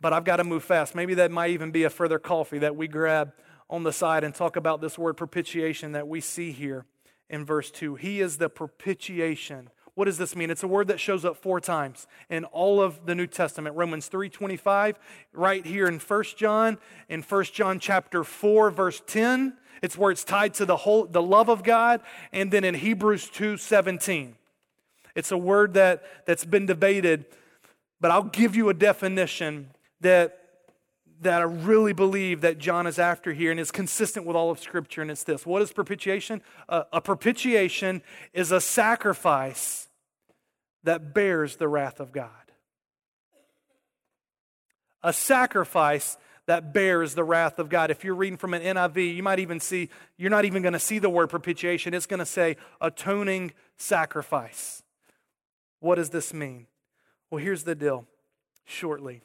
But 0.00 0.14
I've 0.14 0.24
got 0.24 0.36
to 0.36 0.44
move 0.44 0.64
fast. 0.64 0.94
Maybe 0.94 1.12
that 1.14 1.30
might 1.30 1.50
even 1.50 1.70
be 1.70 1.84
a 1.84 1.90
further 1.90 2.18
coffee 2.18 2.58
that 2.60 2.76
we 2.76 2.88
grab 2.88 3.34
on 3.68 3.82
the 3.82 3.92
side 3.92 4.24
and 4.24 4.34
talk 4.34 4.56
about 4.56 4.80
this 4.80 4.96
word 4.96 5.18
propitiation 5.18 5.92
that 5.92 6.08
we 6.08 6.22
see 6.22 6.50
here 6.50 6.86
in 7.28 7.44
verse 7.44 7.70
2. 7.70 7.96
He 7.96 8.22
is 8.22 8.38
the 8.38 8.48
propitiation. 8.48 9.68
What 9.94 10.06
does 10.06 10.18
this 10.18 10.34
mean? 10.34 10.50
It's 10.50 10.62
a 10.62 10.68
word 10.68 10.88
that 10.88 10.98
shows 10.98 11.24
up 11.24 11.36
four 11.36 11.60
times 11.60 12.06
in 12.28 12.44
all 12.46 12.80
of 12.80 13.06
the 13.06 13.14
New 13.14 13.26
Testament. 13.26 13.76
Romans 13.76 14.08
3:25, 14.08 14.96
right 15.32 15.64
here 15.64 15.86
in 15.86 16.00
1 16.00 16.36
John, 16.36 16.78
in 17.08 17.22
1 17.22 17.44
John 17.52 17.78
chapter 17.78 18.24
4 18.24 18.70
verse 18.70 19.02
10, 19.06 19.56
it's 19.82 19.96
where 19.96 20.10
it's 20.10 20.24
tied 20.24 20.54
to 20.54 20.66
the 20.66 20.78
whole 20.78 21.06
the 21.06 21.22
love 21.22 21.48
of 21.48 21.62
God, 21.62 22.00
and 22.32 22.50
then 22.50 22.64
in 22.64 22.74
Hebrews 22.74 23.30
2:17. 23.30 24.36
It's 25.14 25.30
a 25.30 25.38
word 25.38 25.74
that 25.74 26.02
that's 26.26 26.44
been 26.44 26.66
debated 26.66 27.26
but 28.04 28.10
I'll 28.10 28.24
give 28.24 28.54
you 28.54 28.68
a 28.68 28.74
definition 28.74 29.70
that, 30.02 30.43
that 31.24 31.40
I 31.40 31.44
really 31.44 31.92
believe 31.92 32.40
that 32.42 32.58
John 32.58 32.86
is 32.86 32.98
after 32.98 33.32
here 33.32 33.50
and 33.50 33.58
is 33.58 33.70
consistent 33.70 34.24
with 34.26 34.36
all 34.36 34.50
of 34.50 34.58
Scripture, 34.58 35.02
and 35.02 35.10
it's 35.10 35.24
this. 35.24 35.44
What 35.44 35.60
is 35.62 35.72
propitiation? 35.72 36.42
Uh, 36.68 36.84
a 36.92 37.00
propitiation 37.00 38.02
is 38.32 38.52
a 38.52 38.60
sacrifice 38.60 39.88
that 40.84 41.12
bears 41.12 41.56
the 41.56 41.68
wrath 41.68 42.00
of 42.00 42.12
God. 42.12 42.30
A 45.02 45.12
sacrifice 45.12 46.16
that 46.46 46.72
bears 46.72 47.14
the 47.14 47.24
wrath 47.24 47.58
of 47.58 47.68
God. 47.68 47.90
If 47.90 48.04
you're 48.04 48.14
reading 48.14 48.36
from 48.36 48.54
an 48.54 48.62
NIV, 48.62 49.16
you 49.16 49.22
might 49.22 49.38
even 49.38 49.60
see, 49.60 49.88
you're 50.16 50.30
not 50.30 50.44
even 50.44 50.62
going 50.62 50.74
to 50.74 50.78
see 50.78 50.98
the 50.98 51.10
word 51.10 51.28
propitiation. 51.28 51.94
It's 51.94 52.06
going 52.06 52.20
to 52.20 52.26
say 52.26 52.56
atoning 52.80 53.52
sacrifice. 53.76 54.82
What 55.80 55.96
does 55.96 56.10
this 56.10 56.32
mean? 56.32 56.66
Well, 57.30 57.42
here's 57.42 57.64
the 57.64 57.74
deal 57.74 58.06
shortly. 58.64 59.22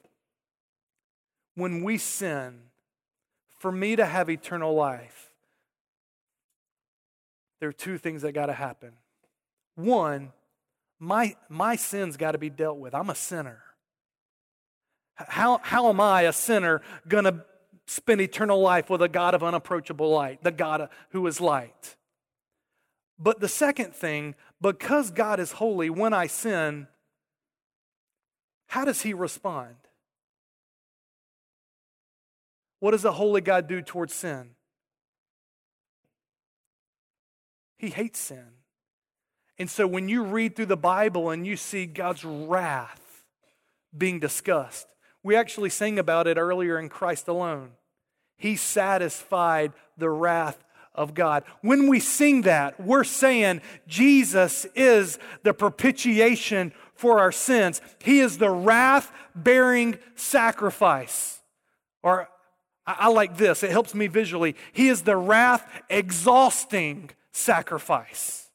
When 1.60 1.84
we 1.84 1.97
sin, 1.97 2.62
for 3.57 3.70
me 3.70 3.97
to 3.97 4.05
have 4.05 4.30
eternal 4.30 4.74
life, 4.74 5.34
there 7.60 7.68
are 7.68 7.74
two 7.74 7.97
things 7.97 8.22
that 8.22 8.32
got 8.32 8.45
to 8.45 8.53
happen. 8.53 8.93
One, 9.76 10.32
my, 10.99 11.36
my 11.49 11.76
sins 11.76 12.16
got 12.16 12.32
to 12.32 12.38
be 12.38 12.49
dealt 12.49 12.78
with. 12.78 12.95
I'm 12.95 13.10
a 13.10 13.16
sinner. 13.16 13.62
How, 15.16 15.60
how 15.62 15.89
am 15.89 15.99
I, 15.99 16.22
a 16.22 16.34
sinner, 16.34 16.82
going 17.10 17.26
to 17.26 17.43
spend 17.88 18.22
eternal 18.22 18.62
life 18.62 18.89
with 18.89 19.01
a 19.01 19.10
God 19.10 19.34
of 19.34 19.43
unapproachable 19.43 20.10
light, 20.10 20.41
the 20.41 20.51
God 20.51 20.88
who 21.10 21.28
is 21.28 21.41
light? 21.41 21.97
But 23.18 23.41
the 23.41 23.49
second 23.49 23.93
thing, 23.93 24.36
because 24.62 25.12
God 25.12 25.41
is 25.41 25.51
holy, 25.51 25.89
when 25.89 26.14
I 26.14 26.28
sin, 26.28 26.88
how 28.68 28.86
does 28.86 29.01
he 29.01 29.14
respond? 29.14 29.76
What 32.80 32.92
does 32.92 33.06
a 33.06 33.12
holy 33.12 33.42
God 33.42 33.68
do 33.68 33.82
towards 33.82 34.14
sin? 34.14 34.52
He 37.78 37.90
hates 37.90 38.20
sin. 38.20 38.46
And 39.58 39.70
so 39.70 39.86
when 39.86 40.08
you 40.08 40.24
read 40.24 40.56
through 40.56 40.68
the 40.68 40.78
Bible 40.78 41.30
and 41.30 41.46
you 41.46 41.58
see 41.58 41.86
God's 41.86 42.24
wrath 42.24 43.24
being 43.98 44.20
discussed, 44.20 44.88
we 45.24 45.36
actually 45.36 45.70
sang 45.70 46.00
about 46.00 46.28
it 46.28 46.38
earlier 46.38 46.80
in 46.80 46.88
Christ 46.88 47.28
alone. 47.28 47.72
He 48.38 48.56
satisfied 48.56 49.74
the 49.98 50.10
wrath 50.10 50.64
of 50.96 51.14
God. 51.14 51.44
When 51.62 51.90
we 51.90 52.00
sing 52.00 52.44
that, 52.44 52.80
we're 52.80 53.04
saying 53.04 53.62
Jesus 53.88 54.66
is 54.76 55.20
the 55.44 55.54
propitiation 55.54 56.74
for 56.94 57.20
our 57.20 57.32
sins. 57.32 57.82
He 58.04 58.20
is 58.20 58.38
the 58.38 58.50
wrath 58.50 59.12
bearing 59.36 59.98
sacrifice. 60.16 61.42
Or 62.02 62.30
I, 62.90 62.96
I 63.02 63.08
like 63.10 63.38
this, 63.38 63.62
it 63.62 63.70
helps 63.70 63.94
me 63.94 64.08
visually. 64.08 64.56
He 64.74 64.88
is 64.88 65.04
the 65.04 65.16
wrath 65.16 65.66
exhausting 65.90 67.12
sacrifice. 67.32 68.50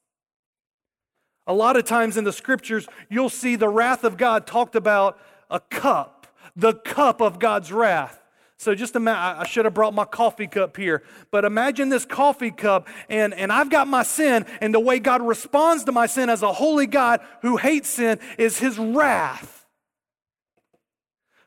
A 1.47 1.55
lot 1.55 1.76
of 1.76 1.85
times 1.85 2.16
in 2.16 2.24
the 2.24 2.32
scriptures, 2.32 2.87
you'll 3.09 3.28
see 3.28 3.55
the 3.55 3.68
wrath 3.68 4.03
of 4.03 4.16
God 4.16 4.47
talked 4.47 4.74
about 4.74 5.18
a 5.51 5.61
cup, 5.61 6.26
the 6.57 6.74
cup 6.74 7.20
of 7.20 7.39
God's 7.39 7.70
wrath. 7.70 8.20
So 8.57 8.74
just 8.74 8.97
imagine, 8.97 9.41
I 9.43 9.47
should 9.47 9.66
have 9.66 9.74
brought 9.74 9.95
my 9.95 10.07
coffee 10.07 10.47
cup 10.47 10.76
here, 10.76 11.03
but 11.30 11.45
imagine 11.45 11.89
this 11.91 12.05
coffee 12.05 12.51
cup, 12.51 12.89
and, 13.09 13.35
and 13.35 13.53
I've 13.53 13.68
got 13.68 13.87
my 13.87 14.03
sin, 14.03 14.47
and 14.61 14.74
the 14.74 14.80
way 14.80 14.99
God 14.99 15.22
responds 15.22 15.85
to 15.85 15.93
my 15.93 16.07
sin 16.07 16.30
as 16.30 16.43
a 16.43 16.53
holy 16.53 16.87
God 16.87 17.20
who 17.43 17.57
hates 17.57 17.89
sin 17.91 18.18
is 18.39 18.59
his 18.59 18.78
wrath. 18.78 19.53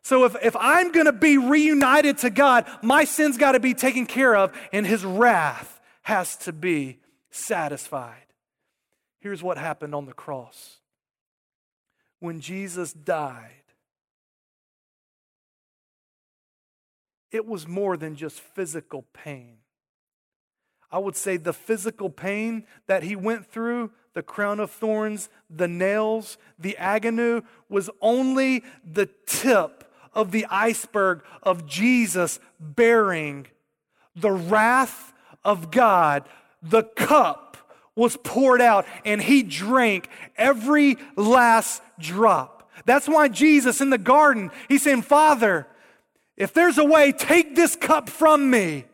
So 0.08 0.24
if, 0.24 0.38
if 0.41 0.55
I'm 0.58 0.93
going 0.93 1.08
to 1.08 1.12
be 1.12 1.38
reunited 1.38 2.20
to 2.20 2.30
God, 2.30 2.66
my 2.82 3.03
sin's 3.03 3.38
got 3.38 3.51
to 3.51 3.60
be 3.60 3.74
taken 3.74 4.05
care 4.05 4.38
of, 4.38 4.58
and 4.72 4.88
his 4.88 5.03
wrath 5.03 5.82
has 6.03 6.38
to 6.38 6.53
be 6.53 6.99
satisfied. 7.30 8.24
Here's 9.20 9.43
what 9.43 9.58
happened 9.58 9.93
on 9.93 10.05
the 10.05 10.14
cross. 10.14 10.78
When 12.22 12.39
Jesus 12.39 12.93
died, 12.93 13.64
it 17.30 17.45
was 17.45 17.68
more 17.68 17.97
than 17.97 18.16
just 18.16 18.39
physical 18.39 19.03
pain. 19.12 19.58
I 20.89 20.99
would 20.99 21.18
say 21.18 21.36
the 21.36 21.51
physical 21.51 22.10
pain 22.10 22.66
that 22.88 23.03
he 23.03 23.18
went 23.18 23.51
through, 23.51 23.91
the 24.14 24.24
crown 24.24 24.62
of 24.62 24.72
thorns, 24.72 25.28
the 25.49 25.68
nails, 25.68 26.38
the 26.58 26.78
agony, 26.78 27.41
was 27.68 27.89
only 27.99 28.64
the 28.86 29.10
tip 29.26 29.84
of 30.18 30.32
the 30.32 30.47
iceberg 30.49 31.22
of 31.43 31.68
Jesus 31.68 32.39
bearing 32.59 33.45
the 34.15 34.32
wrath 34.32 35.13
of 35.45 35.70
God, 35.70 36.28
the 36.61 36.84
cup 36.84 37.55
was 37.95 38.18
poured 38.18 38.59
out 38.59 38.88
and 39.05 39.22
he 39.22 39.43
drank 39.43 40.09
every 40.36 40.97
last 41.15 41.84
drop. 41.99 42.70
That's 42.86 43.07
why 43.07 43.28
Jesus 43.28 43.80
in 43.80 43.91
the 43.91 43.97
garden, 43.99 44.49
he's 44.68 44.82
saying, 44.82 45.03
Father, 45.03 45.68
if 46.36 46.51
there's 46.51 46.80
a 46.80 46.84
way, 46.84 47.11
take 47.11 47.55
this 47.55 47.76
cup 47.76 48.09
from 48.09 48.49
me. 48.49 48.86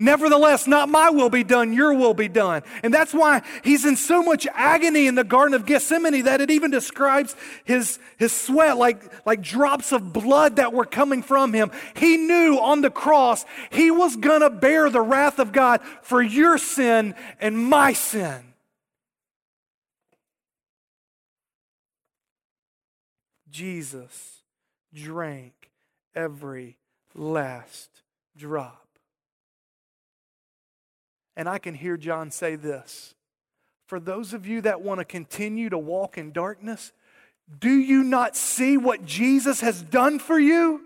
Nevertheless, 0.00 0.68
not 0.68 0.88
my 0.88 1.10
will 1.10 1.28
be 1.28 1.42
done, 1.42 1.72
your 1.72 1.92
will 1.92 2.14
be 2.14 2.28
done. 2.28 2.62
And 2.84 2.94
that's 2.94 3.12
why 3.12 3.42
he's 3.64 3.84
in 3.84 3.96
so 3.96 4.22
much 4.22 4.46
agony 4.54 5.08
in 5.08 5.16
the 5.16 5.24
Garden 5.24 5.54
of 5.54 5.66
Gethsemane 5.66 6.22
that 6.22 6.40
it 6.40 6.52
even 6.52 6.70
describes 6.70 7.34
his, 7.64 7.98
his 8.16 8.32
sweat 8.32 8.76
like, 8.76 9.26
like 9.26 9.42
drops 9.42 9.90
of 9.90 10.12
blood 10.12 10.56
that 10.56 10.72
were 10.72 10.84
coming 10.84 11.20
from 11.20 11.52
him. 11.52 11.72
He 11.96 12.16
knew 12.16 12.58
on 12.60 12.80
the 12.80 12.90
cross 12.90 13.44
he 13.70 13.90
was 13.90 14.14
going 14.14 14.42
to 14.42 14.50
bear 14.50 14.88
the 14.88 15.00
wrath 15.00 15.40
of 15.40 15.50
God 15.50 15.80
for 16.02 16.22
your 16.22 16.58
sin 16.58 17.16
and 17.40 17.58
my 17.58 17.92
sin. 17.92 18.54
Jesus 23.50 24.42
drank 24.94 25.72
every 26.14 26.78
last 27.16 27.90
drop. 28.36 28.87
And 31.38 31.48
I 31.48 31.58
can 31.58 31.74
hear 31.74 31.96
John 31.96 32.32
say 32.32 32.56
this 32.56 33.14
For 33.86 34.00
those 34.00 34.34
of 34.34 34.46
you 34.46 34.60
that 34.62 34.82
want 34.82 34.98
to 34.98 35.04
continue 35.04 35.70
to 35.70 35.78
walk 35.78 36.18
in 36.18 36.32
darkness, 36.32 36.92
do 37.60 37.70
you 37.70 38.02
not 38.02 38.36
see 38.36 38.76
what 38.76 39.06
Jesus 39.06 39.60
has 39.60 39.80
done 39.80 40.18
for 40.18 40.38
you? 40.38 40.82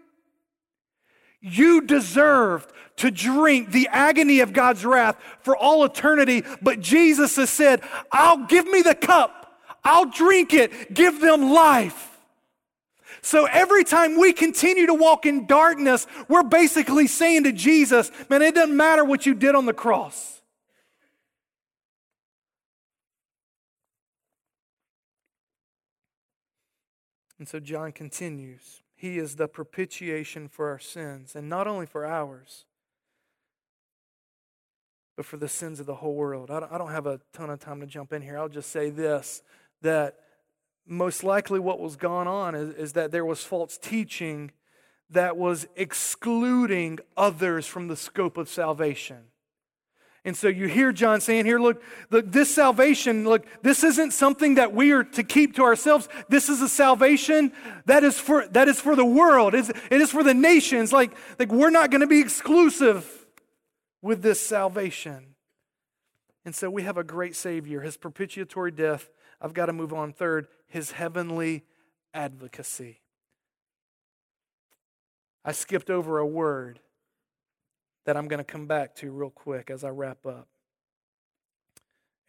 You 1.40 1.80
deserved 1.80 2.70
to 2.96 3.10
drink 3.10 3.72
the 3.72 3.88
agony 3.90 4.40
of 4.40 4.52
God's 4.52 4.84
wrath 4.84 5.16
for 5.40 5.56
all 5.56 5.84
eternity, 5.84 6.44
but 6.60 6.80
Jesus 6.80 7.34
has 7.36 7.50
said, 7.50 7.80
I'll 8.12 8.46
give 8.46 8.66
me 8.66 8.82
the 8.82 8.94
cup, 8.94 9.58
I'll 9.82 10.06
drink 10.06 10.52
it, 10.52 10.92
give 10.92 11.20
them 11.20 11.50
life. 11.50 12.10
So 13.22 13.46
every 13.46 13.84
time 13.84 14.18
we 14.18 14.32
continue 14.32 14.86
to 14.86 14.94
walk 14.94 15.24
in 15.24 15.46
darkness, 15.46 16.06
we're 16.28 16.42
basically 16.42 17.06
saying 17.06 17.44
to 17.44 17.52
Jesus, 17.52 18.10
man, 18.28 18.42
it 18.42 18.54
doesn't 18.54 18.76
matter 18.76 19.04
what 19.04 19.24
you 19.24 19.34
did 19.34 19.54
on 19.54 19.64
the 19.64 19.72
cross. 19.72 20.41
And 27.42 27.48
so 27.48 27.58
John 27.58 27.90
continues 27.90 28.82
He 28.94 29.18
is 29.18 29.34
the 29.34 29.48
propitiation 29.48 30.46
for 30.46 30.68
our 30.70 30.78
sins, 30.78 31.34
and 31.34 31.48
not 31.48 31.66
only 31.66 31.86
for 31.86 32.06
ours, 32.06 32.66
but 35.16 35.26
for 35.26 35.38
the 35.38 35.48
sins 35.48 35.80
of 35.80 35.86
the 35.86 35.96
whole 35.96 36.14
world. 36.14 36.52
I 36.52 36.78
don't 36.78 36.92
have 36.92 37.08
a 37.08 37.18
ton 37.32 37.50
of 37.50 37.58
time 37.58 37.80
to 37.80 37.86
jump 37.88 38.12
in 38.12 38.22
here. 38.22 38.38
I'll 38.38 38.48
just 38.48 38.70
say 38.70 38.90
this 38.90 39.42
that 39.80 40.20
most 40.86 41.24
likely 41.24 41.58
what 41.58 41.80
was 41.80 41.96
going 41.96 42.28
on 42.28 42.54
is, 42.54 42.74
is 42.74 42.92
that 42.92 43.10
there 43.10 43.24
was 43.24 43.42
false 43.42 43.76
teaching 43.76 44.52
that 45.10 45.36
was 45.36 45.66
excluding 45.74 47.00
others 47.16 47.66
from 47.66 47.88
the 47.88 47.96
scope 47.96 48.36
of 48.36 48.48
salvation. 48.48 49.31
And 50.24 50.36
so 50.36 50.46
you 50.46 50.68
hear 50.68 50.92
John 50.92 51.20
saying 51.20 51.46
here, 51.46 51.58
look, 51.58 51.82
look, 52.10 52.30
this 52.30 52.54
salvation, 52.54 53.24
look, 53.24 53.44
this 53.62 53.82
isn't 53.82 54.12
something 54.12 54.54
that 54.54 54.72
we 54.72 54.92
are 54.92 55.02
to 55.02 55.24
keep 55.24 55.56
to 55.56 55.62
ourselves. 55.62 56.08
This 56.28 56.48
is 56.48 56.62
a 56.62 56.68
salvation 56.68 57.52
that 57.86 58.04
is 58.04 58.20
for 58.20 58.46
that 58.48 58.68
is 58.68 58.80
for 58.80 58.94
the 58.94 59.04
world. 59.04 59.52
It's, 59.54 59.70
it 59.70 60.00
is 60.00 60.12
for 60.12 60.22
the 60.22 60.34
nations. 60.34 60.92
Like, 60.92 61.12
like 61.40 61.50
we're 61.50 61.70
not 61.70 61.90
going 61.90 62.02
to 62.02 62.06
be 62.06 62.20
exclusive 62.20 63.26
with 64.00 64.22
this 64.22 64.40
salvation. 64.40 65.34
And 66.44 66.54
so 66.54 66.70
we 66.70 66.82
have 66.82 66.96
a 66.96 67.04
great 67.04 67.34
Savior, 67.34 67.80
his 67.80 67.96
propitiatory 67.96 68.70
death. 68.70 69.08
I've 69.40 69.54
got 69.54 69.66
to 69.66 69.72
move 69.72 69.92
on. 69.92 70.12
Third, 70.12 70.46
his 70.68 70.92
heavenly 70.92 71.64
advocacy. 72.14 73.00
I 75.44 75.50
skipped 75.50 75.90
over 75.90 76.18
a 76.18 76.26
word 76.26 76.78
that 78.04 78.16
I'm 78.16 78.28
going 78.28 78.38
to 78.38 78.44
come 78.44 78.66
back 78.66 78.94
to 78.96 79.10
real 79.10 79.30
quick 79.30 79.70
as 79.70 79.84
I 79.84 79.90
wrap 79.90 80.26
up. 80.26 80.48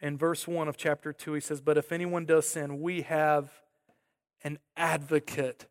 In 0.00 0.18
verse 0.18 0.46
1 0.46 0.68
of 0.68 0.76
chapter 0.76 1.12
2, 1.12 1.34
he 1.34 1.40
says, 1.40 1.60
But 1.60 1.78
if 1.78 1.90
anyone 1.90 2.26
does 2.26 2.46
sin, 2.46 2.80
we 2.80 3.02
have 3.02 3.50
an 4.42 4.58
advocate 4.76 5.66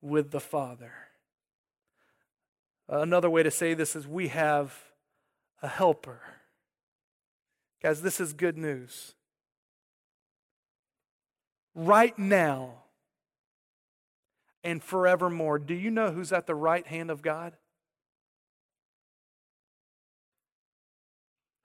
with 0.00 0.30
the 0.30 0.40
Father. 0.40 0.92
Another 2.88 3.28
way 3.28 3.42
to 3.42 3.50
say 3.50 3.74
this 3.74 3.96
is 3.96 4.06
we 4.06 4.28
have 4.28 4.74
a 5.62 5.68
helper. 5.68 6.20
Guys, 7.82 8.02
this 8.02 8.20
is 8.20 8.32
good 8.32 8.56
news. 8.56 9.14
Right 11.74 12.18
now 12.18 12.82
and 14.64 14.82
forevermore, 14.82 15.58
do 15.58 15.74
you 15.74 15.90
know 15.90 16.10
who's 16.10 16.32
at 16.32 16.46
the 16.46 16.54
right 16.54 16.86
hand 16.86 17.10
of 17.10 17.22
God? 17.22 17.54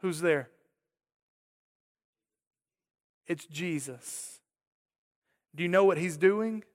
Who's 0.04 0.20
there? 0.20 0.50
It's 3.26 3.46
Jesus. 3.46 4.42
Do 5.56 5.64
you 5.64 5.70
know 5.70 5.86
what 5.86 5.98
he's 5.98 6.18
doing? 6.18 6.66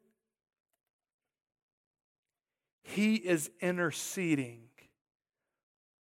He 2.82 3.16
is 3.16 3.50
interceding 3.60 4.62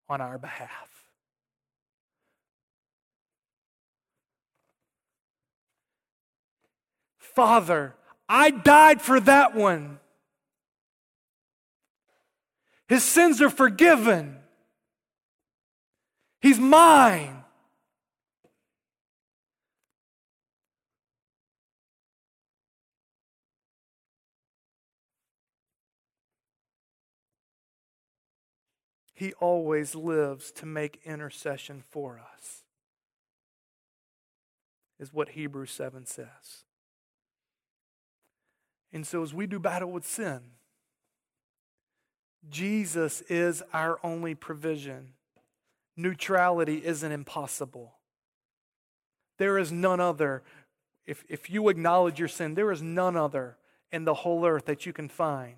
on 0.08 0.22
our 0.22 0.38
behalf. 0.38 0.88
Father, 7.18 7.94
I 8.26 8.50
died 8.50 9.02
for 9.02 9.20
that 9.20 9.54
one. 9.54 10.00
His 12.88 13.04
sins 13.04 13.42
are 13.42 13.50
forgiven. 13.50 14.38
He's 16.40 16.58
mine. 16.58 17.44
He 29.14 29.32
always 29.40 29.96
lives 29.96 30.52
to 30.52 30.64
make 30.64 31.00
intercession 31.04 31.82
for 31.90 32.20
us, 32.20 32.62
is 35.00 35.12
what 35.12 35.30
Hebrews 35.30 35.72
7 35.72 36.06
says. 36.06 36.62
And 38.92 39.04
so, 39.04 39.24
as 39.24 39.34
we 39.34 39.48
do 39.48 39.58
battle 39.58 39.90
with 39.90 40.06
sin, 40.06 40.40
Jesus 42.48 43.22
is 43.22 43.60
our 43.72 43.98
only 44.04 44.36
provision 44.36 45.14
neutrality 45.98 46.84
isn't 46.84 47.12
impossible. 47.12 47.94
There 49.38 49.58
is 49.58 49.72
none 49.72 50.00
other. 50.00 50.42
If, 51.06 51.24
if 51.28 51.50
you 51.50 51.68
acknowledge 51.68 52.18
your 52.18 52.28
sin, 52.28 52.54
there 52.54 52.72
is 52.72 52.82
none 52.82 53.16
other 53.16 53.56
in 53.90 54.04
the 54.04 54.14
whole 54.14 54.46
earth 54.46 54.66
that 54.66 54.86
you 54.86 54.92
can 54.92 55.08
find 55.08 55.56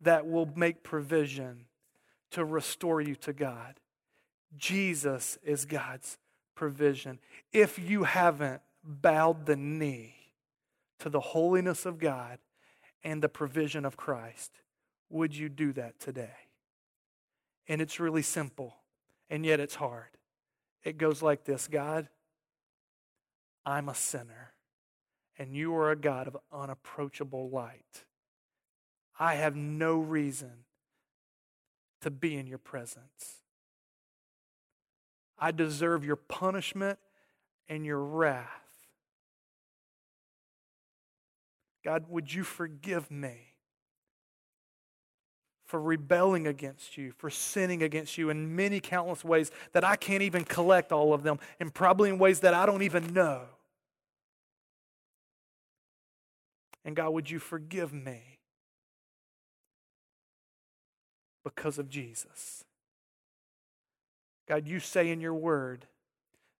that 0.00 0.26
will 0.26 0.48
make 0.54 0.82
provision 0.82 1.66
to 2.30 2.44
restore 2.44 3.00
you 3.00 3.14
to 3.16 3.32
God. 3.32 3.80
Jesus 4.56 5.38
is 5.42 5.64
God's 5.64 6.18
provision. 6.54 7.18
If 7.52 7.78
you 7.78 8.04
haven't 8.04 8.62
bowed 8.84 9.46
the 9.46 9.56
knee 9.56 10.14
to 11.00 11.08
the 11.08 11.20
holiness 11.20 11.86
of 11.86 11.98
God 11.98 12.38
and 13.02 13.22
the 13.22 13.28
provision 13.28 13.84
of 13.84 13.96
Christ, 13.96 14.52
would 15.08 15.34
you 15.34 15.48
do 15.48 15.72
that 15.72 15.98
today? 15.98 16.34
And 17.68 17.80
it's 17.80 18.00
really 18.00 18.22
simple, 18.22 18.76
and 19.30 19.46
yet 19.46 19.60
it's 19.60 19.76
hard. 19.76 20.08
It 20.82 20.98
goes 20.98 21.22
like 21.22 21.44
this 21.44 21.68
God, 21.68 22.08
I'm 23.64 23.88
a 23.88 23.94
sinner, 23.94 24.52
and 25.38 25.54
you 25.54 25.74
are 25.76 25.90
a 25.90 25.96
God 25.96 26.26
of 26.26 26.36
unapproachable 26.52 27.48
light. 27.48 28.04
I 29.18 29.36
have 29.36 29.54
no 29.54 29.98
reason 29.98 30.64
to 32.00 32.10
be 32.10 32.36
in 32.36 32.46
your 32.46 32.58
presence. 32.58 33.42
I 35.38 35.52
deserve 35.52 36.04
your 36.04 36.16
punishment 36.16 36.98
and 37.68 37.84
your 37.86 38.00
wrath. 38.02 38.46
God, 41.84 42.06
would 42.08 42.32
you 42.32 42.44
forgive 42.44 43.10
me 43.10 43.49
for 45.70 45.80
rebelling 45.80 46.48
against 46.48 46.98
you, 46.98 47.12
for 47.16 47.30
sinning 47.30 47.80
against 47.80 48.18
you 48.18 48.28
in 48.28 48.56
many 48.56 48.80
countless 48.80 49.24
ways 49.24 49.52
that 49.72 49.84
I 49.84 49.94
can't 49.94 50.22
even 50.22 50.44
collect 50.44 50.90
all 50.90 51.14
of 51.14 51.22
them, 51.22 51.38
and 51.60 51.72
probably 51.72 52.10
in 52.10 52.18
ways 52.18 52.40
that 52.40 52.54
I 52.54 52.66
don't 52.66 52.82
even 52.82 53.14
know? 53.14 53.42
And 56.84 56.96
God, 56.96 57.10
would 57.10 57.30
you 57.30 57.38
forgive 57.38 57.92
me 57.92 58.40
because 61.44 61.78
of 61.78 61.88
Jesus? 61.88 62.64
God, 64.48 64.66
you 64.66 64.80
say 64.80 65.08
in 65.08 65.20
your 65.20 65.34
word 65.34 65.86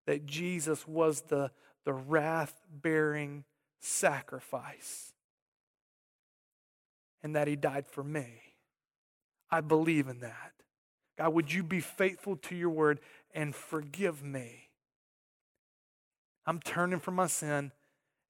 that 0.06 0.24
Jesus 0.24 0.86
was 0.86 1.22
the, 1.22 1.50
the 1.84 1.92
wrath 1.92 2.62
bearing 2.70 3.42
sacrifice 3.80 5.12
and 7.24 7.34
that 7.34 7.48
he 7.48 7.56
died 7.56 7.88
for 7.88 8.04
me. 8.04 8.49
I 9.50 9.60
believe 9.60 10.08
in 10.08 10.20
that. 10.20 10.52
God, 11.18 11.34
would 11.34 11.52
you 11.52 11.62
be 11.62 11.80
faithful 11.80 12.36
to 12.36 12.54
your 12.54 12.70
word 12.70 13.00
and 13.34 13.54
forgive 13.54 14.22
me? 14.22 14.70
I'm 16.46 16.60
turning 16.60 17.00
from 17.00 17.16
my 17.16 17.26
sin 17.26 17.72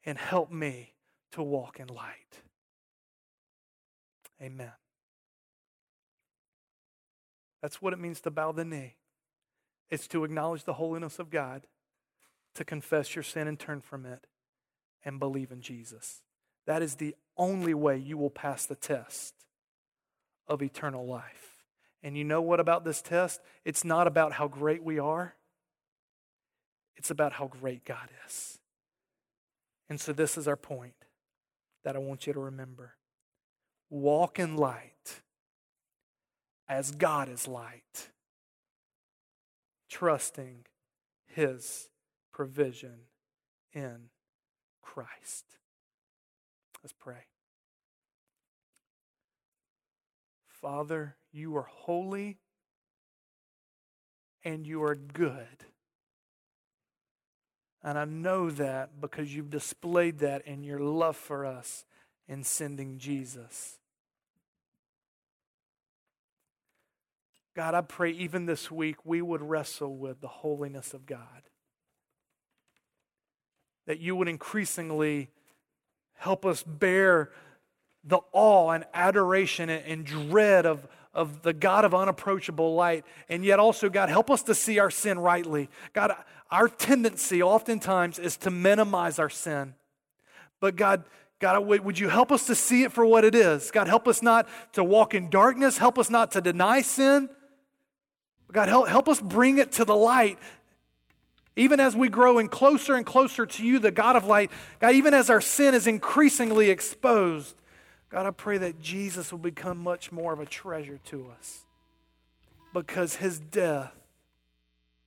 and 0.05 0.19
help 0.19 0.51
me 0.51 0.95
to 1.33 1.43
walk 1.43 1.79
in 1.79 1.87
light. 1.89 2.43
Amen. 4.43 4.73
That's 7.63 7.83
what 7.83 7.93
it 7.93 7.99
means 7.99 8.21
to 8.23 8.31
bow 8.31 8.53
the 8.53 8.65
knee. 8.65 8.97
It's 9.91 10.09
to 10.09 10.25
acknowledge 10.25 10.65
the 10.65 10.75
holiness 10.75 11.19
of 11.19 11.31
God, 11.31 11.67
to 12.55 12.65
confess 12.65 13.15
your 13.15 13.23
sin 13.23 13.47
and 13.47 13.59
turn 13.59 13.81
from 13.81 14.07
it, 14.07 14.27
and 15.05 15.19
believe 15.19 15.53
in 15.53 15.61
Jesus. 15.61 16.23
That 16.67 16.83
is 16.83 16.97
the 16.97 17.15
only 17.37 17.75
way 17.75 17.99
you 17.99 18.17
will 18.17 18.31
pass 18.31 18.67
the 18.67 18.75
test 18.75 19.35
of 20.51 20.63
eternal 20.63 21.07
life. 21.07 21.65
And 22.03 22.17
you 22.19 22.25
know 22.25 22.43
what 22.43 22.61
about 22.61 22.85
this 22.85 23.01
test? 23.01 23.41
It's 23.65 23.85
not 23.85 24.07
about 24.07 24.33
how 24.33 24.49
great 24.49 24.83
we 24.83 24.99
are, 24.99 25.37
it's 26.97 27.11
about 27.11 27.35
how 27.35 27.47
great 27.47 27.85
God 27.85 28.11
is. 28.27 28.59
And 29.89 29.99
so, 30.01 30.13
this 30.13 30.37
is 30.37 30.47
our 30.47 30.57
point 30.57 31.07
that 31.85 31.97
I 31.97 31.99
want 31.99 32.27
you 32.27 32.33
to 32.33 32.41
remember 32.41 32.97
walk 33.89 34.39
in 34.39 34.57
light 34.57 35.23
as 36.69 36.93
God 36.93 37.29
is 37.29 37.49
light 37.49 38.11
trusting 39.91 40.65
his 41.27 41.89
provision 42.33 43.01
in 43.73 44.11
Christ. 44.81 45.45
Let's 46.83 46.95
pray. 46.99 47.30
Father, 50.61 51.17
you 51.33 51.57
are 51.57 51.69
holy 51.71 52.39
and 54.45 54.67
you 54.67 54.83
are 54.83 54.95
good. 54.95 55.47
And 57.83 57.99
I 57.99 58.05
know 58.05 58.51
that 58.51 59.01
because 59.01 59.35
you've 59.35 59.51
displayed 59.51 60.19
that 60.19 60.47
in 60.47 60.63
your 60.63 60.81
love 60.81 61.17
for 61.17 61.47
us 61.47 61.85
in 62.29 62.45
sending 62.45 62.99
Jesus. 62.99 63.79
God, 67.57 67.75
I 67.75 67.81
pray 67.81 68.11
even 68.13 68.47
this 68.47 68.71
week 68.71 69.05
we 69.05 69.23
would 69.23 69.43
wrestle 69.43 69.97
with 69.97 70.21
the 70.21 70.29
holiness 70.29 70.95
of 70.95 71.07
God. 71.07 71.43
That 73.87 73.99
you 73.99 74.15
would 74.15 74.29
increasingly 74.29 75.31
help 76.15 76.45
us 76.45 76.63
bear 76.63 77.31
the 78.05 78.21
awe 78.33 78.71
and 78.71 78.85
adoration 78.95 79.69
and, 79.69 80.05
dread 80.05 80.67
of, 80.67 80.87
of 81.13 81.43
the 81.43 81.53
God 81.53 81.85
of 81.85 81.95
unapproachable 81.95 82.75
light. 82.75 83.05
And 83.29 83.45
yet 83.45 83.59
also, 83.59 83.89
God, 83.89 84.09
help 84.09 84.31
us 84.31 84.43
to 84.45 84.55
see 84.55 84.79
our 84.79 84.91
sin 84.91 85.19
rightly. 85.19 85.69
God, 85.93 86.13
our 86.51 86.69
tendency 86.69 87.43
oftentimes 87.43 88.19
is 88.19 88.37
to 88.39 88.51
minimize 88.51 89.19
our 89.19 89.31
sin. 89.31 89.75
But 90.61 90.77
God, 90.77 91.05
God, 91.39 91.67
would 91.67 91.99
you 91.99 92.09
help 92.09 92.33
us 92.33 92.47
to 92.47 92.55
see 92.55 92.83
it 92.83 92.93
for 92.93 93.05
what 93.05 93.25
it 93.25 93.35
is? 93.35 93.71
God, 93.71 93.89
help 93.89 94.09
us 94.09 94.23
not 94.23 94.49
to 94.73 94.85
walk 94.85 95.15
in 95.15 95.31
darkness. 95.31 95.79
Help 95.79 95.99
us 95.99 96.11
not 96.11 96.33
to 96.33 96.41
deny 96.41 96.83
sin. 96.83 97.29
God, 98.53 98.69
help, 98.69 98.89
help 98.89 99.09
us 99.09 99.21
bring 99.21 99.59
it 99.59 99.73
to 99.73 99.85
the 99.85 99.95
light. 99.95 100.39
Even 101.57 101.81
as 101.81 101.95
we 101.95 102.09
grow 102.09 102.39
in 102.39 102.49
closer 102.49 102.95
and 102.95 103.05
closer 103.05 103.45
to 103.45 103.65
you, 103.65 103.79
the 103.79 103.91
God 103.91 104.17
of 104.17 104.25
light, 104.25 104.51
God, 104.81 104.95
even 104.95 105.15
as 105.15 105.31
our 105.31 105.41
sin 105.41 105.75
is 105.75 105.87
increasingly 105.87 106.71
exposed, 106.71 107.60
God, 108.11 108.27
I 108.27 108.31
pray 108.33 108.59
that 108.59 108.81
Jesus 108.81 109.31
will 109.31 109.39
become 109.39 109.79
much 109.79 110.11
more 110.11 110.33
of 110.33 110.41
a 110.41 110.47
treasure 110.47 110.99
to 111.07 111.31
us 111.39 111.65
because 112.75 113.17
his 113.17 113.39
death 113.39 113.93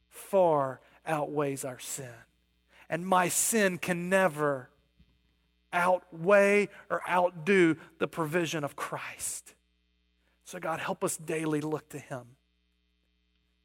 far 0.10 0.80
outweighs 1.06 1.66
our 1.66 1.80
sin. 1.80 2.14
And 2.90 3.06
my 3.06 3.28
sin 3.28 3.78
can 3.78 4.10
never 4.10 4.70
outweigh 5.74 6.70
or 6.90 7.02
outdo 7.10 7.76
the 7.98 8.08
provision 8.08 8.64
of 8.64 8.76
Christ. 8.76 9.54
So, 10.46 10.60
God, 10.60 10.80
help 10.80 11.04
us 11.04 11.18
daily 11.18 11.62
look 11.62 11.90
to 11.90 12.00
him. 12.00 12.24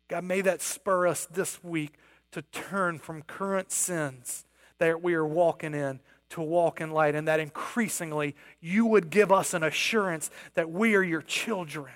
God, 0.08 0.24
may 0.24 0.40
that 0.40 0.62
spur 0.62 1.06
us 1.06 1.26
this 1.26 1.62
week 1.62 1.92
to 2.32 2.42
turn 2.42 2.98
from 2.98 3.22
current 3.22 3.70
sins 3.70 4.46
that 4.78 5.02
we 5.02 5.14
are 5.14 5.26
walking 5.26 5.74
in 5.74 6.00
to 6.30 6.42
walk 6.42 6.80
in 6.80 6.90
light, 6.90 7.14
and 7.14 7.26
that 7.28 7.40
increasingly 7.40 8.34
you 8.60 8.86
would 8.86 9.10
give 9.10 9.32
us 9.32 9.54
an 9.54 9.62
assurance 9.62 10.30
that 10.54 10.70
we 10.70 10.94
are 10.94 11.02
your 11.02 11.22
children 11.22 11.92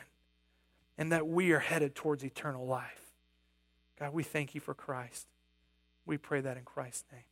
and 0.97 1.13
that 1.13 1.27
we 1.27 1.53
are 1.53 1.59
headed 1.59 1.95
towards 1.95 2.25
eternal 2.25 2.67
life. 2.67 3.13
God, 3.99 4.13
we 4.13 4.23
thank 4.23 4.55
you 4.55 4.61
for 4.61 4.75
Christ. 4.75 5.27
We 6.07 6.19
pray 6.19 6.41
that 6.41 6.57
in 6.57 6.65
Christ's 6.65 7.05
name. 7.13 7.23